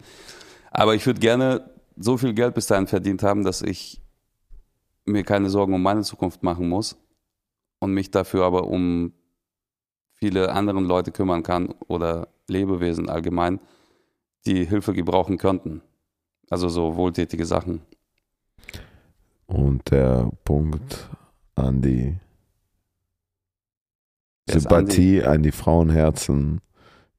Aber 0.71 0.93
ich 0.93 1.05
würde 1.05 1.19
gerne 1.19 1.69
so 1.97 2.17
viel 2.17 2.33
Geld 2.33 2.53
bis 2.53 2.67
dahin 2.67 2.87
verdient 2.87 3.23
haben, 3.23 3.43
dass 3.43 3.61
ich 3.61 3.99
mir 5.05 5.23
keine 5.23 5.49
Sorgen 5.49 5.73
um 5.73 5.81
meine 5.81 6.03
Zukunft 6.03 6.43
machen 6.43 6.69
muss 6.69 6.97
und 7.79 7.93
mich 7.93 8.11
dafür 8.11 8.43
aber 8.45 8.67
um 8.67 9.13
viele 10.13 10.51
andere 10.51 10.79
Leute 10.81 11.11
kümmern 11.11 11.43
kann 11.43 11.73
oder 11.87 12.27
Lebewesen 12.47 13.09
allgemein, 13.09 13.59
die 14.45 14.65
Hilfe 14.65 14.93
gebrauchen 14.93 15.37
könnten. 15.37 15.81
Also 16.49 16.69
so 16.69 16.95
wohltätige 16.95 17.45
Sachen. 17.45 17.81
Und 19.47 19.89
der 19.91 20.31
Punkt 20.43 21.09
an 21.55 21.81
die 21.81 22.17
Wer 24.47 24.55
ist 24.57 24.63
Sympathie, 24.63 25.23
an 25.23 25.41
die 25.43 25.51
Frauenherzen 25.51 26.61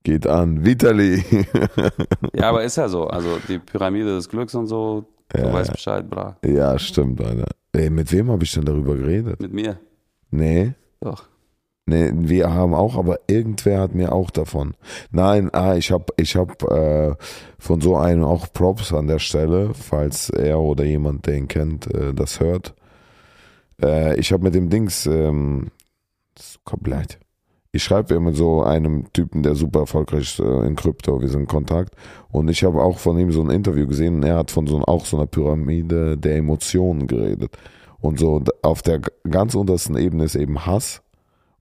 geht 0.05 0.27
an 0.27 0.65
Vitali. 0.65 1.25
Ja, 2.35 2.51
aber 2.51 2.62
ist 2.65 2.77
ja 2.77 2.89
so. 2.89 3.07
Also 3.09 3.39
die 3.49 3.59
Pyramide 3.59 4.15
des 4.15 4.29
Glücks 4.29 4.55
und 4.55 4.67
so, 4.69 5.07
du 5.31 5.39
Ja, 5.39 5.53
weißt. 5.53 5.73
Bescheid, 5.73 6.09
bra. 6.09 6.37
ja, 6.45 6.79
stimmt, 6.79 7.21
Alter. 7.21 7.49
Ey, 7.73 7.91
mit 7.91 8.12
wem 8.12 8.31
habe 8.31 8.45
ich 8.45 8.53
denn 8.53 8.65
darüber 8.65 8.95
geredet? 8.95 9.41
Mit 9.41 9.53
mir. 9.53 9.81
Nee. 10.31 10.75
Doch. 11.01 11.29
Nee, 11.88 12.11
wir 12.12 12.53
haben 12.53 12.75
auch, 12.75 12.96
aber 12.96 13.20
irgendwer 13.29 13.81
hat 13.81 13.94
mir 13.94 14.12
auch 14.12 14.31
davon. 14.31 14.75
Nein, 15.12 15.51
ah, 15.53 15.77
ich 15.77 15.92
habe 15.92 16.07
ich 16.16 16.35
hab, 16.35 16.62
äh, 16.64 17.14
von 17.61 17.81
so 17.81 17.96
einem 17.96 18.25
auch 18.25 18.53
Props 18.53 18.92
an 18.92 19.07
der 19.07 19.20
Stelle, 19.20 19.72
falls 19.72 20.31
er 20.31 20.59
oder 20.59 20.85
jemand, 20.85 21.27
der 21.27 21.37
ihn 21.37 21.46
kennt, 21.46 21.92
äh, 21.94 22.12
das 22.12 22.40
hört. 22.40 22.75
Äh, 23.81 24.18
ich 24.18 24.33
habe 24.33 24.42
mit 24.42 24.57
dem 24.57 24.68
Dings, 24.68 25.07
ähm, 25.07 25.70
komplett. 26.64 27.20
Ich 27.72 27.85
schreibe 27.85 28.18
mit 28.20 28.37
so 28.37 28.62
einem 28.62 29.12
Typen, 29.12 29.42
der 29.42 29.55
super 29.55 29.81
erfolgreich 29.81 30.22
ist 30.22 30.40
äh, 30.40 30.66
in 30.66 30.77
Krypto, 30.77 31.20
wir 31.20 31.29
sind 31.29 31.42
in 31.42 31.46
Kontakt. 31.46 31.94
Und 32.31 32.49
ich 32.49 32.64
habe 32.64 32.83
auch 32.83 32.99
von 32.99 33.18
ihm 33.18 33.31
so 33.31 33.42
ein 33.42 33.51
Interview 33.51 33.87
gesehen 33.87 34.16
und 34.16 34.22
er 34.25 34.38
hat 34.38 34.51
von 34.51 34.66
so 34.66 34.81
auch 34.83 35.05
so 35.05 35.18
einer 35.18 35.27
Pyramide 35.27 36.16
der 36.16 36.37
Emotionen 36.37 37.07
geredet. 37.07 37.57
Und 38.01 38.18
so 38.18 38.42
auf 38.62 38.83
der 38.83 39.03
ganz 39.31 39.55
untersten 39.55 39.96
Ebene 39.96 40.25
ist 40.25 40.37
eben 40.37 40.66
Hass. 40.66 41.03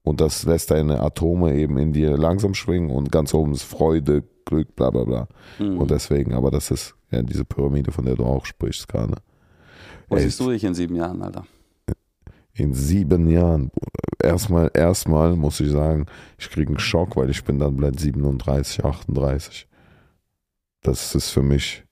Und 0.05 0.21
das 0.21 0.45
lässt 0.45 0.69
deine 0.71 1.01
Atome 1.01 1.55
eben 1.55 1.77
in 1.77 1.91
dir 1.91 2.15
langsam 2.15 2.53
schwingen 2.53 2.91
und 2.91 3.11
ganz 3.11 3.33
oben 3.33 3.53
ist 3.53 3.63
Freude, 3.63 4.23
Glück, 4.45 4.75
bla 4.75 4.91
bla 4.91 5.03
bla. 5.03 5.27
Mhm. 5.57 5.79
Und 5.79 5.89
deswegen, 5.89 6.33
aber 6.33 6.51
das 6.51 6.69
ist 6.69 6.95
ja 7.09 7.23
diese 7.23 7.43
Pyramide, 7.43 7.91
von 7.91 8.05
der 8.05 8.15
du 8.15 8.23
auch 8.23 8.45
sprichst 8.45 8.87
gerade. 8.87 9.15
Wo 10.07 10.17
siehst 10.17 10.39
du 10.39 10.51
dich 10.51 10.63
in 10.63 10.75
sieben 10.75 10.95
Jahren, 10.95 11.23
Alter? 11.23 11.45
In 12.53 12.73
sieben 12.75 13.27
Jahren, 13.27 13.71
erstmal, 14.21 14.69
erstmal 14.75 15.35
muss 15.35 15.59
ich 15.59 15.71
sagen, 15.71 16.05
ich 16.37 16.49
kriege 16.51 16.69
einen 16.69 16.79
Schock, 16.79 17.17
weil 17.17 17.31
ich 17.31 17.43
bin 17.43 17.57
dann 17.57 17.75
bald 17.77 17.99
37, 17.99 18.85
38. 18.85 19.67
Das 20.83 21.15
ist 21.15 21.31
für 21.31 21.41
mich, 21.41 21.83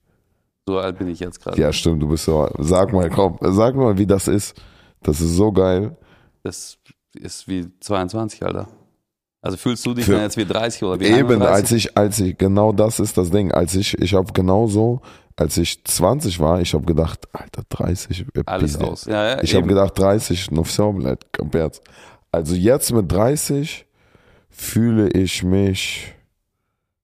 So 0.68 0.78
alt 0.78 0.98
bin 0.98 1.08
ich 1.08 1.18
jetzt 1.18 1.42
gerade. 1.42 1.60
ja 1.60 1.72
stimmt, 1.72 2.00
du 2.00 2.08
bist 2.08 2.24
so, 2.26 2.48
sag 2.60 2.92
mal, 2.92 3.10
komm, 3.10 3.36
sag 3.40 3.74
mal, 3.74 3.98
wie 3.98 4.06
das 4.06 4.28
ist. 4.28 4.56
Das 5.02 5.20
ist 5.20 5.34
so 5.34 5.50
geil. 5.52 5.96
Das 6.44 6.78
ist 7.16 7.48
wie 7.48 7.68
22, 7.80 8.44
Alter. 8.44 8.68
Also 9.42 9.56
fühlst 9.58 9.84
du 9.84 9.92
dich 9.94 10.06
Für- 10.06 10.20
jetzt 10.20 10.36
wie 10.38 10.46
30 10.46 10.82
oder 10.84 11.00
wie 11.00 11.04
Eben, 11.06 11.42
31? 11.42 11.46
als 11.48 11.72
ich, 11.72 11.96
als 11.98 12.18
ich, 12.20 12.38
genau 12.38 12.72
das 12.72 12.98
ist 12.98 13.18
das 13.18 13.30
Ding. 13.30 13.52
Als 13.52 13.74
ich, 13.74 13.98
ich 13.98 14.14
habe 14.14 14.32
genauso, 14.32 15.02
als 15.36 15.58
ich 15.58 15.84
20 15.84 16.40
war, 16.40 16.60
ich 16.62 16.72
habe 16.72 16.86
gedacht, 16.86 17.28
Alter, 17.34 17.62
30. 17.68 18.20
äh, 18.34 18.42
Alles 18.46 18.78
Pizza. 18.78 18.84
aus. 18.88 19.04
Ja, 19.04 19.26
ja, 19.36 19.42
Ich 19.42 19.54
habe 19.54 19.66
gedacht, 19.66 19.98
30, 19.98 20.50
no 20.50 20.64
Somlet, 20.64 21.30
komplett. 21.36 21.80
Also 22.32 22.54
jetzt 22.54 22.90
mit 22.92 23.10
30 23.12 23.86
fühle 24.48 25.10
ich 25.10 25.42
mich, 25.42 26.14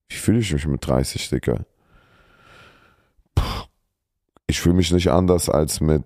wie 0.09 0.16
fühle 0.16 0.38
ich 0.38 0.53
mich 0.53 0.66
mit 0.66 0.87
30, 0.87 1.29
Dicker? 1.29 1.66
Ich 4.46 4.61
fühle 4.61 4.75
mich 4.77 4.90
nicht 4.92 5.09
anders 5.11 5.49
als 5.49 5.81
mit 5.81 6.03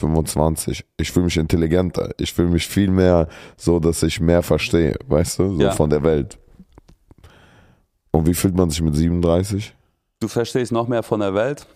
25. 0.00 0.84
Ich 0.96 1.12
fühle 1.12 1.26
mich 1.26 1.36
intelligenter. 1.36 2.10
Ich 2.18 2.32
fühle 2.32 2.48
mich 2.48 2.66
viel 2.66 2.90
mehr 2.90 3.28
so, 3.56 3.78
dass 3.78 4.02
ich 4.02 4.20
mehr 4.20 4.42
verstehe, 4.42 4.96
weißt 5.06 5.38
du, 5.38 5.54
so 5.56 5.60
Ja. 5.62 5.72
von 5.72 5.90
der 5.90 6.02
Welt. 6.02 6.38
Und 8.10 8.26
wie 8.26 8.34
fühlt 8.34 8.56
man 8.56 8.70
sich 8.70 8.82
mit 8.82 8.96
37? 8.96 9.74
Du 10.18 10.28
verstehst 10.28 10.72
noch 10.72 10.88
mehr 10.88 11.02
von 11.02 11.20
der 11.20 11.34
Welt, 11.34 11.66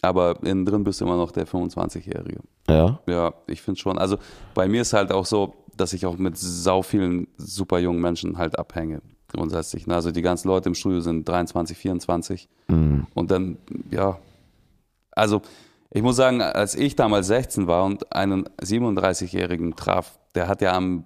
aber 0.00 0.38
innen 0.42 0.64
drin 0.64 0.84
bist 0.84 1.00
du 1.00 1.04
immer 1.04 1.16
noch 1.16 1.30
der 1.32 1.46
25-Jährige. 1.46 2.40
Ja. 2.68 2.98
Ja, 3.06 3.34
ich 3.46 3.60
finde 3.62 3.78
schon. 3.80 3.98
Also 3.98 4.16
bei 4.54 4.66
mir 4.68 4.82
ist 4.82 4.92
halt 4.92 5.12
auch 5.12 5.26
so, 5.26 5.54
dass 5.76 5.92
ich 5.92 6.06
auch 6.06 6.16
mit 6.16 6.36
sau 6.38 6.82
vielen 6.82 7.28
super 7.36 7.78
jungen 7.78 8.00
Menschen 8.00 8.38
halt 8.38 8.58
abhänge. 8.58 9.00
Grundsätzlich. 9.28 9.86
ne? 9.86 9.94
Also 9.94 10.10
die 10.10 10.20
ganzen 10.22 10.48
Leute 10.48 10.68
im 10.68 10.74
Studio 10.74 11.00
sind 11.00 11.26
23, 11.28 11.76
24. 11.76 12.48
Mhm. 12.68 13.06
Und 13.14 13.30
dann, 13.30 13.56
ja. 13.90 14.18
Also 15.12 15.40
ich 15.94 16.02
muss 16.02 16.16
sagen, 16.16 16.40
als 16.42 16.74
ich 16.74 16.96
damals 16.96 17.26
16 17.28 17.66
war 17.66 17.84
und 17.84 18.12
einen 18.14 18.48
37-Jährigen 18.62 19.76
traf, 19.76 20.18
der 20.34 20.48
hat 20.48 20.62
ja 20.62 20.72
am 20.74 21.04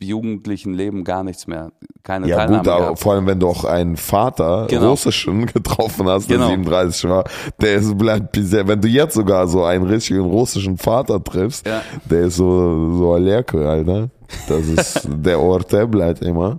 jugendlichen 0.00 0.74
Leben 0.74 1.04
gar 1.04 1.22
nichts 1.24 1.46
mehr. 1.46 1.70
Keine 2.02 2.26
Ja 2.28 2.36
Teilnahme 2.38 2.58
gut, 2.58 2.68
aber 2.68 2.80
gehabt. 2.84 2.98
vor 2.98 3.12
allem 3.14 3.26
wenn 3.26 3.40
du 3.40 3.48
auch 3.48 3.64
einen 3.64 3.96
Vater 3.96 4.66
Genau. 4.68 4.90
russischen 4.90 5.46
getroffen 5.54 6.06
hast, 6.08 6.28
der 6.28 6.36
Genau. 6.38 6.48
37 6.50 7.08
war, 7.08 7.24
der 7.60 7.74
ist 7.76 7.96
bleibt 7.96 8.32
bizarr. 8.32 8.66
Wenn 8.68 8.80
du 8.80 8.88
jetzt 8.88 9.14
sogar 9.14 9.46
so 9.46 9.64
einen 9.64 9.84
richtigen 9.86 10.20
russischen 10.20 10.76
Vater 10.76 11.22
triffst, 11.22 11.66
Ja. 11.66 11.80
der 12.10 12.22
ist 12.22 12.36
so 12.36 12.94
so 12.98 13.12
Alerke, 13.14 13.66
Alter. 13.66 14.10
Das 14.48 14.66
ist 14.66 15.08
der 15.08 15.40
Ort, 15.40 15.72
der 15.72 15.86
bleibt 15.86 16.20
immer. 16.22 16.58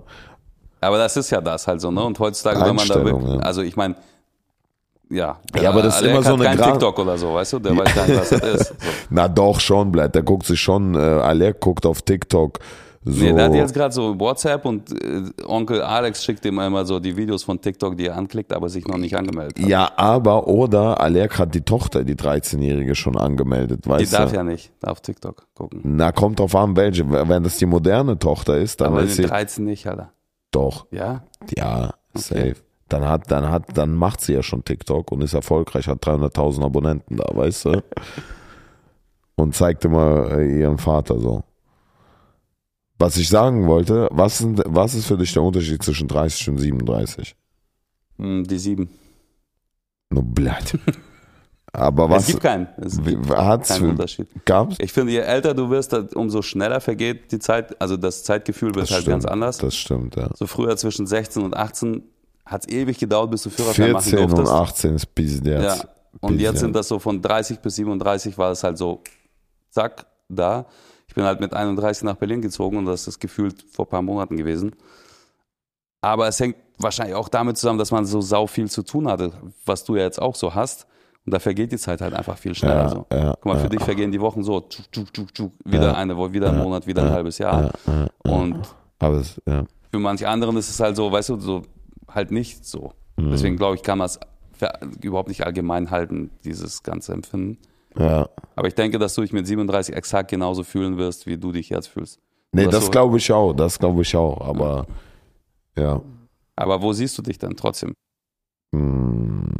Aber 0.80 0.98
das 0.98 1.16
ist 1.16 1.30
ja 1.30 1.40
das 1.40 1.66
halt 1.68 1.80
so, 1.80 1.90
ne? 1.90 2.02
Und 2.02 2.18
heutzutage, 2.18 2.60
wenn 2.64 2.74
man 2.74 2.88
da 2.88 3.04
wirklich, 3.04 3.34
ja. 3.34 3.38
also 3.40 3.60
ich 3.62 3.76
meine, 3.76 3.94
ja. 5.10 5.38
Ja, 5.60 5.70
aber 5.70 5.82
das 5.82 6.00
ist 6.00 6.06
immer 6.08 6.22
so 6.22 6.34
eine 6.34 6.44
kein 6.44 6.58
Gra- 6.58 6.70
TikTok 6.72 6.98
oder 6.98 7.16
so, 7.18 7.34
weißt 7.34 7.52
du? 7.54 7.58
Der 7.60 7.76
weiß 7.76 7.94
gar 7.94 8.06
nicht, 8.06 8.20
was 8.20 8.28
das 8.30 8.42
ist. 8.42 8.66
So. 8.68 8.74
Na 9.10 9.28
doch, 9.28 9.60
schon, 9.60 9.92
bleibt. 9.92 10.14
Der 10.14 10.22
guckt 10.22 10.46
sich 10.46 10.60
schon, 10.60 10.94
äh, 10.94 10.98
Alec 10.98 11.60
guckt 11.60 11.86
auf 11.86 12.02
TikTok. 12.02 12.58
So. 13.08 13.22
Nee, 13.24 13.32
der 13.34 13.44
hat 13.44 13.54
jetzt 13.54 13.72
gerade 13.72 13.94
so 13.94 14.18
WhatsApp 14.18 14.64
und 14.64 14.90
äh, 15.00 15.22
Onkel 15.46 15.80
Alex 15.80 16.24
schickt 16.24 16.44
ihm 16.44 16.58
immer 16.58 16.84
so 16.84 16.98
die 16.98 17.16
Videos 17.16 17.44
von 17.44 17.60
TikTok, 17.60 17.96
die 17.96 18.06
er 18.06 18.16
anklickt, 18.16 18.52
aber 18.52 18.68
sich 18.68 18.84
noch 18.88 18.98
nicht 18.98 19.16
angemeldet 19.16 19.60
hat. 19.60 19.68
ja, 19.68 19.88
aber, 19.94 20.48
oder 20.48 21.00
Alec 21.00 21.38
hat 21.38 21.54
die 21.54 21.60
Tochter, 21.60 22.02
die 22.02 22.16
13-Jährige, 22.16 22.96
schon 22.96 23.16
angemeldet, 23.16 23.84
Die 23.84 23.90
weißt 23.90 24.12
darf 24.12 24.30
du? 24.30 24.36
ja 24.38 24.42
nicht 24.42 24.72
auf 24.82 25.00
TikTok 25.02 25.46
gucken. 25.54 25.82
Na, 25.84 26.10
kommt 26.10 26.40
drauf 26.40 26.56
an, 26.56 26.74
welche. 26.74 27.08
Wenn 27.08 27.44
das 27.44 27.58
die 27.58 27.66
moderne 27.66 28.18
Tochter 28.18 28.58
ist, 28.58 28.80
dann 28.80 28.88
Aber 28.88 29.02
mit 29.02 29.12
sie. 29.12 29.22
13 29.22 29.64
nicht, 29.64 29.86
Alter. 29.86 30.10
Doch, 30.50 30.86
Ja? 30.90 31.22
ja, 31.56 31.90
safe. 32.14 32.56
Dann 32.88 33.04
hat, 33.04 33.30
dann 33.30 33.50
hat, 33.50 33.76
dann 33.76 33.94
macht 33.94 34.20
sie 34.20 34.34
ja 34.34 34.42
schon 34.42 34.62
TikTok 34.64 35.10
und 35.10 35.20
ist 35.22 35.34
erfolgreich, 35.34 35.88
hat 35.88 36.04
300.000 36.06 36.64
Abonnenten 36.64 37.16
da, 37.16 37.24
weißt 37.32 37.64
du? 37.66 37.82
Und 39.38 39.54
zeigt 39.54 39.84
immer 39.84 40.30
äh, 40.30 40.60
ihren 40.60 40.78
Vater 40.78 41.18
so. 41.18 41.44
Was 42.98 43.18
ich 43.18 43.28
sagen 43.28 43.66
wollte, 43.66 44.08
was, 44.10 44.38
sind, 44.38 44.62
was 44.64 44.94
ist 44.94 45.04
für 45.06 45.18
dich 45.18 45.34
der 45.34 45.42
Unterschied 45.42 45.82
zwischen 45.82 46.08
30 46.08 46.48
und 46.48 46.58
37? 46.58 47.36
Hm, 48.18 48.44
Die 48.44 48.58
sieben. 48.58 48.88
No 50.08 50.22
blatt. 50.22 50.78
Aber 51.74 52.04
Es 52.06 52.10
was 52.10 52.26
gibt 52.28 52.40
keinen. 52.40 52.68
Es 52.78 52.96
gibt 53.02 53.28
keinen 53.28 53.90
Unterschied. 53.90 54.26
gab's? 54.46 54.76
Ich 54.78 54.94
finde, 54.94 55.12
je 55.12 55.18
älter 55.18 55.52
du 55.52 55.68
wirst, 55.68 55.92
umso 56.16 56.40
schneller 56.40 56.80
vergeht 56.80 57.30
die 57.32 57.38
Zeit. 57.38 57.78
Also 57.78 57.98
das 57.98 58.24
Zeitgefühl 58.24 58.74
wird 58.74 58.84
Das 58.84 58.92
halt 58.92 59.02
stimmt, 59.02 59.12
ganz 59.12 59.24
anders. 59.26 59.58
Das 59.58 59.76
stimmt, 59.76 60.16
ja. 60.16 60.30
So 60.34 60.46
früher 60.46 60.74
zwischen 60.78 61.06
16 61.06 61.42
und 61.42 61.54
18 61.54 62.02
hat 62.46 62.64
es 62.66 62.72
ewig 62.72 62.98
gedauert, 62.98 63.30
bis 63.30 63.42
du 63.42 63.50
Führerschein 63.50 63.92
machen 63.92 64.04
14 64.08 64.24
und 64.30 64.30
durftest. 64.38 64.52
18 64.52 64.94
ist 64.94 65.14
bis 65.14 65.40
Ja. 65.44 65.60
jetzt. 65.60 65.88
Und 66.20 66.32
Bis 66.34 66.42
jetzt 66.42 66.60
sind 66.60 66.74
das 66.74 66.88
so 66.88 66.98
von 66.98 67.20
30 67.20 67.58
bis 67.58 67.74
37 67.76 68.38
war 68.38 68.50
es 68.52 68.64
halt 68.64 68.78
so, 68.78 69.02
zack, 69.70 70.06
da. 70.30 70.64
Ich 71.08 71.14
bin 71.14 71.24
halt 71.24 71.40
mit 71.40 71.52
31 71.52 72.04
nach 72.04 72.16
Berlin 72.16 72.40
gezogen 72.40 72.78
und 72.78 72.86
das 72.86 73.06
ist 73.06 73.18
gefühlt 73.20 73.62
vor 73.70 73.84
ein 73.86 73.90
paar 73.90 74.02
Monaten 74.02 74.36
gewesen. 74.36 74.74
Aber 76.00 76.28
es 76.28 76.38
hängt 76.40 76.56
wahrscheinlich 76.78 77.14
auch 77.14 77.28
damit 77.28 77.56
zusammen, 77.58 77.78
dass 77.78 77.90
man 77.90 78.04
so 78.06 78.20
sau 78.20 78.46
viel 78.46 78.70
zu 78.70 78.82
tun 78.82 79.08
hatte, 79.08 79.32
was 79.64 79.84
du 79.84 79.96
ja 79.96 80.02
jetzt 80.04 80.20
auch 80.20 80.34
so 80.34 80.54
hast. 80.54 80.86
Und 81.24 81.32
da 81.34 81.38
vergeht 81.40 81.72
die 81.72 81.78
Zeit 81.78 82.00
halt 82.00 82.14
einfach 82.14 82.38
viel 82.38 82.54
schneller. 82.54 82.82
Ja, 82.84 82.88
so. 82.88 83.06
ja, 83.12 83.30
Guck 83.34 83.44
mal, 83.46 83.56
für 83.56 83.64
ja. 83.64 83.68
dich 83.70 83.82
vergehen 83.82 84.12
die 84.12 84.20
Wochen 84.20 84.44
so, 84.44 84.60
tschuk, 84.60 84.92
tschuk, 84.92 85.12
tschuk, 85.12 85.34
tschuk, 85.34 85.52
wieder 85.64 85.88
Ja. 85.88 85.94
eine 85.94 86.16
Woche, 86.16 86.32
wieder 86.32 86.50
ein 86.50 86.58
Ja, 86.58 86.62
Monat, 86.62 86.86
wieder 86.86 87.02
ein 87.02 87.08
ja, 87.08 87.14
halbes 87.14 87.38
Jahr. 87.38 87.62
Ja, 87.86 87.92
ja, 87.92 88.06
ja. 88.24 88.32
Und 88.32 88.58
Aber 89.00 89.16
es, 89.16 89.40
ja. 89.46 89.64
für 89.90 89.98
manche 89.98 90.28
anderen 90.28 90.56
ist 90.56 90.70
es 90.70 90.78
halt 90.78 90.94
so, 90.96 91.10
weißt 91.10 91.30
du, 91.30 91.40
so 91.40 91.62
halt 92.16 92.30
nicht 92.30 92.64
so. 92.64 92.92
Mhm. 93.16 93.30
Deswegen 93.30 93.56
glaube 93.56 93.76
ich, 93.76 93.82
kann 93.82 93.98
man 93.98 94.06
es 94.06 94.18
überhaupt 95.02 95.28
nicht 95.28 95.44
allgemein 95.44 95.90
halten, 95.90 96.30
dieses 96.44 96.82
ganze 96.82 97.12
Empfinden. 97.12 97.58
ja. 97.96 98.28
Aber 98.56 98.68
ich 98.68 98.74
denke, 98.74 98.98
dass 98.98 99.14
du 99.14 99.20
dich 99.20 99.32
mit 99.34 99.46
37 99.46 99.94
exakt 99.94 100.30
genauso 100.30 100.62
fühlen 100.64 100.96
wirst, 100.96 101.26
wie 101.26 101.36
du 101.36 101.52
dich 101.52 101.68
jetzt 101.68 101.88
fühlst. 101.88 102.18
Nee, 102.52 102.62
Oder 102.62 102.70
das 102.72 102.86
so. 102.86 102.90
glaube 102.90 103.18
ich 103.18 103.30
auch, 103.30 103.52
das 103.52 103.78
glaube 103.78 104.00
ich 104.02 104.16
auch, 104.16 104.40
aber 104.40 104.86
ja. 105.76 106.00
Aber 106.56 106.80
wo 106.80 106.94
siehst 106.94 107.18
du 107.18 107.22
dich 107.22 107.38
denn 107.38 107.54
trotzdem? 107.54 107.92
Hm, 108.74 109.52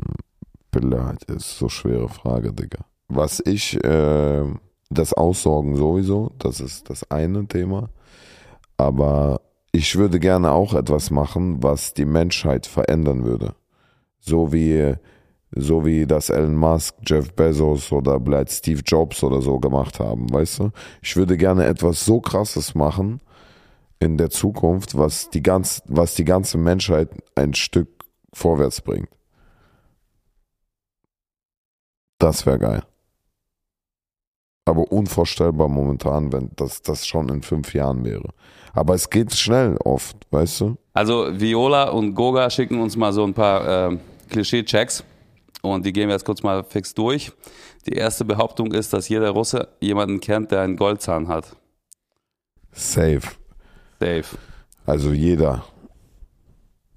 Beleid 0.71 1.25
ist 1.25 1.59
so 1.59 1.69
schwere 1.69 2.09
Frage, 2.09 2.55
Digga. 2.55 2.87
Was 3.09 3.43
ich, 3.45 3.83
äh, 3.85 4.45
das 4.89 5.13
Aussorgen 5.13 5.77
sowieso, 5.77 6.33
das 6.39 6.61
ist 6.61 6.89
das 6.89 7.11
eine 7.11 7.47
Thema. 7.47 7.91
Aber 8.79 9.41
ich 9.77 9.97
würde 9.97 10.19
gerne 10.19 10.53
auch 10.53 10.73
etwas 10.73 11.11
machen, 11.11 11.63
was 11.63 11.93
die 11.93 12.07
Menschheit 12.07 12.67
verändern 12.67 13.25
würde. 13.25 13.55
So 14.19 14.51
wie, 14.51 14.95
so 15.51 15.85
wie 15.85 16.07
das 16.07 16.31
Elon 16.31 16.57
Musk, 16.57 16.95
Jeff 17.05 17.35
Bezos 17.35 17.93
oder 17.93 18.19
vielleicht 18.19 18.53
Steve 18.53 18.81
Jobs 18.81 19.23
oder 19.23 19.43
so 19.43 19.61
gemacht 19.61 20.01
haben, 20.01 20.33
weißt 20.33 20.61
du? 20.61 20.71
Ich 21.03 21.15
würde 21.17 21.37
gerne 21.37 21.67
etwas 21.67 22.07
so 22.07 22.23
krasses 22.23 22.75
machen 22.75 23.21
in 24.01 24.17
der 24.17 24.31
Zukunft, 24.31 24.97
was 24.97 25.29
die 25.29 25.43
ganz, 25.43 25.83
was 25.87 26.15
die 26.15 26.25
ganze 26.25 26.57
Menschheit 26.57 27.11
ein 27.35 27.53
Stück 27.53 27.89
vorwärts 28.33 28.81
bringt. 28.81 29.11
Das 32.19 32.47
wäre 32.47 32.59
geil. 32.59 32.83
Aber 34.67 34.91
unvorstellbar 34.93 35.69
momentan, 35.69 36.33
wenn 36.33 36.51
das, 36.57 36.83
das 36.83 37.07
schon 37.07 37.29
in 37.29 37.43
fünf 37.43 37.73
Jahren 37.73 38.05
wäre. 38.05 38.29
Aber 38.75 38.95
es 38.95 39.09
geht 39.09 39.33
schnell 39.33 39.77
oft, 39.85 40.17
weißt 40.31 40.61
du? 40.61 40.77
Also 40.93 41.29
Viola 41.33 41.89
und 41.91 42.15
Goga 42.15 42.51
schicken 42.51 42.81
uns 42.81 42.97
mal 42.97 43.13
so 43.13 43.25
ein 43.25 43.33
paar 43.33 43.89
ähm, 43.89 44.01
Klischee-Checks 44.29 45.05
und 45.63 45.87
die 45.87 45.93
gehen 45.93 46.09
wir 46.09 46.15
jetzt 46.15 46.25
kurz 46.25 46.43
mal 46.43 46.63
fix 46.65 46.93
durch. 46.93 47.33
Die 47.87 47.93
erste 47.93 48.25
Behauptung 48.25 48.73
ist, 48.73 48.93
dass 48.93 49.09
jeder 49.09 49.31
Russe 49.31 49.69
jemanden 49.81 50.21
kennt, 50.21 50.51
der 50.51 50.63
einen 50.63 50.77
Goldzahn 50.77 51.29
hat. 51.29 51.55
Safe. 52.73 53.23
Dave. 54.01 54.27
Also 54.85 55.13
jeder. 55.13 55.65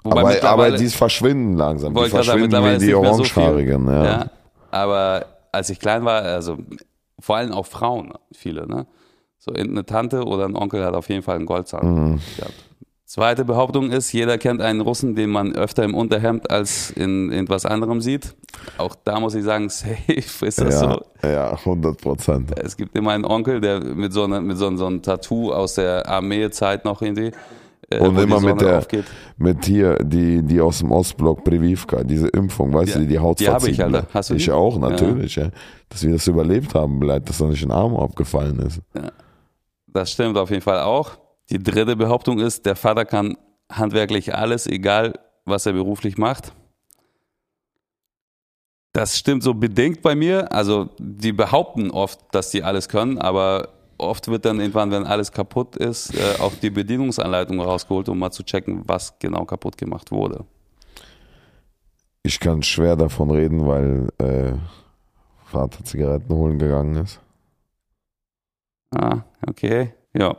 Wobei 0.04 0.42
aber, 0.42 0.50
aber 0.50 0.72
die 0.78 0.88
verschwinden 0.88 1.54
langsam. 1.56 1.94
Die 1.94 2.00
sagen, 2.02 2.12
verschwinden 2.12 2.42
mittlerweile 2.44 2.82
wie 2.82 2.86
die 2.88 2.94
mehr 2.94 3.14
so. 3.14 3.22
Orangehaarigen. 3.22 3.88
ja. 3.88 4.04
Ja, 4.06 4.32
aber 4.72 5.26
als 5.52 5.70
ich 5.70 5.80
klein 5.80 6.04
war, 6.04 6.22
also 6.24 6.58
vor 7.20 7.38
allem 7.38 7.52
auch 7.52 7.66
Frauen, 7.66 8.14
viele, 8.32 8.68
ne? 8.68 8.88
So 9.38 9.52
eine 9.54 9.86
Tante 9.86 10.24
oder 10.26 10.46
ein 10.46 10.56
Onkel 10.56 10.84
hat 10.84 10.94
auf 10.96 11.08
jeden 11.10 11.24
Fall 11.24 11.38
einen 11.38 11.46
Goldzahn 11.46 11.88
Mhm. 12.12 12.20
gehabt. 12.38 12.54
Zweite 13.06 13.44
Behauptung 13.44 13.90
ist, 13.92 14.12
jeder 14.12 14.38
kennt 14.38 14.62
einen 14.62 14.82
Russen, 14.82 15.16
den 15.16 15.32
man 15.32 15.56
öfter 15.56 15.84
im 15.84 15.96
Unterhemd 15.96 16.52
als 16.52 16.92
in 16.92 17.32
etwas 17.32 17.66
anderem 17.66 18.02
sieht. 18.02 18.36
Auch 18.78 18.94
da 19.04 19.20
muss 19.20 19.34
ich 19.34 19.44
sagen, 19.44 19.68
safe 19.70 20.46
ist 20.46 20.62
das 20.62 20.80
Ja, 20.82 20.92
so. 21.24 21.28
ja, 21.28 21.52
100 21.54 22.00
Prozent. 22.00 22.52
Es 22.60 22.78
gibt 22.78 22.96
immer 22.96 23.12
einen 23.12 23.26
Onkel, 23.26 23.62
der 23.62 23.80
mit 23.84 24.14
so, 24.14 24.26
einer, 24.26 24.42
mit 24.42 24.58
so, 24.58 24.68
einem- 24.68 24.78
so 24.78 24.86
einem 24.86 25.02
Tattoo 25.02 25.52
aus 25.52 25.74
der 25.76 26.08
Armeezeit 26.08 26.86
noch 26.86 27.02
irgendwie. 27.02 27.32
Äh, 27.92 28.00
Und 28.00 28.18
immer 28.20 28.40
mit 28.40 28.62
der, 28.62 28.80
aufgeht. 28.80 29.06
mit 29.38 29.66
hier, 29.66 29.96
die, 30.04 30.44
die 30.44 30.62
aus 30.62 30.80
dem 30.80 30.92
Ostblock, 30.92 31.44
Privivka, 31.44 32.04
diese 32.04 32.28
Impfung, 32.28 32.72
weißt 32.74 32.90
Ja, 32.90 32.96
du, 32.96 33.02
die 33.02 33.08
die 33.08 33.20
Haut 33.20 33.40
die 33.40 33.50
hab 33.50 33.64
ich, 33.66 33.80
Alter. 33.82 33.90
bleibt. 34.00 34.14
Hast 34.14 34.30
du 34.30 34.36
Ich 34.36 34.46
die? 34.46 34.52
auch, 34.52 34.78
natürlich, 34.78 35.36
ja. 35.38 35.50
Dass 35.90 36.04
wir 36.04 36.12
das 36.12 36.28
überlebt 36.28 36.76
haben, 36.76 37.00
bleibt, 37.00 37.30
dass 37.30 37.40
da 37.40 37.46
nicht 37.46 37.64
ein 37.64 37.72
Arm 37.72 37.96
abgefallen 37.96 38.60
ist. 38.60 38.82
Das 39.88 40.12
stimmt 40.12 40.38
auf 40.38 40.52
jeden 40.52 40.62
Fall 40.62 40.82
auch. 40.82 41.18
Die 41.50 41.58
dritte 41.62 41.96
Behauptung 41.96 42.38
ist, 42.40 42.68
der 42.68 42.76
Vater 42.76 43.06
kann 43.06 43.38
handwerklich 43.72 44.36
alles, 44.36 44.68
egal 44.68 45.14
was 45.46 45.66
er 45.66 45.74
beruflich 45.74 46.18
macht. 46.20 46.54
Das 48.94 49.18
stimmt 49.18 49.44
so 49.44 49.54
bedingt 49.54 50.02
bei 50.02 50.16
mir. 50.16 50.52
Also 50.52 50.90
die 51.00 51.32
behaupten 51.32 51.92
oft, 51.92 52.20
dass 52.32 52.50
die 52.52 52.64
alles 52.64 52.90
können, 52.90 53.18
aber 53.18 53.70
oft 54.00 54.28
wird 54.28 54.46
dann 54.46 54.60
irgendwann, 54.60 54.92
wenn 54.92 55.06
alles 55.06 55.32
kaputt 55.32 55.76
ist, 55.76 56.14
äh, 56.16 56.40
auch 56.42 56.54
die 56.56 56.70
Bedienungsanleitung 56.70 57.60
rausgeholt, 57.60 58.10
um 58.10 58.20
mal 58.20 58.32
zu 58.32 58.44
checken, 58.44 58.84
was 58.86 59.18
genau 59.20 59.46
kaputt 59.46 59.78
gemacht 59.78 60.12
wurde. 60.12 60.46
Ich 62.24 62.40
kann 62.40 62.64
schwer 62.64 62.96
davon 62.96 63.32
reden, 63.32 63.66
weil 63.66 64.10
äh, 64.18 64.54
Vater 65.46 65.84
Zigaretten 65.84 66.34
holen 66.34 66.60
gegangen 66.60 66.96
ist. 66.98 67.20
Ah, 68.92 69.22
okay. 69.48 69.94
Ja, 70.14 70.36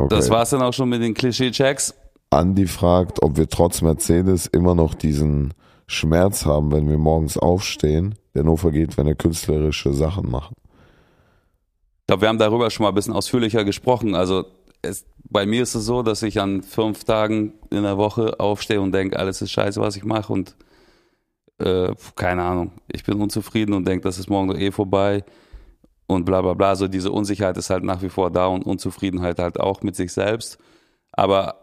Okay. 0.00 0.16
das 0.16 0.30
war's 0.30 0.48
dann 0.48 0.62
auch 0.62 0.72
schon 0.72 0.88
mit 0.88 1.02
den 1.02 1.12
Klischee-Checks. 1.12 1.94
Andi 2.30 2.66
fragt, 2.66 3.22
ob 3.22 3.36
wir 3.36 3.48
trotz 3.48 3.82
Mercedes 3.82 4.46
immer 4.46 4.74
noch 4.74 4.94
diesen 4.94 5.52
Schmerz 5.86 6.46
haben, 6.46 6.72
wenn 6.72 6.88
wir 6.88 6.96
morgens 6.96 7.36
aufstehen, 7.36 8.14
der 8.34 8.44
nur 8.44 8.56
vergeht, 8.56 8.96
wenn 8.96 9.06
wir 9.06 9.14
künstlerische 9.14 9.92
Sachen 9.92 10.30
machen. 10.30 10.54
Ich 12.10 12.12
glaube, 12.12 12.22
wir 12.22 12.28
haben 12.30 12.38
darüber 12.38 12.68
schon 12.70 12.82
mal 12.82 12.88
ein 12.88 12.96
bisschen 12.96 13.14
ausführlicher 13.14 13.62
gesprochen. 13.62 14.16
Also 14.16 14.44
es, 14.82 15.06
bei 15.28 15.46
mir 15.46 15.62
ist 15.62 15.76
es 15.76 15.84
so, 15.84 16.02
dass 16.02 16.24
ich 16.24 16.40
an 16.40 16.64
fünf 16.64 17.04
Tagen 17.04 17.52
in 17.70 17.84
der 17.84 17.98
Woche 17.98 18.40
aufstehe 18.40 18.80
und 18.80 18.90
denke, 18.90 19.16
alles 19.16 19.40
ist 19.42 19.52
scheiße, 19.52 19.80
was 19.80 19.94
ich 19.94 20.02
mache 20.02 20.32
und 20.32 20.56
äh, 21.58 21.94
keine 22.16 22.42
Ahnung, 22.42 22.72
ich 22.90 23.04
bin 23.04 23.22
unzufrieden 23.22 23.74
und 23.74 23.86
denke, 23.86 24.02
das 24.02 24.18
ist 24.18 24.28
morgen 24.28 24.48
doch 24.48 24.58
eh 24.58 24.72
vorbei 24.72 25.22
und 26.08 26.24
bla 26.24 26.42
bla 26.42 26.54
bla. 26.54 26.74
So 26.74 26.88
diese 26.88 27.12
Unsicherheit 27.12 27.56
ist 27.56 27.70
halt 27.70 27.84
nach 27.84 28.02
wie 28.02 28.08
vor 28.08 28.32
da 28.32 28.46
und 28.46 28.66
Unzufriedenheit 28.66 29.38
halt 29.38 29.60
auch 29.60 29.82
mit 29.82 29.94
sich 29.94 30.12
selbst. 30.12 30.58
Aber 31.12 31.62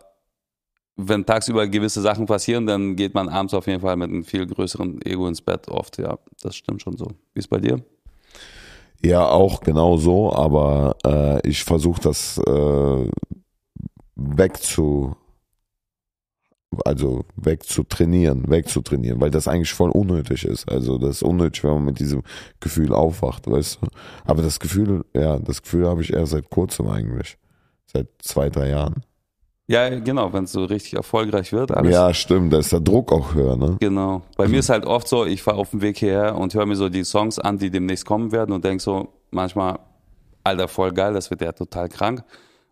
wenn 0.95 1.25
tagsüber 1.25 1.67
gewisse 1.67 1.99
Sachen 1.99 2.25
passieren, 2.25 2.65
dann 2.65 2.95
geht 2.95 3.13
man 3.13 3.27
abends 3.27 3.53
auf 3.53 3.67
jeden 3.67 3.81
Fall 3.81 3.97
mit 3.97 4.11
einem 4.11 4.23
viel 4.23 4.47
größeren 4.47 5.01
Ego 5.01 5.27
ins 5.27 5.41
Bett 5.41 5.67
oft. 5.67 5.97
Ja, 5.97 6.17
das 6.41 6.55
stimmt 6.55 6.81
schon 6.81 6.95
so. 6.95 7.07
Wie 7.33 7.39
ist 7.39 7.49
bei 7.49 7.59
dir? 7.59 7.83
Ja, 9.03 9.29
auch 9.29 9.61
genau 9.61 9.97
so, 9.97 10.33
aber 10.33 10.95
äh, 11.05 11.47
ich 11.47 11.63
versuche 11.63 12.01
das 12.01 12.39
äh, 12.39 13.09
wegzu, 14.15 15.15
also 16.83 17.23
wegzutrainieren, 17.35 18.49
wegzutrainieren, 18.49 19.21
weil 19.21 19.31
das 19.31 19.47
eigentlich 19.47 19.73
voll 19.73 19.91
unnötig 19.91 20.45
ist. 20.45 20.69
Also 20.69 20.97
das 20.97 21.17
ist 21.17 21.23
unnötig, 21.23 21.63
wenn 21.63 21.73
man 21.75 21.85
mit 21.85 21.99
diesem 21.99 22.23
Gefühl 22.59 22.93
aufwacht, 22.93 23.49
weißt 23.49 23.79
du. 23.81 23.87
Aber 24.25 24.41
das 24.41 24.59
Gefühl, 24.59 25.05
ja, 25.13 25.39
das 25.39 25.61
Gefühl 25.61 25.87
habe 25.87 26.01
ich 26.01 26.11
erst 26.11 26.31
seit 26.31 26.49
kurzem 26.49 26.87
eigentlich, 26.87 27.37
seit 27.85 28.07
zwei, 28.19 28.49
drei 28.49 28.69
Jahren. 28.69 29.03
Ja, 29.69 29.89
genau, 29.99 30.31
wenn 30.31 30.45
es 30.45 30.53
so 30.53 30.63
richtig 30.63 30.93
erfolgreich 30.93 31.51
wird. 31.51 31.71
Alles. 31.71 31.91
Ja, 31.91 32.13
stimmt, 32.13 32.53
da 32.53 32.59
ist 32.59 32.71
der 32.71 32.79
Druck 32.79 33.11
auch 33.11 33.33
höher, 33.33 33.57
ne? 33.57 33.75
Genau. 33.81 34.21
Bei 34.37 34.47
mir 34.47 34.59
ist 34.59 34.69
halt 34.69 34.85
oft 34.85 35.09
so, 35.09 35.25
ich 35.25 35.43
fahre 35.43 35.57
auf 35.57 35.71
dem 35.71 35.81
Weg 35.81 35.97
hierher 35.97 36.37
und 36.37 36.53
höre 36.53 36.65
mir 36.65 36.77
so 36.77 36.87
die 36.87 37.03
Songs 37.03 37.37
an, 37.37 37.57
die 37.57 37.69
demnächst 37.69 38.05
kommen 38.05 38.31
werden 38.31 38.53
und 38.53 38.63
denk 38.63 38.79
so 38.79 39.09
manchmal, 39.29 39.79
Alter, 40.45 40.69
voll 40.69 40.93
geil, 40.93 41.13
das 41.13 41.29
wird 41.29 41.41
ja 41.41 41.51
total 41.51 41.89
krank. 41.89 42.23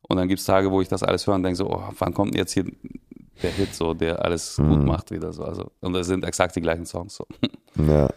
Und 0.07 0.17
dann 0.17 0.29
gibt 0.29 0.39
es 0.39 0.45
Tage, 0.45 0.71
wo 0.71 0.81
ich 0.81 0.87
das 0.87 1.03
alles 1.03 1.27
höre 1.27 1.35
und 1.35 1.43
denke 1.43 1.57
so, 1.57 1.69
oh, 1.69 1.83
wann 1.99 2.13
kommt 2.13 2.33
denn 2.33 2.39
jetzt 2.39 2.53
hier 2.53 2.65
der 3.43 3.51
Hit 3.51 3.75
so, 3.75 3.93
der 3.93 4.23
alles 4.23 4.55
gut 4.55 4.85
macht 4.85 5.11
wieder 5.11 5.33
so. 5.33 5.43
Also, 5.43 5.71
und 5.81 5.91
das 5.91 6.07
sind 6.07 6.23
exakt 6.23 6.55
die 6.55 6.61
gleichen 6.61 6.85
Songs 6.85 7.15
so. 7.15 7.25
Ja. 7.75 8.07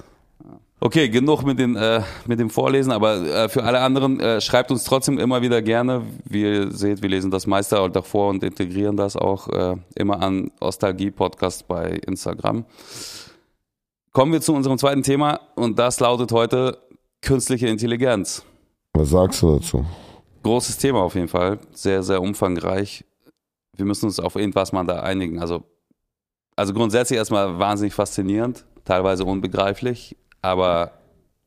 Okay, 0.81 1.09
genug 1.09 1.43
mit, 1.43 1.59
den, 1.59 1.75
äh, 1.75 2.03
mit 2.27 2.39
dem 2.39 2.51
Vorlesen, 2.51 2.93
aber 2.93 3.17
äh, 3.17 3.49
für 3.49 3.65
alle 3.65 3.81
anderen 3.81 4.21
äh, 4.21 4.41
schreibt 4.41 4.71
uns 4.71 4.85
trotzdem 4.85 5.19
immer 5.19 5.43
wieder 5.43 5.61
gerne. 5.61 6.03
Wie 6.25 6.43
ihr 6.43 6.71
seht, 6.71 7.03
wir 7.03 7.09
lesen 7.09 7.33
das 7.33 7.49
meiste 7.49 7.81
auch 7.81 7.89
davor 7.89 8.29
und 8.29 8.45
integrieren 8.45 8.97
das 8.97 9.17
auch 9.17 9.49
äh, 9.49 9.77
immer 9.97 10.23
an 10.23 10.53
Ostalgie 10.61 11.11
Podcast 11.11 11.67
bei 11.67 12.01
Instagram. 12.07 12.65
Kommen 14.13 14.33
wir 14.33 14.41
zu 14.41 14.55
unserem 14.55 14.79
zweiten 14.79 15.03
Thema 15.03 15.41
und 15.57 15.81
das 15.81 15.99
lautet 15.99 16.31
heute 16.31 16.79
künstliche 17.23 17.67
Intelligenz. 17.67 18.45
Was 18.93 19.11
sagst 19.11 19.43
du 19.43 19.59
dazu? 19.59 19.85
Großes 20.45 20.79
Thema 20.79 21.01
auf 21.01 21.17
jeden 21.17 21.29
Fall, 21.29 21.59
sehr, 21.73 22.05
sehr 22.05 22.23
umfangreich. 22.23 23.05
Wir 23.77 23.85
müssen 23.85 24.07
uns 24.07 24.21
auf 24.21 24.37
irgendwas 24.37 24.73
mal 24.73 24.85
da 24.85 25.01
einigen. 25.01 25.41
Also, 25.41 25.65
also 26.55 26.73
grundsätzlich 26.73 27.17
erstmal 27.17 27.59
wahnsinnig 27.59 27.95
faszinierend, 27.95 28.65
teilweise 28.85 29.25
unbegreiflich, 29.25 30.17
aber 30.43 30.93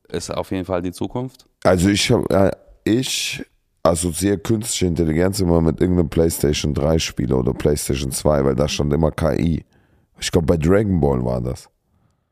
ist 0.10 0.30
auf 0.30 0.52
jeden 0.52 0.66
Fall 0.66 0.82
die 0.82 0.92
Zukunft. 0.92 1.46
Also 1.64 1.90
ich 1.90 2.12
habe, 2.12 2.30
äh, 2.30 2.52
ich 2.84 3.46
assoziiere 3.84 4.38
künstliche 4.38 4.86
Intelligenz 4.88 5.40
immer 5.40 5.62
mit 5.62 5.82
irgendeinem 5.82 6.10
PlayStation 6.10 6.74
3 6.74 7.00
Spieler 7.00 7.40
oder 7.40 7.54
PlayStation 7.54 8.12
2, 8.12 8.46
weil 8.46 8.56
da 8.56 8.68
stand 8.68 8.94
immer 8.94 9.12
KI. 9.12 9.66
Ich 10.20 10.32
glaube 10.32 10.46
bei 10.48 10.58
Dragon 10.58 11.00
Ball 11.00 11.24
war 11.24 11.42
das. 11.42 11.70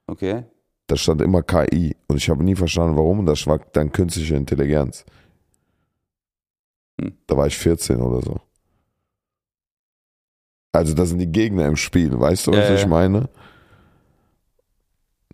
Okay. 0.07 0.43
Da 0.87 0.95
stand 0.95 1.21
immer 1.21 1.43
KI 1.43 1.95
und 2.07 2.17
ich 2.17 2.29
habe 2.29 2.43
nie 2.43 2.55
verstanden, 2.55 2.95
warum. 2.97 3.19
Und 3.19 3.25
das 3.25 3.45
war 3.47 3.59
dann 3.73 3.91
künstliche 3.91 4.35
Intelligenz. 4.35 5.05
Hm. 6.99 7.13
Da 7.27 7.37
war 7.37 7.47
ich 7.47 7.57
14 7.57 8.01
oder 8.01 8.21
so. 8.21 8.39
Also 10.71 10.93
das 10.93 11.09
sind 11.09 11.19
die 11.19 11.31
Gegner 11.31 11.65
im 11.65 11.75
Spiel, 11.75 12.19
weißt 12.19 12.47
du, 12.47 12.51
was 12.51 12.69
Ja, 12.69 12.75
ich 12.75 12.81
ja. 12.81 12.87
meine? 12.87 13.29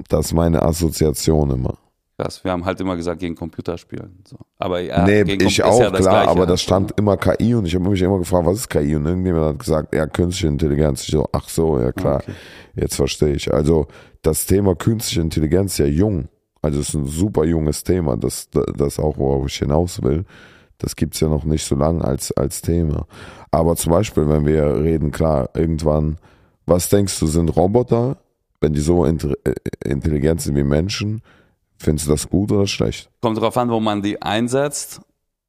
Das 0.10 0.28
ist 0.28 0.34
meine 0.34 0.62
Assoziation 0.62 1.52
immer. 1.52 1.78
Krass. 2.18 2.44
Wir 2.46 2.52
haben 2.52 2.64
halt 2.64 2.80
immer 2.80 2.96
gesagt, 2.96 3.20
gegen 3.20 3.36
Computerspielen. 3.36 4.20
So. 4.26 4.38
Aber 4.58 4.80
ja, 4.80 5.04
nee, 5.06 5.22
ich 5.24 5.28
Computer 5.38 5.66
auch, 5.68 5.80
ja 5.82 5.90
klar, 5.90 6.00
Gleiche. 6.02 6.30
aber 6.30 6.46
das 6.46 6.62
stand 6.62 6.94
immer 6.98 7.18
KI 7.18 7.56
und 7.56 7.66
ich 7.66 7.76
habe 7.76 7.90
mich 7.90 8.02
immer 8.02 8.20
gefragt, 8.20 8.46
was 8.46 8.58
ist 8.60 8.70
KI? 8.70 8.96
Und 8.96 9.06
irgendjemand 9.06 9.46
hat 9.46 9.60
gesagt, 9.60 9.94
ja, 9.94 10.08
künstliche 10.08 10.48
Intelligenz. 10.48 11.04
Ich 11.04 11.12
so, 11.12 11.28
ach 11.34 11.50
so, 11.50 11.78
ja 11.80 11.92
klar, 11.92 12.18
Okay. 12.22 12.32
jetzt 12.76 12.96
verstehe 12.96 13.34
ich. 13.34 13.54
Also 13.54 13.88
das 14.22 14.46
Thema 14.46 14.76
künstliche 14.76 15.20
Intelligenz 15.22 15.74
ist 15.74 15.80
ja 15.80 15.86
jung. 15.88 16.30
Also 16.62 16.80
es 16.80 16.90
ist 16.90 16.96
ein 16.96 17.06
super 17.06 17.44
junges 17.44 17.84
Thema, 17.84 18.16
das, 18.18 18.50
das 18.76 18.98
auch, 18.98 19.18
worauf 19.18 19.48
ich 19.48 19.58
hinaus 19.58 20.02
will. 20.02 20.24
Das 20.78 20.96
gibt's 20.96 21.20
ja 21.20 21.28
noch 21.28 21.44
nicht 21.44 21.66
so 21.66 21.76
lange 21.76 22.04
als, 22.04 22.32
als 22.32 22.62
Thema. 22.62 23.08
Aber 23.52 23.76
zum 23.76 23.92
Beispiel, 23.92 24.28
wenn 24.28 24.46
wir 24.46 24.78
reden, 24.84 25.12
klar, 25.12 25.50
irgendwann, 25.54 26.18
was 26.66 26.90
denkst 26.90 27.20
du, 27.20 27.28
sind 27.28 27.56
Roboter, 27.56 28.18
wenn 28.62 28.74
die 28.74 28.82
so 28.82 29.06
äh, 29.06 29.16
intelligent 29.84 30.42
sind 30.42 30.56
wie 30.56 30.64
Menschen, 30.64 31.22
findest 31.78 32.08
du 32.08 32.12
das 32.12 32.30
gut 32.30 32.52
oder 32.52 32.68
schlecht? 32.68 33.10
Kommt 33.22 33.40
drauf 33.40 33.58
an, 33.58 33.70
wo 33.70 33.80
man 33.80 34.02
die 34.02 34.22
einsetzt. 34.22 35.02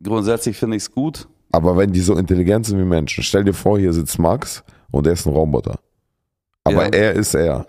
Grundsätzlich 0.02 0.57
finde 0.57 0.76
ich 0.76 0.82
es 0.84 0.92
gut. 0.92 1.26
Aber 1.52 1.76
wenn 1.76 1.92
die 1.92 2.00
so 2.00 2.16
intelligent 2.16 2.66
sind 2.66 2.78
wie 2.78 2.84
Menschen, 2.84 3.22
stell 3.24 3.44
dir 3.44 3.54
vor, 3.54 3.78
hier 3.78 3.92
sitzt 3.92 4.18
Max 4.18 4.62
und 4.90 5.07
er 5.07 5.14
ist 5.14 5.26
ein 5.26 5.32
Roboter. 5.32 5.78
Aber 6.64 6.84
Ja. 6.84 6.88
er 6.90 7.12
ist 7.14 7.34
er. 7.34 7.66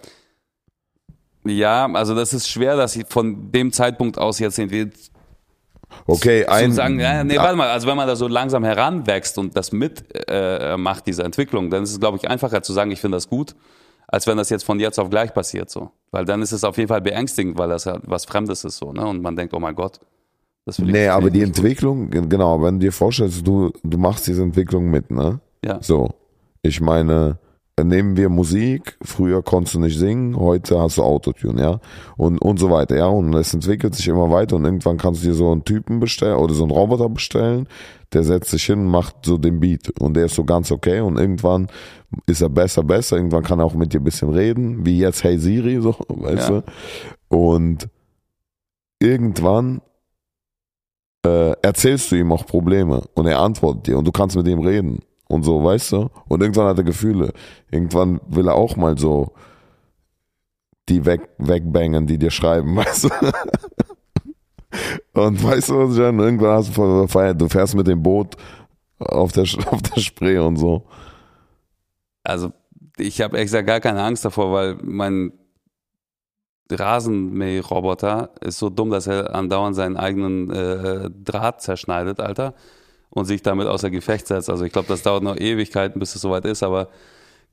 Ja, 1.45 1.85
also 1.93 2.13
das 2.13 2.33
ist 2.33 2.49
schwer, 2.49 2.75
dass 2.75 2.95
ich 2.95 3.05
von 3.07 3.51
dem 3.51 3.71
Zeitpunkt 3.71 4.17
aus 4.17 4.39
jetzt 4.39 4.57
irgendwie 4.59 4.89
Okay, 6.05 6.43
zu 6.43 6.51
ein. 6.51 6.73
sagen, 6.73 6.99
ja, 6.99 7.23
nee, 7.23 7.37
warte 7.37 7.55
mal, 7.55 7.69
also 7.69 7.87
wenn 7.87 7.95
man 7.95 8.07
da 8.07 8.17
so 8.17 8.27
langsam 8.27 8.65
heranwächst 8.65 9.37
und 9.37 9.55
das 9.55 9.71
mitmacht, 9.71 10.25
äh, 10.27 10.75
macht, 10.75 11.07
diese 11.07 11.23
Entwicklung, 11.23 11.69
dann 11.69 11.83
ist 11.83 11.91
es, 11.91 11.99
glaube 11.99 12.17
ich, 12.17 12.29
einfacher 12.29 12.61
zu 12.61 12.73
sagen, 12.73 12.91
ich 12.91 12.99
finde 12.99 13.15
das 13.15 13.29
gut, 13.29 13.55
als 14.07 14.25
wenn 14.27 14.37
das 14.37 14.49
jetzt 14.49 14.63
von 14.63 14.79
jetzt 14.79 14.99
auf 14.99 15.09
gleich 15.09 15.33
passiert 15.33 15.69
so. 15.69 15.91
Weil 16.11 16.25
dann 16.25 16.41
ist 16.41 16.51
es 16.53 16.63
auf 16.63 16.77
jeden 16.77 16.87
Fall 16.87 17.01
beängstigend, 17.01 17.57
weil 17.57 17.69
das 17.69 17.85
ja 17.85 17.99
was 18.03 18.25
Fremdes 18.25 18.63
ist 18.63 18.77
so, 18.77 18.93
ne? 18.93 19.05
Und 19.05 19.21
man 19.21 19.35
denkt, 19.35 19.53
oh 19.53 19.59
mein 19.59 19.75
Gott, 19.75 19.99
das 20.65 20.79
will 20.79 20.87
ich 20.89 20.93
Nee, 20.93 21.07
aber 21.09 21.25
will 21.25 21.31
die 21.31 21.39
ich 21.41 21.45
Entwicklung, 21.47 22.09
ge- 22.09 22.25
genau, 22.27 22.61
wenn 22.61 22.75
du 22.79 22.85
dir 22.87 22.91
vorstellst, 22.93 23.45
du, 23.45 23.71
du 23.83 23.97
machst 23.97 24.27
diese 24.27 24.41
Entwicklung 24.43 24.89
mit, 24.89 25.11
ne? 25.11 25.39
Ja. 25.63 25.79
So. 25.81 26.09
Ich 26.61 26.81
meine, 26.81 27.37
nehmen 27.83 28.17
wir 28.17 28.29
Musik, 28.29 28.97
früher 29.03 29.43
konntest 29.43 29.75
du 29.75 29.79
nicht 29.79 29.99
singen, 29.99 30.35
heute 30.35 30.79
hast 30.79 30.97
du 30.97 31.03
Autotune, 31.03 31.61
ja? 31.61 31.79
Und, 32.17 32.39
und 32.39 32.57
so 32.57 32.71
weiter, 32.71 32.97
ja? 32.97 33.05
Und 33.07 33.33
es 33.35 33.53
entwickelt 33.53 33.93
sich 33.93 34.07
immer 34.07 34.31
weiter 34.31 34.55
und 34.55 34.65
irgendwann 34.65 34.97
kannst 34.97 35.21
du 35.23 35.27
dir 35.27 35.35
so 35.35 35.51
einen 35.51 35.63
Typen 35.63 35.99
bestellen 35.99 36.37
oder 36.37 36.55
so 36.55 36.63
einen 36.63 36.71
Roboter 36.71 37.07
bestellen, 37.09 37.67
der 38.13 38.23
setzt 38.23 38.49
sich 38.49 38.63
hin 38.65 38.79
und 38.79 38.87
macht 38.87 39.17
so 39.25 39.37
den 39.37 39.59
Beat 39.59 39.91
und 39.99 40.15
der 40.15 40.25
ist 40.25 40.35
so 40.35 40.43
ganz 40.43 40.71
okay 40.71 41.01
und 41.01 41.19
irgendwann 41.19 41.67
ist 42.25 42.41
er 42.41 42.49
besser, 42.49 42.83
besser, 42.83 43.17
irgendwann 43.17 43.43
kann 43.43 43.59
er 43.59 43.65
auch 43.65 43.75
mit 43.75 43.93
dir 43.93 43.99
ein 44.01 44.05
bisschen 44.05 44.29
reden, 44.29 44.85
wie 44.85 44.97
jetzt 44.99 45.23
Hey 45.23 45.37
Siri, 45.37 45.79
so, 45.79 45.95
weißt 46.07 46.49
Ja. 46.49 46.61
du? 46.61 46.63
Und 47.37 47.89
irgendwann 48.99 49.81
äh, 51.25 51.51
erzählst 51.61 52.11
du 52.11 52.15
ihm 52.15 52.31
auch 52.31 52.45
Probleme 52.47 53.03
und 53.13 53.27
er 53.27 53.39
antwortet 53.39 53.87
dir 53.87 53.97
und 53.99 54.07
du 54.07 54.11
kannst 54.11 54.35
mit 54.35 54.47
ihm 54.47 54.59
reden 54.59 54.99
und 55.27 55.43
so, 55.43 55.63
weißt 55.63 55.91
du? 55.93 56.09
Und 56.27 56.41
irgendwann 56.41 56.67
hat 56.67 56.77
er 56.77 56.83
Gefühle. 56.83 57.33
Irgendwann 57.71 58.19
will 58.27 58.47
er 58.47 58.55
auch 58.55 58.75
mal 58.75 58.97
so 58.97 59.33
die 60.89 61.05
weg, 61.05 61.29
wegbangen, 61.37 62.07
die 62.07 62.17
dir 62.17 62.31
schreiben, 62.31 62.75
weißt 62.77 63.05
du? 63.05 63.09
Und 65.13 65.43
weißt 65.43 65.69
du, 65.69 65.79
was 65.79 65.95
ich 65.95 65.99
meine? 65.99 66.23
Irgendwann 66.23 66.57
hast 66.57 66.69
du 66.69 66.73
voll 66.73 67.01
gefeiert, 67.01 67.41
du 67.41 67.49
fährst 67.49 67.75
mit 67.75 67.87
dem 67.87 68.01
Boot 68.01 68.35
auf 68.99 69.31
der, 69.31 69.43
auf 69.71 69.81
der 69.81 70.01
Spree 70.01 70.37
und 70.37 70.57
so. 70.57 70.87
Also 72.23 72.51
ich 72.97 73.21
habe 73.21 73.37
ehrlich 73.37 73.47
gesagt 73.47 73.67
gar 73.67 73.79
keine 73.79 74.03
Angst 74.03 74.25
davor, 74.25 74.51
weil 74.51 74.77
mein 74.81 75.31
Rasenmäherroboter 76.69 78.31
ist 78.41 78.59
so 78.59 78.69
dumm, 78.69 78.89
dass 78.89 79.07
er 79.07 79.33
andauernd 79.33 79.75
seinen 79.75 79.95
eigenen 79.95 80.49
äh, 80.51 81.09
Draht 81.09 81.61
zerschneidet, 81.61 82.19
Alter, 82.19 82.53
und 83.09 83.25
sich 83.25 83.41
damit 83.41 83.67
außer 83.67 83.89
Gefecht 83.89 84.27
setzt. 84.27 84.49
Also 84.49 84.65
ich 84.65 84.71
glaube, 84.71 84.87
das 84.87 85.01
dauert 85.01 85.23
noch 85.23 85.37
Ewigkeiten, 85.37 85.99
bis 85.99 86.15
es 86.15 86.21
soweit 86.21 86.45
ist, 86.45 86.63
aber 86.63 86.89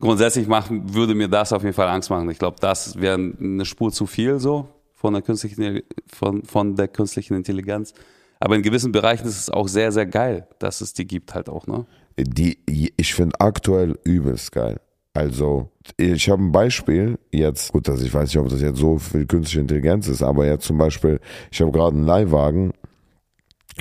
grundsätzlich 0.00 0.46
machen, 0.46 0.94
würde 0.94 1.14
mir 1.14 1.28
das 1.28 1.52
auf 1.52 1.62
jeden 1.62 1.74
Fall 1.74 1.88
Angst 1.88 2.11
machen. 2.11 2.28
Ich 2.30 2.38
glaube, 2.38 2.57
das 2.61 3.00
wäre 3.00 3.14
eine 3.14 3.64
Spur 3.64 3.92
zu 3.92 4.07
viel 4.07 4.38
so 4.38 4.68
von 4.92 5.12
der 5.12 5.22
künstlichen, 5.22 5.82
von, 6.07 6.44
von 6.44 6.76
der 6.76 6.88
künstlichen 6.88 7.34
Intelligenz. 7.34 7.92
Aber 8.40 8.57
in 8.57 8.62
gewissen 8.62 8.92
Bereichen 8.92 9.26
ist 9.26 9.38
es 9.38 9.50
auch 9.50 9.68
sehr, 9.68 9.92
sehr 9.92 10.07
geil, 10.07 10.46
dass 10.59 10.80
es 10.80 10.92
die 10.92 11.07
gibt 11.07 11.34
halt 11.34 11.48
auch, 11.48 11.66
ne? 11.66 11.86
Die, 12.16 12.59
ich 12.96 13.14
finde 13.14 13.38
aktuell 13.40 13.98
übelst 14.05 14.52
geil. 14.52 14.80
Also, 15.12 15.70
ich 15.96 16.28
habe 16.28 16.42
ein 16.42 16.52
Beispiel 16.52 17.18
jetzt, 17.30 17.72
gut, 17.72 17.88
also 17.88 18.05
ich 18.05 18.12
weiß 18.12 18.28
nicht, 18.28 18.38
ob 18.38 18.48
das 18.48 18.61
jetzt 18.61 18.78
so 18.78 18.98
für 18.98 19.26
künstliche 19.26 19.61
Intelligenz 19.61 20.09
ist, 20.09 20.22
aber 20.22 20.46
jetzt 20.46 20.64
zum 20.64 20.78
Beispiel, 20.78 21.20
ich 21.52 21.61
habe 21.61 21.70
gerade 21.70 21.96
einen 21.96 22.05
Leihwagen, 22.05 22.72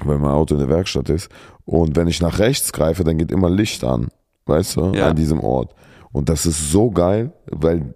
wenn 0.03 0.19
mein 0.21 0.31
Auto 0.31 0.55
in 0.55 0.59
der 0.59 0.69
Werkstatt 0.69 1.09
ist, 1.09 1.29
und 1.65 1.95
wenn 1.95 2.07
ich 2.07 2.21
nach 2.21 2.39
rechts 2.39 2.73
greife, 2.73 3.03
dann 3.03 3.17
geht 3.17 3.31
immer 3.31 3.49
Licht 3.49 3.83
an, 3.83 4.09
weißt 4.45 4.77
du, 4.77 4.93
Ja. 4.93 5.09
an 5.09 5.15
diesem 5.15 5.39
Ort. 5.39 5.73
Und 6.11 6.29
das 6.29 6.45
ist 6.45 6.71
so 6.71 6.91
geil, 6.91 7.31
weil 7.49 7.95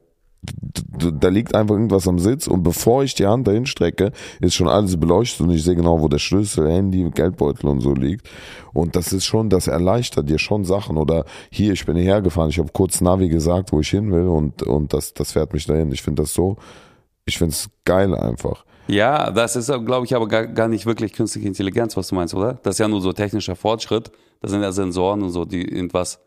da 1.20 1.28
liegt 1.28 1.56
einfach 1.56 1.76
irgendwas 1.76 2.08
am 2.08 2.20
Sitz 2.20 2.48
und 2.48 2.64
bevor 2.64 3.04
ich 3.04 3.16
die 3.16 3.26
Hand 3.26 3.48
dahin 3.48 3.66
strecke, 3.66 4.12
ist 4.40 4.54
schon 4.56 4.68
alles 4.70 4.98
beleuchtet 4.98 5.42
und 5.42 5.50
ich 5.52 5.64
sehe 5.64 5.76
genau, 5.76 6.00
wo 6.00 6.08
der 6.08 6.20
Schlüssel, 6.20 6.72
Handy, 6.72 7.10
Geldbeutel 7.10 7.68
und 7.70 7.82
so 7.82 7.94
liegt. 7.94 8.30
Und 8.74 8.96
das 8.96 9.12
ist 9.12 9.26
schon, 9.26 9.50
das 9.50 9.68
erleichtert 9.68 10.30
dir 10.30 10.40
schon 10.40 10.64
Sachen. 10.64 10.96
Oder 10.98 11.26
hier, 11.50 11.74
ich 11.74 11.86
bin 11.86 11.98
hierher 11.98 12.22
gefahren, 12.22 12.50
ich 12.50 12.60
habe 12.60 12.70
kurz 12.72 13.02
Navi 13.02 13.28
gesagt, 13.30 13.72
wo 13.74 13.82
ich 13.82 13.90
hin 13.90 14.12
will 14.12 14.28
und, 14.28 14.64
und 14.64 14.94
das, 14.94 15.14
das 15.14 15.34
fährt 15.34 15.52
mich 15.54 15.66
dahin. 15.66 15.92
Ich 15.92 16.02
finde 16.04 16.22
das 16.22 16.34
so, 16.34 16.56
ich 17.26 17.38
finde 17.38 17.52
es 17.54 17.70
geil 17.84 18.16
einfach. 18.16 18.64
Ja, 18.88 19.32
das 19.32 19.56
ist, 19.56 19.68
glaube 19.86 20.06
ich, 20.06 20.16
aber 20.16 20.28
gar, 20.28 20.48
gar 20.48 20.68
nicht 20.68 20.86
wirklich 20.86 21.14
künstliche 21.14 21.48
Intelligenz, 21.48 21.98
was 21.98 22.08
du 22.08 22.16
meinst, 22.16 22.34
oder? 22.34 22.60
Das 22.64 22.76
ist 22.76 22.80
ja 22.80 22.88
nur 22.88 23.02
so 23.02 23.14
technischer 23.14 23.56
Fortschritt. 23.56 24.12
Das 24.42 24.52
sind 24.52 24.62
ja 24.62 24.72
Sensoren 24.72 25.24
und 25.24 25.32
so, 25.32 25.46
die 25.46 25.64
irgendwas 25.64 26.20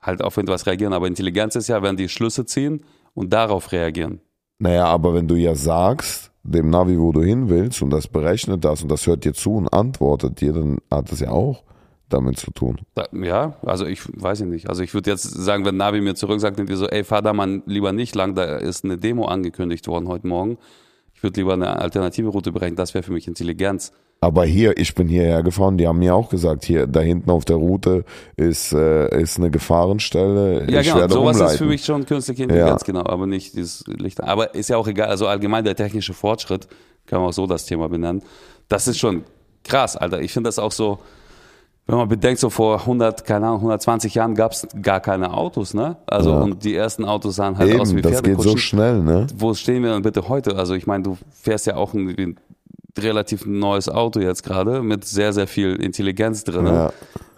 halt 0.00 0.22
auf 0.22 0.36
irgendwas 0.36 0.66
reagieren. 0.66 0.92
Aber 0.92 1.06
Intelligenz 1.06 1.56
ist 1.56 1.68
ja, 1.68 1.82
wenn 1.82 1.96
die 1.96 2.08
Schlüsse 2.08 2.46
ziehen 2.46 2.84
und 3.14 3.32
darauf 3.32 3.72
reagieren. 3.72 4.20
Naja, 4.58 4.86
aber 4.86 5.14
wenn 5.14 5.28
du 5.28 5.34
ja 5.34 5.54
sagst, 5.54 6.30
dem 6.42 6.70
Navi, 6.70 6.98
wo 6.98 7.12
du 7.12 7.22
hin 7.22 7.48
willst 7.48 7.82
und 7.82 7.90
das 7.90 8.06
berechnet 8.06 8.64
das 8.64 8.82
und 8.82 8.88
das 8.90 9.06
hört 9.06 9.24
dir 9.24 9.34
zu 9.34 9.56
und 9.56 9.68
antwortet 9.68 10.40
dir, 10.40 10.52
dann 10.52 10.78
hat 10.90 11.10
das 11.10 11.20
ja 11.20 11.30
auch 11.30 11.62
damit 12.08 12.38
zu 12.38 12.52
tun. 12.52 12.78
Ja, 13.12 13.56
also 13.62 13.84
ich 13.84 14.00
weiß 14.06 14.42
ich 14.42 14.46
nicht. 14.46 14.68
Also 14.68 14.82
ich 14.82 14.94
würde 14.94 15.10
jetzt 15.10 15.24
sagen, 15.24 15.64
wenn 15.64 15.76
Navi 15.76 16.00
mir 16.00 16.14
zurück 16.14 16.40
sagt, 16.40 16.58
irgendwie 16.58 16.76
so, 16.76 16.86
ey, 16.86 17.02
fahr 17.02 17.20
da 17.20 17.32
mal 17.32 17.62
lieber 17.66 17.92
nicht 17.92 18.14
lang, 18.14 18.36
da 18.36 18.44
ist 18.56 18.84
eine 18.84 18.96
Demo 18.96 19.26
angekündigt 19.26 19.88
worden 19.88 20.06
heute 20.06 20.28
Morgen. 20.28 20.56
Ich 21.16 21.22
würde 21.22 21.40
lieber 21.40 21.54
eine 21.54 21.80
alternative 21.80 22.28
Route 22.28 22.52
berechnen, 22.52 22.76
das 22.76 22.92
wäre 22.94 23.02
für 23.02 23.12
mich 23.12 23.26
Intelligenz. 23.26 23.90
Aber 24.20 24.44
hier, 24.44 24.76
ich 24.78 24.94
bin 24.94 25.08
hierher 25.08 25.42
gefahren, 25.42 25.76
die 25.76 25.86
haben 25.86 25.98
mir 25.98 26.14
auch 26.14 26.28
gesagt, 26.30 26.64
hier, 26.64 26.86
da 26.86 27.00
hinten 27.00 27.30
auf 27.30 27.44
der 27.44 27.56
Route 27.56 28.04
ist, 28.36 28.72
äh, 28.72 29.20
ist 29.20 29.38
eine 29.38 29.50
Gefahrenstelle. 29.50 30.70
Ja, 30.70 30.80
ich 30.80 30.86
genau. 30.92 31.08
Sowas 31.08 31.36
umleiten. 31.36 31.52
ist 31.52 31.58
für 31.58 31.64
mich 31.66 31.84
schon 31.84 32.06
künstliche 32.06 32.44
Intelligenz, 32.44 32.82
Ja. 32.82 32.86
genau, 32.86 33.06
aber 33.06 33.26
nicht 33.26 33.54
dieses 33.54 33.84
Licht. 33.86 34.22
Aber 34.22 34.54
ist 34.54 34.68
ja 34.70 34.76
auch 34.78 34.88
egal. 34.88 35.08
Also 35.08 35.26
allgemein 35.26 35.64
der 35.64 35.76
technische 35.76 36.14
Fortschritt, 36.14 36.66
kann 37.06 37.20
man 37.20 37.28
auch 37.28 37.34
so 37.34 37.46
das 37.46 37.66
Thema 37.66 37.88
benennen. 37.88 38.22
Das 38.68 38.88
ist 38.88 38.98
schon 38.98 39.24
krass, 39.64 39.96
Alter. 39.96 40.20
Ich 40.20 40.32
finde 40.32 40.48
das 40.48 40.58
auch 40.58 40.72
so, 40.72 40.98
wenn 41.86 41.96
man 41.96 42.08
bedenkt, 42.08 42.40
so 42.40 42.50
vor 42.50 42.80
100, 42.80 43.24
keine 43.24 43.46
Ahnung, 43.46 43.58
120 43.60 44.14
Jahren 44.14 44.34
gab 44.34 44.52
es 44.52 44.66
gar 44.82 45.00
keine 45.00 45.32
Autos, 45.32 45.72
ne? 45.74 45.96
Also 46.06 46.30
Ja. 46.30 46.40
und 46.40 46.64
die 46.64 46.74
ersten 46.74 47.04
Autos 47.04 47.36
sahen 47.36 47.56
halt 47.58 47.78
aus 47.80 47.90
Eben, 47.90 47.98
wie 47.98 48.02
das 48.02 48.22
geht 48.22 48.40
so 48.40 48.56
schnell, 48.56 49.02
ne? 49.02 49.26
Wo 49.36 49.54
stehen 49.54 49.82
wir 49.84 49.90
dann 49.90 50.02
bitte 50.02 50.28
heute? 50.28 50.56
Also 50.56 50.74
ich 50.74 50.86
meine, 50.86 51.04
du 51.04 51.16
fährst 51.30 51.66
ja 51.66 51.76
auch 51.76 51.94
ein, 51.94 52.08
ein 52.08 52.40
relativ 52.98 53.46
neues 53.46 53.88
Auto 53.88 54.18
jetzt 54.20 54.42
gerade 54.42 54.82
mit 54.82 55.04
sehr, 55.04 55.32
sehr 55.32 55.46
viel 55.46 55.76
Intelligenz 55.76 56.42
drin. 56.44 56.66
Ja. 56.66 56.92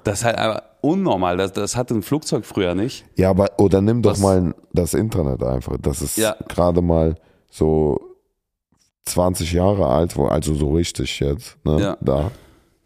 Das 0.04 0.20
ist 0.20 0.24
halt 0.24 0.38
einfach 0.38 0.62
unnormal. 0.80 1.36
Das, 1.36 1.52
das 1.52 1.76
hatte 1.76 1.92
ein 1.94 2.02
Flugzeug 2.02 2.46
früher 2.46 2.74
nicht. 2.74 3.04
Ja, 3.16 3.30
aber 3.30 3.50
oder 3.58 3.80
nimm 3.82 4.00
doch 4.00 4.12
Was- 4.12 4.20
mal 4.20 4.54
das 4.72 4.94
Internet 4.94 5.42
einfach. 5.42 5.76
Das 5.82 6.00
ist 6.00 6.16
Ja. 6.16 6.36
gerade 6.48 6.80
mal 6.80 7.16
so 7.50 8.00
20 9.04 9.52
Jahre 9.52 9.86
alt, 9.86 10.16
wo 10.16 10.26
also 10.26 10.54
so 10.54 10.72
richtig 10.72 11.20
jetzt, 11.20 11.56
ne? 11.64 11.80
Ja. 11.80 11.96
Da. 12.00 12.30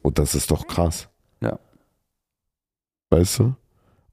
Und 0.02 0.18
das 0.18 0.34
ist 0.34 0.50
doch 0.50 0.66
krass. 0.66 1.08
Weißt 3.12 3.40
du? 3.40 3.54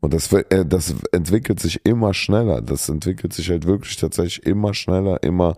Und 0.02 0.14
das, 0.14 0.32
äh, 0.34 0.66
das 0.66 0.94
entwickelt 1.14 1.62
sich 1.62 1.86
immer 1.86 2.14
schneller. 2.14 2.62
Das 2.62 2.90
entwickelt 2.90 3.32
sich 3.32 3.50
halt 3.50 3.66
wirklich 3.66 3.96
tatsächlich 3.96 4.46
immer 4.46 4.74
schneller, 4.74 5.24
immer 5.24 5.56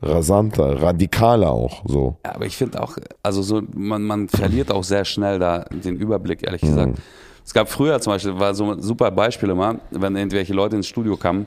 rasanter, 0.00 0.80
radikaler 0.80 1.50
auch 1.50 1.82
so. 1.86 2.16
Ja, 2.24 2.34
aber 2.36 2.46
ich 2.46 2.56
finde 2.56 2.82
auch, 2.82 2.96
also 3.22 3.42
so, 3.42 3.60
man, 3.74 4.02
man 4.02 4.28
verliert 4.30 4.70
auch 4.70 4.82
sehr 4.82 5.04
schnell 5.04 5.38
da 5.38 5.64
den 5.64 5.96
Überblick, 5.96 6.42
ehrlich 6.42 6.62
gesagt. 6.62 6.98
Es 7.44 7.52
gab 7.52 7.68
früher 7.68 8.00
zum 8.00 8.14
Beispiel, 8.14 8.38
war 8.38 8.54
so 8.54 8.72
ein 8.72 8.80
super 8.80 9.10
Beispiel 9.10 9.50
immer, 9.50 9.78
wenn 9.90 10.16
irgendwelche 10.16 10.54
Leute 10.54 10.76
ins 10.76 10.86
Studio 10.86 11.18
kamen 11.18 11.46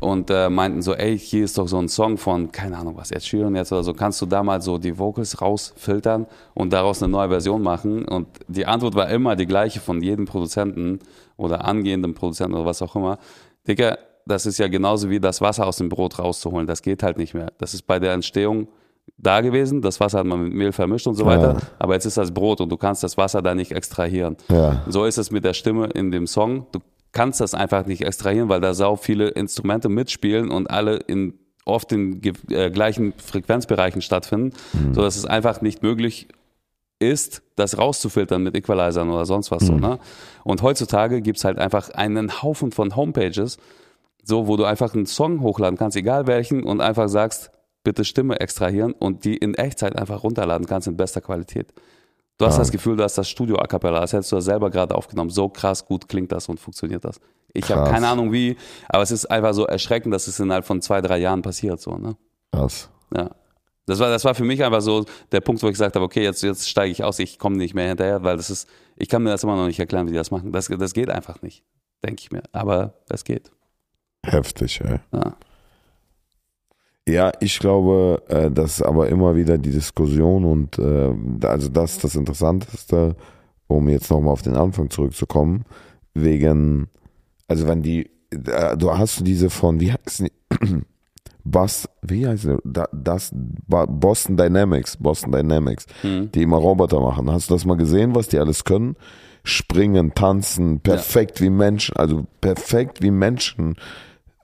und 0.00 0.30
äh, 0.30 0.48
meinten 0.48 0.82
so, 0.82 0.94
ey, 0.94 1.18
hier 1.18 1.44
ist 1.44 1.58
doch 1.58 1.68
so 1.68 1.78
ein 1.78 1.88
Song 1.88 2.16
von, 2.16 2.50
keine 2.50 2.78
Ahnung 2.78 2.96
was, 2.96 3.10
Ed 3.10 3.22
Sheeran 3.22 3.54
jetzt 3.54 3.72
oder 3.72 3.84
so, 3.84 3.94
kannst 3.94 4.20
du 4.20 4.26
da 4.26 4.42
mal 4.42 4.60
so 4.62 4.78
die 4.78 4.98
Vocals 4.98 5.40
rausfiltern 5.40 6.26
und 6.54 6.72
daraus 6.72 7.02
eine 7.02 7.12
neue 7.12 7.28
Version 7.28 7.62
machen? 7.62 8.04
Und 8.04 8.28
die 8.48 8.66
Antwort 8.66 8.94
war 8.94 9.08
immer 9.08 9.36
die 9.36 9.46
gleiche 9.46 9.80
von 9.80 10.02
jedem 10.02 10.24
Produzenten 10.24 11.00
oder 11.36 11.64
angehenden 11.64 12.14
Produzenten 12.14 12.54
oder 12.54 12.66
was 12.66 12.82
auch 12.82 12.96
immer. 12.96 13.18
Digga, 13.68 13.98
das 14.26 14.46
ist 14.46 14.58
ja 14.58 14.68
genauso 14.68 15.10
wie 15.10 15.20
das 15.20 15.40
Wasser 15.40 15.66
aus 15.66 15.76
dem 15.76 15.88
Brot 15.88 16.18
rauszuholen. 16.18 16.66
Das 16.66 16.82
geht 16.82 17.02
halt 17.02 17.18
nicht 17.18 17.34
mehr. 17.34 17.52
Das 17.58 17.74
ist 17.74 17.82
bei 17.82 17.98
der 17.98 18.12
Entstehung 18.12 18.68
da 19.18 19.40
gewesen. 19.40 19.82
Das 19.82 20.00
Wasser 20.00 20.20
hat 20.20 20.26
man 20.26 20.42
mit 20.44 20.54
Mehl 20.54 20.72
vermischt 20.72 21.06
und 21.06 21.14
so 21.14 21.26
weiter. 21.26 21.54
Ja. 21.54 21.60
Aber 21.78 21.94
jetzt 21.94 22.06
ist 22.06 22.16
das 22.16 22.32
Brot 22.32 22.60
und 22.60 22.70
du 22.70 22.76
kannst 22.76 23.02
das 23.02 23.16
Wasser 23.16 23.42
da 23.42 23.54
nicht 23.54 23.72
extrahieren. 23.72 24.36
Ja. 24.48 24.82
So 24.88 25.04
ist 25.04 25.18
es 25.18 25.30
mit 25.30 25.44
der 25.44 25.54
Stimme 25.54 25.86
in 25.86 26.10
dem 26.10 26.26
Song. 26.26 26.66
Du 26.72 26.80
kannst 27.12 27.40
das 27.40 27.54
einfach 27.54 27.86
nicht 27.86 28.02
extrahieren, 28.02 28.48
weil 28.48 28.60
da 28.60 28.74
sau 28.74 28.96
viele 28.96 29.28
Instrumente 29.28 29.88
mitspielen 29.88 30.50
und 30.50 30.68
alle 30.70 30.96
in 30.96 31.34
oft 31.64 31.92
in 31.92 32.20
äh, 32.50 32.70
gleichen 32.70 33.12
Frequenzbereichen 33.18 34.02
stattfinden, 34.02 34.52
Mhm. 34.72 34.94
so 34.94 35.02
dass 35.02 35.16
es 35.16 35.24
einfach 35.26 35.60
nicht 35.60 35.82
möglich 35.82 36.26
ist, 36.98 37.42
das 37.56 37.78
rauszufiltern 37.78 38.42
mit 38.42 38.56
Equalizern 38.56 39.10
oder 39.10 39.26
sonst 39.26 39.50
was 39.50 39.66
so. 39.66 39.74
Ne? 39.74 39.98
Und 40.44 40.62
heutzutage 40.62 41.20
gibt's 41.20 41.44
halt 41.44 41.58
einfach 41.58 41.90
einen 41.90 42.42
Haufen 42.42 42.72
von 42.72 42.96
Homepages, 42.96 43.58
so 44.24 44.46
wo 44.46 44.56
du 44.56 44.64
einfach 44.64 44.94
einen 44.94 45.06
Song 45.06 45.40
hochladen 45.40 45.76
kannst, 45.78 45.96
egal 45.96 46.26
welchen, 46.26 46.62
und 46.64 46.80
einfach 46.80 47.08
sagst, 47.08 47.50
bitte 47.84 48.04
Stimme 48.04 48.40
extrahieren 48.40 48.92
und 48.92 49.24
die 49.24 49.36
in 49.36 49.54
Echtzeit 49.54 49.96
einfach 49.96 50.22
runterladen 50.22 50.66
kannst 50.66 50.86
in 50.86 50.96
bester 50.96 51.20
Qualität. 51.20 51.72
Du 52.38 52.46
hast 52.46 52.56
Ah. 52.56 52.58
das 52.60 52.72
Gefühl, 52.72 52.96
du 52.96 53.04
hast 53.04 53.16
das 53.18 53.28
Studio 53.28 53.56
a 53.58 53.66
cappella, 53.66 54.00
als 54.00 54.12
hättest 54.12 54.32
du 54.32 54.36
das 54.36 54.46
selber 54.46 54.70
gerade 54.70 54.94
aufgenommen. 54.94 55.30
So 55.30 55.48
krass 55.48 55.84
gut 55.84 56.08
klingt 56.08 56.32
das 56.32 56.48
und 56.48 56.58
funktioniert 56.58 57.04
das. 57.04 57.20
Ich 57.54 57.70
habe 57.70 57.88
keine 57.90 58.08
Ahnung 58.08 58.32
wie, 58.32 58.56
aber 58.88 59.02
es 59.02 59.10
ist 59.10 59.26
einfach 59.26 59.52
so 59.52 59.66
erschreckend, 59.66 60.12
dass 60.14 60.26
es 60.26 60.40
innerhalb 60.40 60.64
von 60.64 60.80
zwei, 60.80 61.00
drei 61.02 61.18
Jahren 61.18 61.42
passiert. 61.42 61.80
So, 61.80 61.96
ne? 61.96 62.16
Krass. 62.52 62.88
Ja. 63.14 63.30
Das 63.86 63.98
war, 63.98 64.08
das 64.08 64.24
war 64.24 64.34
für 64.34 64.44
mich 64.44 64.62
einfach 64.64 64.80
so 64.80 65.04
der 65.32 65.40
Punkt, 65.40 65.62
wo 65.62 65.66
ich 65.66 65.72
gesagt 65.74 65.94
habe, 65.96 66.04
okay, 66.04 66.22
jetzt, 66.22 66.42
jetzt 66.42 66.68
steige 66.68 66.90
ich 66.92 67.04
aus, 67.04 67.18
ich 67.18 67.38
komme 67.38 67.56
nicht 67.56 67.74
mehr 67.74 67.88
hinterher, 67.88 68.22
weil 68.22 68.36
das 68.36 68.48
ist, 68.48 68.68
ich 68.96 69.08
kann 69.08 69.22
mir 69.22 69.30
das 69.30 69.42
immer 69.42 69.56
noch 69.56 69.66
nicht 69.66 69.78
erklären, 69.80 70.06
wie 70.06 70.12
die 70.12 70.16
das 70.16 70.30
machen. 70.30 70.52
Das, 70.52 70.68
das 70.68 70.94
geht 70.94 71.10
einfach 71.10 71.42
nicht, 71.42 71.62
denke 72.04 72.20
ich 72.22 72.30
mir. 72.32 72.42
Aber 72.52 72.94
es 73.08 73.24
geht. 73.24 73.50
Heftig, 74.24 74.80
ey. 74.82 75.00
Ja. 75.12 75.34
Ja, 77.08 77.32
ich 77.40 77.58
glaube, 77.58 78.22
äh, 78.28 78.50
das 78.50 78.74
ist 78.78 78.82
aber 78.82 79.08
immer 79.08 79.34
wieder 79.34 79.58
die 79.58 79.70
Diskussion 79.70 80.44
und 80.44 80.78
äh, 80.78 81.12
also 81.46 81.68
das 81.68 81.92
ist 81.94 82.04
das 82.04 82.14
Interessanteste, 82.14 83.16
um 83.66 83.88
jetzt 83.88 84.10
nochmal 84.10 84.32
auf 84.32 84.42
den 84.42 84.54
Anfang 84.54 84.88
zurückzukommen, 84.88 85.64
wegen, 86.14 86.88
also 87.48 87.66
wenn 87.66 87.82
die, 87.82 88.08
äh, 88.30 88.76
du 88.76 88.96
hast 88.96 89.26
diese 89.26 89.50
von, 89.50 89.80
wie 89.80 89.92
heißt 89.92 90.20
die, 90.20 90.32
Bus, 91.44 91.88
wie 92.02 92.24
heißt 92.28 92.44
die, 92.44 92.56
Da- 92.64 92.88
das, 92.92 93.32
Boston 93.66 94.36
Dynamics, 94.36 94.96
Boston 94.96 95.32
Dynamics, 95.32 95.86
Hm. 96.02 96.30
die 96.30 96.42
immer 96.42 96.58
Roboter 96.58 97.00
machen. 97.00 97.28
Hast 97.32 97.50
du 97.50 97.54
das 97.54 97.64
mal 97.64 97.76
gesehen, 97.76 98.14
was 98.14 98.28
die 98.28 98.38
alles 98.38 98.62
können? 98.62 98.94
Springen, 99.42 100.14
tanzen, 100.14 100.78
perfekt 100.78 101.40
wie 101.40 101.50
Menschen, 101.50 101.96
also 101.96 102.26
perfekt 102.40 103.02
wie 103.02 103.10
Menschen 103.10 103.74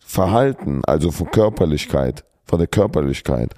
verhalten, 0.01 0.81
also 0.87 1.13
von 1.13 1.31
Körperlichkeit, 1.31 2.25
von 2.49 2.59
der 2.59 2.69
Körperlichkeit. 2.69 3.51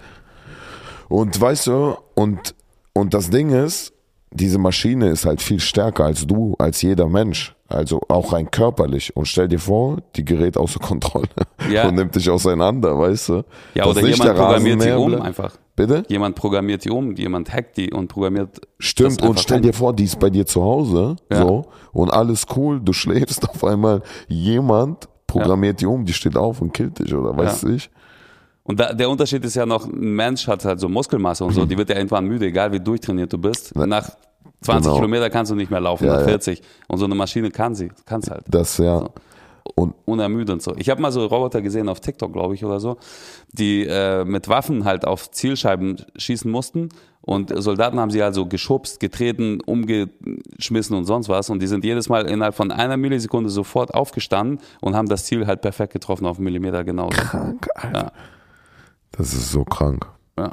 Und 1.09 1.41
weißt 1.41 1.67
du, 1.69 1.97
und, 2.15 2.55
und 2.93 3.15
das 3.15 3.31
Ding 3.31 3.51
ist, 3.51 3.93
diese 4.33 4.59
Maschine 4.59 5.09
ist 5.09 5.25
halt 5.27 5.43
viel 5.43 5.59
stärker 5.59 6.05
als 6.05 6.27
du, 6.27 6.55
als 6.59 6.83
jeder 6.83 7.09
Mensch. 7.09 7.55
Also 7.69 8.01
auch 8.09 8.33
rein 8.33 8.51
körperlich. 8.51 9.17
Und 9.17 9.27
stell 9.27 9.49
dir 9.49 9.59
vor, 9.59 9.99
die 10.17 10.25
gerät 10.25 10.57
außer 10.57 10.79
Kontrolle 10.81 11.29
Ja. 11.71 11.89
und 11.89 11.95
nimmt 11.97 12.15
dich 12.15 12.29
auseinander, 12.31 12.97
weißt 12.99 13.29
du? 13.29 13.33
Ja, 13.75 13.85
Dass 13.87 13.97
oder 13.97 14.07
jemand 14.07 14.25
der 14.25 14.35
programmiert 14.35 14.83
die 14.83 14.89
Rasenmäher 14.89 15.19
um 15.19 15.23
einfach. 15.23 15.57
Bitte? 15.77 16.03
Jemand 16.09 16.35
programmiert 16.37 16.85
die 16.85 16.91
um, 16.91 17.15
jemand 17.15 17.53
hackt 17.53 17.77
die 17.77 17.93
und 17.93 18.09
programmiert. 18.09 18.61
Stimmt, 18.79 19.21
das 19.23 19.29
und 19.29 19.41
stell 19.41 19.61
dir 19.61 19.73
vor, 19.73 19.95
die 19.95 20.05
ist 20.05 20.19
bei 20.19 20.29
dir 20.31 20.45
zu 20.47 20.63
Hause, 20.63 21.17
Ja. 21.31 21.39
so, 21.43 21.67
und 21.93 22.13
alles 22.13 22.45
cool, 22.57 22.81
du 22.81 22.93
schläfst 22.93 23.49
auf 23.49 23.65
einmal, 23.65 24.03
jemand 24.29 25.09
programmiert 25.27 25.81
die 25.81 25.87
um, 25.87 26.05
die 26.05 26.13
steht 26.13 26.37
auf 26.37 26.61
und 26.61 26.73
killt 26.73 26.99
dich, 26.99 27.15
oder 27.15 27.37
weiß 27.37 27.63
Ja. 27.63 27.71
ich? 27.71 27.91
Und 28.71 28.79
da, 28.79 28.93
der 28.93 29.11
Unterschied 29.11 29.45
ist 29.45 29.57
ja 29.57 29.67
noch, 29.67 29.85
ein 29.89 30.15
Mensch 30.15 30.47
hat 30.47 30.65
halt 30.65 30.79
so 30.79 30.89
Muskelmasse 30.89 31.45
und 31.45 31.55
so, 31.55 31.67
die 31.67 31.77
wird 31.77 31.91
ja 31.91 31.97
irgendwann 31.97 32.25
müde, 32.25 32.47
egal 32.47 32.71
wie 32.71 32.79
durchtrainiert 32.79 33.33
du 33.33 33.37
bist. 33.37 33.75
Nach 33.75 34.11
20 34.61 34.85
Genau. 34.85 34.95
Kilometer 34.95 35.29
kannst 35.29 35.51
du 35.51 35.57
nicht 35.57 35.73
mehr 35.73 35.81
laufen, 35.81 36.05
Ja, 36.07 36.13
nach 36.13 36.21
ja. 36.21 36.29
40. 36.29 36.63
Und 36.87 36.99
so 36.99 37.05
eine 37.05 37.17
Maschine 37.17 37.51
kann 37.51 37.75
sie, 37.75 37.91
kann 38.07 38.23
halt. 38.31 38.45
Das, 38.47 38.79
ja. 38.79 39.01
So. 39.01 39.13
Und 39.75 39.95
Unermüdend 40.05 40.63
so. 40.63 40.77
Ich 40.77 40.89
habe 40.89 41.03
mal 41.03 41.11
so 41.11 41.27
Roboter 41.27 41.63
gesehen 41.63 41.89
auf 41.89 41.99
TikTok, 41.99 42.33
glaube 42.33 42.55
ich, 42.55 42.65
oder 42.65 42.79
so, 42.79 42.97
die 43.51 43.87
äh, 43.89 44.25
mit 44.25 44.49
Waffen 44.49 44.85
halt 44.85 45.05
auf 45.05 45.33
Zielscheiben 45.33 45.97
schießen 46.15 46.49
mussten. 46.49 46.91
Und 47.23 47.53
Soldaten 47.61 47.99
haben 47.99 48.13
sie 48.13 48.23
also 48.23 48.47
geschubst, 48.47 49.01
getreten, 49.01 49.61
umgeschmissen 49.67 50.97
und 50.97 51.07
sonst 51.07 51.29
was. 51.29 51.51
Und 51.51 51.61
die 51.61 51.67
sind 51.67 51.85
jedes 51.85 52.09
Mal 52.09 52.27
innerhalb 52.27 52.55
von 52.55 52.71
einer 52.71 52.97
Millisekunde 52.97 53.51
sofort 53.51 53.95
aufgestanden 53.95 54.61
und 54.81 54.95
haben 54.95 55.09
das 55.09 55.25
Ziel 55.25 55.49
halt 55.49 55.61
perfekt 55.61 55.93
getroffen 55.93 56.25
auf 56.25 56.37
einen 56.37 56.45
Millimeter 56.45 56.85
genau. 56.85 57.09
krank, 57.09 57.67
Alter. 57.75 57.99
Ja. 57.99 58.13
Das 59.21 59.35
ist 59.35 59.51
so 59.53 59.65
krank. 59.65 60.07
Ja. 60.39 60.53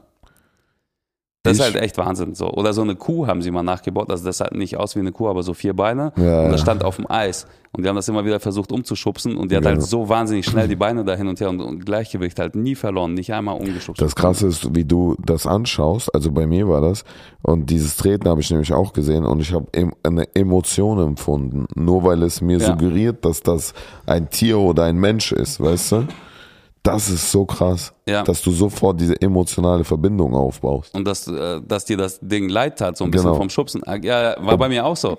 Das 1.44 1.54
ist 1.54 1.60
Ich- 1.60 1.74
halt 1.74 1.82
echt 1.84 1.98
Wahnsinn. 1.98 2.36
So. 2.36 2.52
Oder 2.52 2.74
so 2.74 2.82
eine 2.82 2.96
Kuh 2.96 3.26
haben 3.28 3.42
sie 3.42 3.52
mal 3.52 3.64
nachgebaut. 3.64 4.10
Also 4.12 4.26
das 4.26 4.38
sah 4.40 4.50
nicht 4.54 4.76
aus 4.76 4.96
wie 4.96 5.00
eine 5.00 5.14
Kuh, 5.14 5.30
aber 5.30 5.44
so 5.44 5.54
vier 5.54 5.74
Beine. 5.74 6.12
Ja, 6.18 6.44
und 6.44 6.52
das 6.52 6.60
stand 6.60 6.84
auf 6.84 6.98
dem 6.98 7.10
Eis. 7.10 7.48
Und 7.72 7.84
die 7.84 7.88
haben 7.90 7.96
das 7.96 8.10
immer 8.10 8.26
wieder 8.26 8.42
versucht 8.42 8.74
umzuschubsen. 8.74 9.38
Und 9.38 9.52
die 9.52 9.56
hat 9.56 9.64
Ja. 9.64 9.70
halt 9.70 9.82
so 9.84 10.10
wahnsinnig 10.10 10.46
schnell 10.46 10.68
die 10.68 10.76
Beine 10.76 11.06
da 11.06 11.16
hin 11.16 11.28
und 11.30 11.40
her 11.40 11.50
und, 11.50 11.62
und 11.62 11.86
Gleichgewicht 11.86 12.38
halt 12.40 12.56
nie 12.56 12.76
verloren, 12.76 13.14
nicht 13.14 13.32
einmal 13.34 13.56
umgeschubst. 13.58 14.02
Das 14.02 14.14
Krasse 14.16 14.48
ist, 14.48 14.76
wie 14.76 14.84
du 14.84 15.16
das 15.26 15.48
anschaust, 15.48 16.14
also 16.14 16.32
bei 16.34 16.46
mir 16.48 16.68
war 16.68 16.82
das, 16.82 17.06
und 17.44 17.70
dieses 17.70 17.96
Treten 17.96 18.28
habe 18.28 18.42
ich 18.42 18.50
nämlich 18.52 18.74
auch 18.74 18.92
gesehen 18.92 19.24
und 19.26 19.40
ich 19.40 19.54
habe 19.54 19.68
eine 20.04 20.36
Emotion 20.36 21.00
empfunden, 21.00 21.68
nur 21.76 22.04
weil 22.04 22.24
es 22.24 22.42
mir 22.42 22.58
Ja. 22.58 22.66
suggeriert, 22.68 23.24
dass 23.24 23.42
das 23.42 23.74
ein 24.06 24.30
Tier 24.30 24.58
oder 24.60 24.84
ein 24.84 24.98
Mensch 24.98 25.32
ist, 25.32 25.62
weißt 25.62 25.92
du? 25.94 26.08
Das 26.84 27.10
ist 27.10 27.32
so 27.32 27.46
krass, 27.46 27.94
Ja. 28.06 28.24
dass 28.24 28.42
du 28.42 28.52
sofort 28.52 29.00
diese 29.02 29.20
emotionale 29.22 29.84
Verbindung 29.84 30.34
aufbaust. 30.36 30.94
Und 30.96 31.06
dass, 31.06 31.28
äh, 31.28 31.60
dass 31.68 31.84
dir 31.86 31.98
das 31.98 32.20
Ding 32.22 32.48
leid 32.50 32.80
tat, 32.80 32.96
so 32.98 33.04
ein 33.04 33.12
bisschen 33.12 33.26
Genau. 33.28 33.38
vom 33.38 33.50
Schubsen. 33.50 33.82
Ah, 33.86 33.96
Ja, 34.02 34.36
war 34.40 34.58
bei 34.58 34.70
mir 34.70 34.86
auch 34.86 34.96
so. 34.96 35.18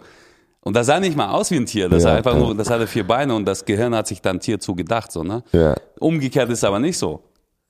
Und 0.62 0.74
das 0.74 0.86
sah 0.86 0.98
nicht 1.00 1.16
mal 1.16 1.30
aus 1.30 1.50
wie 1.50 1.56
ein 1.56 1.66
Tier. 1.66 1.88
Das 1.88 2.04
Ja, 2.04 2.14
einfach 2.14 2.32
ja. 2.34 2.38
nur, 2.40 2.54
das 2.54 2.68
hatte 2.70 2.86
vier 2.86 3.06
Beine 3.06 3.34
und 3.34 3.44
das 3.44 3.64
Gehirn 3.64 3.94
hat 3.94 4.06
sich 4.06 4.20
dann 4.22 4.40
Tier 4.40 4.58
zugedacht, 4.60 5.12
so, 5.12 5.22
ne? 5.22 5.42
Ja, 5.52 5.74
Umgekehrt 6.00 6.50
ist 6.50 6.64
aber 6.64 6.78
nicht 6.78 6.96
so. 6.98 7.20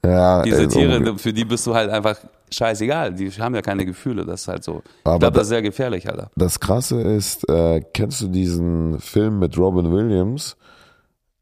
ja 0.05 0.43
Diese 0.43 0.69
Tiere, 0.69 1.19
für 1.19 1.33
die 1.33 1.45
bist 1.45 1.67
du 1.67 1.75
halt 1.75 1.91
einfach 1.91 2.17
scheißegal. 2.51 3.13
Die 3.15 3.31
haben 3.33 3.55
ja 3.55 3.63
keine 3.63 3.85
Gefühle. 3.85 4.25
Das 4.25 4.43
ist 4.43 4.49
halt 4.49 4.65
so. 4.65 4.83
Ich 4.85 4.91
Aber 5.05 5.19
glaube, 5.19 5.33
da- 5.35 5.39
das 5.41 5.43
ist 5.43 5.49
sehr 5.49 5.63
gefährlich, 5.63 6.09
Alter. 6.09 6.31
Das 6.37 6.59
Krasse 6.61 7.01
ist, 7.01 7.49
äh, 7.49 7.83
kennst 7.93 8.21
du 8.21 8.29
diesen 8.29 8.99
Film 9.01 9.39
mit 9.41 9.57
Robin 9.59 9.93
Williams, 9.93 10.57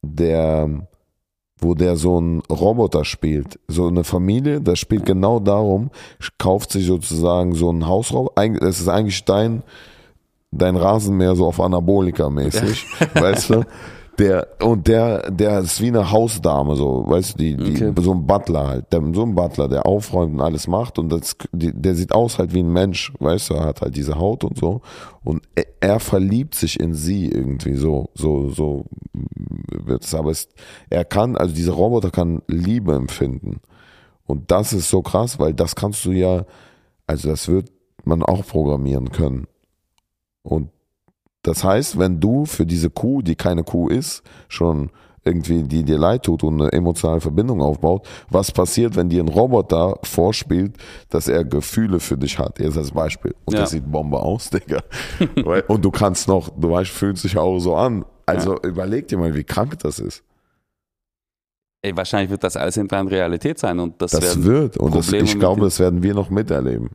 der, 0.03 0.69
wo 1.61 1.75
der 1.75 1.97
so 1.97 2.19
einen 2.19 2.41
Roboter 2.51 3.05
spielt, 3.05 3.59
so 3.67 3.87
eine 3.87 4.05
Familie, 4.05 4.61
das 4.61 4.79
spielt 4.79 5.07
genau 5.07 5.41
darum, 5.41 5.91
kauft 6.39 6.73
sich 6.73 6.87
sozusagen 6.87 7.55
so 7.55 7.71
einen 7.71 7.87
Hausroboter, 7.87 8.43
es 8.67 8.81
ist 8.81 8.89
eigentlich 8.89 9.25
dein, 9.25 9.63
dein 10.51 10.77
Rasenmäher 10.77 11.35
so 11.35 11.47
auf 11.47 11.61
Anabolika 11.61 12.29
mäßig, 12.29 12.87
weißt 13.15 13.51
du? 13.51 13.65
Der, 14.19 14.47
und 14.63 14.89
der, 14.89 15.31
der 15.31 15.61
ist 15.61 15.81
wie 15.83 15.89
eine 15.89 16.11
Hausdame, 16.11 16.75
so, 16.75 17.05
weißt 17.07 17.35
du, 17.35 17.39
die, 17.39 17.57
die, 17.57 17.85
Okay. 17.85 17.93
so 18.01 18.13
ein 18.13 18.27
Butler 18.27 18.67
halt, 18.67 18.93
der, 18.93 19.03
so 19.13 19.23
ein 19.23 19.35
Butler, 19.35 19.69
der 19.69 19.85
aufräumt 19.85 20.35
und 20.35 20.41
alles 20.41 20.67
macht 20.67 20.99
und 20.99 21.11
das, 21.11 21.37
die, 21.53 21.73
der 21.73 21.95
sieht 21.95 22.13
aus 22.13 22.39
halt 22.39 22.55
wie 22.55 22.61
ein 22.61 22.73
Mensch, 22.73 23.13
weißt 23.19 23.51
du, 23.51 23.55
er 23.55 23.65
hat 23.65 23.83
halt 23.83 23.95
diese 23.95 24.19
Haut 24.19 24.43
und 24.45 24.57
so 24.57 24.81
und 25.23 25.43
er, 25.55 25.67
er 25.81 26.01
verliebt 26.01 26.55
sich 26.55 26.81
in 26.81 26.95
sie 26.95 27.29
irgendwie 27.29 27.75
so, 27.75 28.09
so, 28.15 28.49
so 28.49 28.87
wird 29.85 30.05
es, 30.05 30.15
aber 30.15 30.31
es, 30.31 30.49
er 30.89 31.05
kann, 31.05 31.37
also 31.37 31.55
dieser 31.55 31.75
Roboter 31.75 32.11
kann 32.11 32.41
Liebe 32.49 32.95
empfinden 32.95 33.61
und 34.25 34.51
das 34.51 34.73
ist 34.73 34.89
so 34.89 35.03
krass, 35.03 35.39
weil 35.39 35.53
das 35.53 35.77
kannst 35.77 36.05
du 36.07 36.13
ja, 36.13 36.47
also 37.07 37.29
das 37.29 37.49
wird 37.49 37.71
man 38.05 38.23
auch 38.23 38.47
programmieren 38.47 39.11
können 39.11 39.47
und 40.43 40.71
das 41.47 41.63
heißt, 41.63 41.97
wenn 41.99 42.19
du 42.19 42.45
für 42.45 42.67
diese 42.67 42.91
Kuh, 42.91 43.23
die 43.23 43.37
keine 43.37 43.63
Kuh 43.63 43.89
ist, 43.89 44.23
schon 44.49 44.91
irgendwie, 45.25 45.63
die 45.63 45.85
dir 45.85 45.97
leid 45.99 46.25
tut 46.25 46.43
und 46.43 46.61
eine 46.61 46.73
emotionale 46.73 47.21
Verbindung 47.21 47.61
aufbaut, 47.61 48.07
was 48.31 48.51
passiert, 48.51 48.97
wenn 48.97 49.09
dir 49.09 49.23
ein 49.23 49.29
Roboter 49.29 49.99
vorspielt, 50.03 50.75
dass 51.09 51.29
er 51.29 51.45
Gefühle 51.45 52.01
für 52.01 52.17
dich 52.17 52.39
hat? 52.39 52.59
Jetzt 52.59 52.77
als 52.77 52.91
Beispiel. 52.91 53.35
Und 53.45 53.55
Ja. 53.55 53.61
das 53.61 53.71
sieht 53.71 53.91
Bombe 53.91 54.19
aus, 54.19 54.51
Digga. 54.51 54.83
Und 55.69 55.85
du 55.85 55.91
kannst 55.93 56.27
noch, 56.27 56.49
du 56.57 56.71
weißt, 56.71 56.91
fühlt 56.91 57.19
sich 57.19 57.39
auch 57.39 57.59
so 57.61 57.77
an. 57.77 58.05
Also 58.25 58.59
überleg 58.63 59.07
dir 59.07 59.19
mal, 59.19 59.35
wie 59.35 59.45
krank 59.45 59.79
das 59.81 60.01
ist. 60.01 60.25
Ey, 61.83 61.97
wahrscheinlich 61.97 62.31
wird 62.31 62.43
das 62.43 62.57
alles 62.57 62.75
hinterher 62.75 63.09
Realität 63.09 63.61
sein 63.61 63.79
und 63.79 64.03
das, 64.03 64.11
Das 64.11 64.43
wird. 64.43 64.77
Und 64.79 64.97
das, 64.97 65.13
ich 65.13 65.39
glaube, 65.39 65.61
das 65.61 65.79
werden 65.79 66.03
wir 66.03 66.15
noch 66.15 66.31
miterleben. 66.31 66.91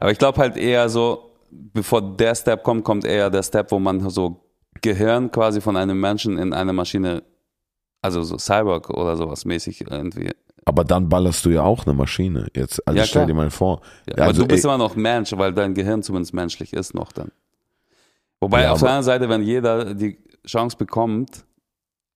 Aber 0.00 0.10
ich 0.10 0.18
glaube 0.18 0.38
halt 0.40 0.56
eher 0.56 0.88
so, 0.88 1.31
bevor 1.52 2.16
der 2.16 2.34
Step 2.34 2.62
kommt, 2.62 2.84
kommt 2.84 3.04
eher 3.04 3.30
der 3.30 3.42
Step, 3.42 3.70
wo 3.70 3.78
man 3.78 4.08
so 4.10 4.44
Gehirn 4.80 5.30
quasi 5.30 5.60
von 5.60 5.76
einem 5.76 6.00
Menschen 6.00 6.38
in 6.38 6.52
eine 6.52 6.72
Maschine, 6.72 7.22
also 8.00 8.22
so 8.22 8.38
Cyborg 8.38 8.90
oder 8.90 9.16
sowas 9.16 9.44
mäßig 9.44 9.82
irgendwie. 9.90 10.30
Aber 10.64 10.84
dann 10.84 11.08
ballerst 11.08 11.44
du 11.44 11.50
ja 11.50 11.62
auch 11.62 11.86
eine 11.86 11.94
Maschine. 11.94 12.48
Jetzt, 12.54 12.86
also 12.86 12.98
Ja, 12.98 13.04
stell 13.04 13.26
dir 13.26 13.34
mal 13.34 13.50
vor. 13.50 13.80
Ja, 14.08 14.14
aber 14.14 14.26
also, 14.26 14.42
du 14.42 14.48
bist 14.48 14.64
ey, 14.64 14.70
immer 14.70 14.78
noch 14.78 14.94
Mensch, 14.94 15.32
weil 15.36 15.52
dein 15.52 15.74
Gehirn 15.74 16.02
zumindest 16.02 16.34
menschlich 16.34 16.72
ist 16.72 16.94
noch 16.94 17.12
dann. 17.12 17.32
Wobei 18.40 18.62
Ja, 18.62 18.72
auf 18.72 18.80
der 18.80 18.88
anderen 18.88 19.04
Seite, 19.04 19.28
wenn 19.28 19.42
jeder 19.42 19.94
die 19.94 20.18
Chance 20.46 20.76
bekommt, 20.76 21.44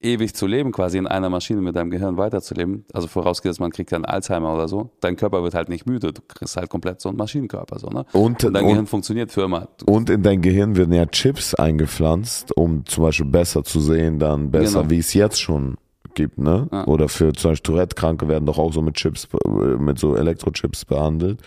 ewig 0.01 0.35
zu 0.35 0.47
leben, 0.47 0.73
quasi 0.73 0.99
in 0.99 1.07
einer 1.07 1.31
Maschine 1.31 1.61
mit 1.61 1.75
deinem 1.75 1.91
Gehirn 1.91 2.17
weiterzuleben, 2.17 2.85
also 2.93 3.09
vorausgesetzt, 3.09 3.61
man 3.61 3.71
kriegt 3.71 3.93
dann 3.93 4.05
Alzheimer 4.05 4.55
oder 4.55 4.69
so, 4.69 4.91
dein 5.01 5.17
Körper 5.17 5.43
wird 5.43 5.55
halt 5.55 5.69
nicht 5.69 5.87
müde, 5.87 6.13
du 6.13 6.21
kriegst 6.27 6.57
halt 6.57 6.69
komplett 6.69 7.01
so 7.01 7.09
einen 7.09 7.19
Maschinenkörper, 7.19 7.79
so, 7.79 7.89
ne? 7.89 8.05
und, 8.13 8.45
Und 8.45 8.55
dein 8.55 8.65
und, 8.65 8.71
Gehirn 8.71 8.87
funktioniert 8.87 9.33
für 9.33 9.43
immer. 9.43 9.69
Und 9.87 10.11
in 10.11 10.23
dein 10.23 10.43
Gehirn 10.43 10.77
werden 10.77 10.93
ja 10.93 11.07
Chips 11.07 11.55
eingepflanzt, 11.55 12.57
um 12.57 12.85
zum 12.85 13.05
Beispiel 13.05 13.27
besser 13.27 13.65
zu 13.65 13.81
sehen, 13.81 14.19
dann 14.19 14.51
besser, 14.51 14.81
Genau. 14.81 14.91
wie 14.91 14.99
es 14.99 15.15
jetzt 15.15 15.41
schon 15.41 15.77
gibt, 16.15 16.39
ne? 16.39 16.69
Ja. 16.73 16.87
Oder 16.87 17.09
für 17.09 17.33
zum 17.33 17.53
Beispiel 17.53 17.75
Tourette-Kranke 17.75 18.29
werden 18.29 18.47
doch 18.47 18.59
auch 18.59 18.73
so 18.73 18.83
mit 18.83 18.95
Chips, 18.95 19.29
äh, 19.45 19.49
mit 19.77 19.99
so 19.99 20.17
Elektrochips 20.17 20.85
behandelt, 20.85 21.41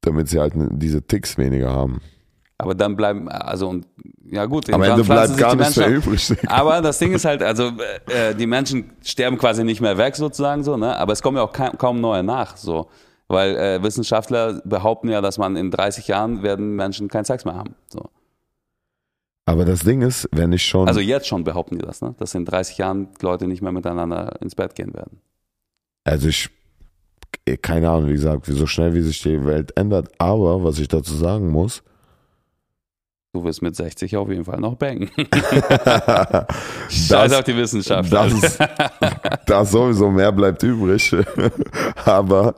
damit 0.00 0.28
sie 0.28 0.38
halt 0.38 0.54
diese 0.56 1.02
Ticks 1.02 1.38
weniger 1.38 1.72
haben. 1.72 2.00
Aber 2.58 2.74
dann 2.74 2.96
bleiben, 2.96 3.28
also 3.28 3.68
und 3.68 3.86
ja 4.30 4.44
gut, 4.46 4.70
Am 4.72 4.82
Ende 4.82 5.04
bleibt 5.04 5.36
gar 5.38 5.52
die 5.52 5.58
nichts 5.58 5.76
mehr 5.76 5.88
Menschen- 5.90 6.10
übrig. 6.10 6.36
Aber 6.50 6.82
das 6.82 6.98
Ding 6.98 7.12
ist 7.12 7.24
halt, 7.24 7.42
also 7.42 7.70
äh, 8.08 8.34
die 8.34 8.46
Menschen 8.46 8.90
sterben 9.02 9.38
quasi 9.38 9.64
nicht 9.64 9.80
mehr 9.80 9.96
weg 9.96 10.16
sozusagen 10.16 10.64
so, 10.64 10.76
ne? 10.76 10.96
Aber 10.96 11.12
es 11.14 11.22
kommen 11.22 11.36
ja 11.38 11.42
auch 11.44 11.52
kaum, 11.52 11.78
kaum 11.78 12.00
neue 12.00 12.22
nach, 12.22 12.56
so. 12.56 12.88
Weil 13.28 13.56
äh, 13.56 13.82
Wissenschaftler 13.82 14.60
behaupten 14.64 15.08
ja, 15.08 15.20
dass 15.20 15.38
man 15.38 15.54
in 15.56 15.70
30 15.70 16.08
Jahren 16.08 16.42
werden 16.42 16.74
Menschen 16.76 17.08
keinen 17.08 17.24
Sex 17.24 17.44
mehr 17.44 17.54
haben. 17.54 17.74
So. 17.88 18.10
Aber 19.46 19.64
das 19.64 19.80
Ding 19.80 20.02
ist, 20.02 20.28
wenn 20.32 20.52
ich 20.52 20.62
schon, 20.66 20.88
Also 20.88 21.00
jetzt 21.00 21.26
schon 21.26 21.44
behaupten 21.44 21.78
die 21.78 21.84
das, 21.86 22.02
ne? 22.02 22.14
Dass 22.18 22.34
in 22.34 22.44
30 22.44 22.76
Jahren 22.78 23.08
Leute 23.22 23.46
nicht 23.46 23.62
mehr 23.62 23.72
miteinander 23.72 24.40
ins 24.42 24.54
Bett 24.54 24.74
gehen 24.74 24.92
werden. 24.94 25.20
also 26.04 26.28
ich, 26.28 26.50
keine 27.62 27.88
Ahnung, 27.90 28.08
wie 28.08 28.12
gesagt, 28.14 28.46
wie 28.48 28.52
so 28.52 28.66
schnell 28.66 28.92
wie 28.94 29.00
sich 29.00 29.22
die 29.22 29.44
Welt 29.46 29.74
ändert, 29.76 30.08
aber 30.18 30.64
was 30.64 30.78
ich 30.78 30.88
dazu 30.88 31.14
sagen 31.14 31.48
muss, 31.50 31.82
Du 33.34 33.44
wirst 33.44 33.60
mit 33.60 33.76
60 33.76 34.16
auf 34.16 34.30
jeden 34.30 34.44
Fall 34.44 34.58
noch 34.58 34.76
bangen. 34.76 35.10
das, 35.30 36.46
Scheiß 36.88 37.32
auf 37.34 37.44
die 37.44 37.56
Wissenschaft. 37.56 38.10
das, 38.10 38.58
da 39.46 39.64
sowieso 39.66 40.10
mehr 40.10 40.32
bleibt 40.32 40.62
übrig. 40.62 41.14
Aber 42.06 42.54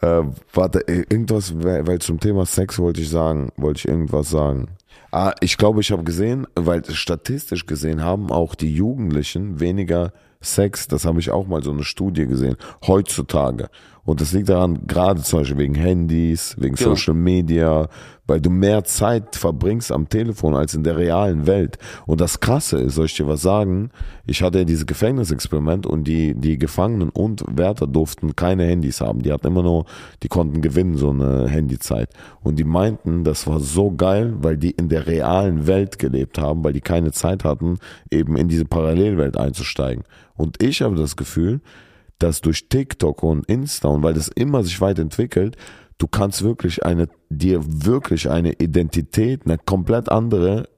äh, 0.00 0.22
warte, 0.52 0.84
irgendwas, 0.86 1.52
weil 1.56 1.98
zum 1.98 2.20
Thema 2.20 2.46
Sex 2.46 2.78
wollte 2.78 3.00
ich 3.00 3.10
sagen, 3.10 3.50
wollte 3.56 3.78
ich 3.78 3.88
irgendwas 3.88 4.30
sagen. 4.30 4.68
Ah, 5.10 5.34
ich 5.40 5.56
glaube, 5.56 5.80
ich 5.80 5.90
habe 5.90 6.04
gesehen, 6.04 6.46
weil 6.54 6.84
statistisch 6.84 7.66
gesehen 7.66 8.04
haben 8.04 8.30
auch 8.30 8.54
die 8.54 8.72
Jugendlichen 8.72 9.58
weniger 9.58 10.12
Sex. 10.40 10.86
Das 10.86 11.04
habe 11.04 11.18
ich 11.18 11.32
auch 11.32 11.48
mal 11.48 11.62
so 11.64 11.72
eine 11.72 11.82
Studie 11.82 12.26
gesehen. 12.26 12.56
Heutzutage. 12.86 13.68
Und 14.04 14.20
das 14.20 14.32
liegt 14.32 14.48
daran, 14.50 14.86
gerade 14.86 15.22
zum 15.22 15.40
Beispiel 15.40 15.58
wegen 15.58 15.74
Handys, 15.74 16.54
wegen 16.58 16.74
Genau. 16.74 16.90
Social 16.90 17.14
Media, 17.14 17.88
weil 18.26 18.40
du 18.40 18.50
mehr 18.50 18.84
Zeit 18.84 19.36
verbringst 19.36 19.92
am 19.92 20.08
Telefon 20.08 20.54
als 20.54 20.74
in 20.74 20.82
der 20.82 20.96
realen 20.96 21.46
Welt. 21.46 21.78
Und 22.06 22.20
das 22.20 22.40
Krasse 22.40 22.78
ist, 22.78 22.94
soll 22.94 23.06
ich 23.06 23.14
dir 23.14 23.26
was 23.26 23.42
sagen? 23.42 23.90
Ich 24.26 24.42
hatte 24.42 24.58
ja 24.58 24.64
dieses 24.64 24.86
Gefängnisexperiment 24.86 25.86
und 25.86 26.04
die, 26.04 26.34
die 26.34 26.58
Gefangenen 26.58 27.08
und 27.10 27.44
Wärter 27.48 27.86
durften 27.86 28.36
keine 28.36 28.64
Handys 28.64 29.00
haben. 29.00 29.22
Die 29.22 29.32
hatten 29.32 29.46
immer 29.46 29.62
nur, 29.62 29.84
die 30.22 30.28
konnten 30.28 30.62
gewinnen, 30.62 30.96
so 30.96 31.10
eine 31.10 31.48
Handyzeit. 31.48 32.10
Und 32.42 32.58
die 32.58 32.64
meinten, 32.64 33.24
das 33.24 33.46
war 33.46 33.60
so 33.60 33.90
geil, 33.90 34.34
weil 34.38 34.56
die 34.56 34.70
in 34.70 34.88
der 34.88 35.06
realen 35.06 35.66
Welt 35.66 35.98
gelebt 35.98 36.38
haben, 36.38 36.62
weil 36.64 36.72
die 36.72 36.80
keine 36.80 37.12
Zeit 37.12 37.44
hatten, 37.44 37.78
eben 38.10 38.36
in 38.36 38.48
diese 38.48 38.64
Parallelwelt 38.64 39.36
einzusteigen. 39.36 40.04
Und 40.36 40.62
ich 40.62 40.82
habe 40.82 40.96
das 40.96 41.16
Gefühl, 41.16 41.60
dass 42.18 42.40
durch 42.40 42.68
TikTok 42.68 43.22
und 43.22 43.46
Insta 43.46 43.88
und 43.88 44.02
weil 44.02 44.14
das 44.14 44.28
immer 44.28 44.62
sich 44.62 44.80
weiterentwickelt, 44.80 45.56
du 45.98 46.06
kannst 46.06 46.42
wirklich 46.42 46.84
eine, 46.84 47.08
dir 47.28 47.60
wirklich 47.64 48.30
eine 48.30 48.52
Identität, 48.52 49.42
eine 49.44 49.58
komplett 49.58 50.08
andere 50.08 50.68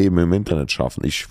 eben 0.00 0.18
im 0.18 0.32
Internet 0.32 0.70
schaffen. 0.70 1.04
Ich, 1.04 1.26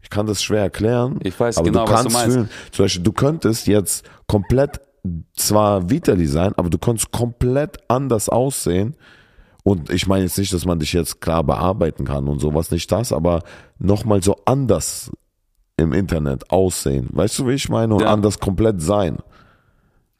ich 0.00 0.10
kann 0.10 0.26
das 0.26 0.42
schwer 0.42 0.62
erklären, 0.62 1.18
Ich 1.22 1.38
weiß 1.38 1.58
aber 1.58 1.66
genau, 1.66 1.86
du 1.86 1.92
was 1.92 1.98
du 1.98 2.04
kannst 2.04 2.16
meinst. 2.16 2.34
fühlen. 2.36 2.50
Zum 2.72 2.84
Beispiel, 2.84 3.02
du 3.02 3.12
könntest 3.12 3.66
jetzt 3.66 4.08
komplett 4.26 4.80
zwar 5.34 5.90
Vitali 5.90 6.26
sein, 6.26 6.52
aber 6.56 6.70
du 6.70 6.78
könntest 6.78 7.12
komplett 7.12 7.78
anders 7.88 8.28
aussehen. 8.28 8.96
Und 9.62 9.90
ich 9.90 10.06
meine 10.06 10.24
jetzt 10.24 10.38
nicht, 10.38 10.52
dass 10.52 10.64
man 10.64 10.78
dich 10.78 10.92
jetzt 10.92 11.20
klar 11.20 11.42
bearbeiten 11.42 12.04
kann 12.04 12.28
und 12.28 12.38
sowas, 12.38 12.70
nicht 12.70 12.90
das, 12.92 13.12
aber 13.12 13.42
nochmal 13.78 14.22
so 14.22 14.36
anders 14.44 15.10
im 15.78 15.92
Internet 15.92 16.50
aussehen. 16.50 17.08
Weißt 17.10 17.38
du, 17.38 17.48
wie 17.48 17.52
ich 17.52 17.68
meine? 17.68 17.94
Und 17.94 18.00
Ja. 18.02 18.12
anders 18.12 18.38
komplett 18.38 18.80
sein. 18.80 19.18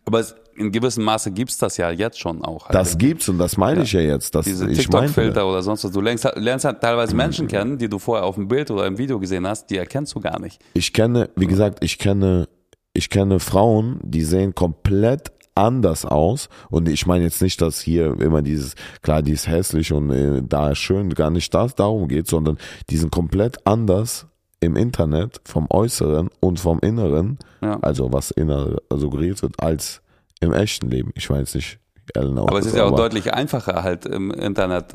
Aber 0.05 0.21
es, 0.21 0.35
in 0.57 0.71
gewissem 0.71 1.05
Maße 1.05 1.33
gibt's 1.33 1.59
das 1.59 1.77
ja 1.79 1.91
jetzt 1.91 2.19
schon 2.19 2.45
auch. 2.45 2.67
Halt. 2.67 2.75
Das 2.75 2.97
gibt's 2.99 3.29
und 3.29 3.39
das 3.39 3.57
meine 3.57 3.83
ich 3.83 3.93
ja 3.93 4.01
jetzt. 4.01 4.35
Das, 4.35 4.45
Diese 4.45 4.71
TikTok-Filter 4.71 5.47
oder 5.47 5.63
sonst 5.63 5.85
was. 5.85 5.91
Du 5.93 6.01
lernst, 6.01 6.29
lernst 6.37 6.65
halt 6.65 6.81
teilweise 6.81 7.15
Menschen 7.17 7.49
kennen, 7.49 7.79
die 7.79 7.89
du 7.89 7.99
vorher 7.99 8.25
auf 8.25 8.37
dem 8.37 8.49
Bild 8.49 8.71
oder 8.71 8.87
im 8.87 8.99
Video 8.99 9.19
gesehen 9.19 9.47
hast, 9.47 9.69
die 9.71 9.77
erkennst 9.77 10.15
du 10.15 10.21
gar 10.21 10.39
nicht. 10.39 10.61
ich 10.75 10.93
kenne, 10.93 11.31
wie 11.37 11.47
gesagt, 11.47 11.83
ich 11.83 11.99
kenne, 11.99 12.49
ich 12.93 13.11
kenne 13.11 13.41
Frauen, 13.41 13.99
die 14.03 14.25
sehen 14.25 14.55
komplett 14.55 15.33
anders 15.55 16.05
aus 16.05 16.51
und 16.69 16.87
ich 16.87 17.07
meine 17.07 17.25
jetzt 17.25 17.41
nicht, 17.41 17.63
dass 17.63 17.81
hier 17.81 18.21
immer 18.21 18.43
dieses, 18.43 18.75
klar, 19.01 19.23
die 19.23 19.33
ist 19.33 19.49
hässlich 19.49 19.91
und 19.91 20.11
äh, 20.11 20.43
da 20.47 20.73
ist 20.73 20.79
schön, 20.79 21.09
gar 21.15 21.31
nicht 21.31 21.53
das 21.55 21.75
darum 21.75 22.09
geht, 22.09 22.27
sondern 22.29 22.59
die 22.91 22.99
sind 22.99 23.11
komplett 23.11 23.67
anders 23.67 24.27
im 24.61 24.77
Internet 24.77 25.41
vom 25.45 25.67
Äußeren 25.71 26.31
und 26.41 26.59
vom 26.61 26.81
Inneren, 26.81 27.39
Ja. 27.63 27.79
also 27.83 28.13
was 28.13 28.31
inner 28.31 28.77
suggeriert 28.91 29.43
wird, 29.43 29.55
als 29.63 30.01
im 30.41 30.53
echten 30.53 30.89
Leben. 30.91 31.13
Ich 31.15 31.29
jetzt 31.41 31.55
nicht 31.55 31.79
Elena 32.15 32.43
Aber 32.43 32.59
es 32.59 32.67
ist 32.67 32.77
ja 32.77 32.85
auch 32.85 32.95
deutlich 32.95 33.33
einfacher 33.35 33.83
halt 33.83 34.07
im 34.07 34.31
Internet 34.31 34.95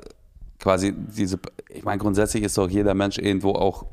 quasi 0.59 0.93
diese, 0.95 1.39
ich 1.69 1.83
meine 1.83 1.97
grundsätzlich 1.99 2.43
ist 2.43 2.57
doch 2.57 2.69
jeder 2.69 2.93
Mensch 2.93 3.17
irgendwo 3.17 3.51
auch 3.53 3.85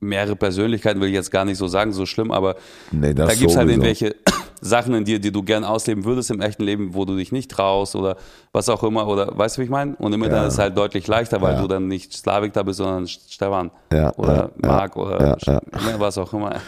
mehrere 0.00 0.36
Persönlichkeiten, 0.36 1.00
will 1.00 1.08
ich 1.08 1.14
jetzt 1.14 1.30
gar 1.30 1.44
nicht 1.44 1.58
so 1.58 1.68
sagen, 1.68 1.92
so 1.92 2.06
schlimm, 2.06 2.30
aber 2.32 2.56
Nee, 2.90 3.14
da 3.14 3.26
gibt's 3.26 3.56
halt 3.56 3.68
sowieso. 3.68 3.70
irgendwelche 3.70 4.16
Sachen 4.64 4.94
in 4.94 5.04
dir, 5.04 5.18
die 5.18 5.32
du 5.32 5.42
gern 5.42 5.64
ausleben 5.64 6.04
würdest 6.04 6.30
im 6.30 6.40
echten 6.40 6.62
Leben, 6.62 6.94
wo 6.94 7.04
du 7.04 7.16
dich 7.16 7.32
nicht 7.32 7.50
traust 7.50 7.96
oder 7.96 8.16
was 8.52 8.68
auch 8.68 8.84
immer 8.84 9.08
oder 9.08 9.36
weißt 9.36 9.56
du, 9.56 9.60
wie 9.60 9.64
ich 9.64 9.70
meine? 9.70 9.96
Und 9.98 10.12
im 10.12 10.22
Internet 10.22 10.46
ist 10.46 10.52
es 10.54 10.58
halt 10.60 10.76
deutlich 10.78 11.08
leichter, 11.08 11.42
weil 11.42 11.54
Ja. 11.54 11.60
du 11.60 11.66
dann 11.66 11.88
nicht 11.88 12.12
Slavik 12.12 12.52
da 12.52 12.62
bist, 12.62 12.78
sondern 12.78 13.08
Stefan 13.08 13.72
Ja, 13.92 14.14
oder 14.16 14.50
ja, 14.62 14.68
Marc 14.68 14.94
ja, 14.96 15.02
oder 15.02 15.36
ja, 15.44 15.60
was 15.98 16.16
auch 16.18 16.32
immer. 16.32 16.54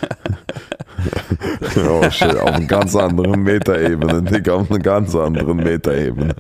Oh 1.77 2.09
shit, 2.11 2.37
auf 2.37 2.53
einer 2.53 2.67
ganz 2.67 2.95
anderen 2.97 3.43
Metaebene, 3.43 4.23
Digga, 4.23 4.55
auf 4.55 4.71
einer 4.71 4.79
ganz 4.79 5.15
anderen 5.15 5.57
Metaebene. 5.57 6.35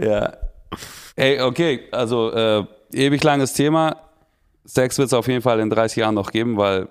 Ja. 0.00 0.32
Ey, 1.16 1.40
okay, 1.40 1.80
also 1.92 2.30
äh, 2.32 2.64
ewig 2.92 3.22
langes 3.24 3.52
Thema. 3.52 3.96
Sex 4.64 4.98
wird 4.98 5.06
es 5.08 5.14
auf 5.14 5.28
jeden 5.28 5.40
Fall 5.42 5.60
in 5.60 5.70
30 5.70 5.96
Jahren 5.98 6.14
noch 6.14 6.30
geben, 6.30 6.56
weil 6.56 6.88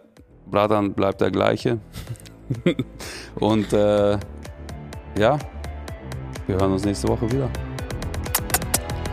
Bratan 0.49 0.93
bleibt 0.93 1.21
der 1.21 1.31
gleiche. 1.31 1.79
Und 3.39 3.73
äh, 3.73 4.17
ja, 5.17 5.37
wir 6.45 6.55
hören 6.55 6.73
uns 6.73 6.85
nächste 6.85 7.07
Woche 7.07 7.29
wieder. 7.31 7.49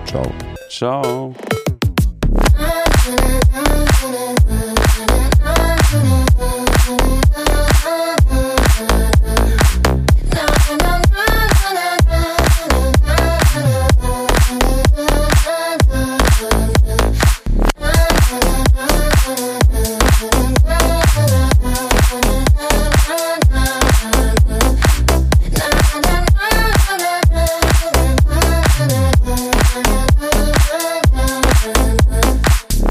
Ciao. 0.06 0.30
Ciao. 0.68 1.34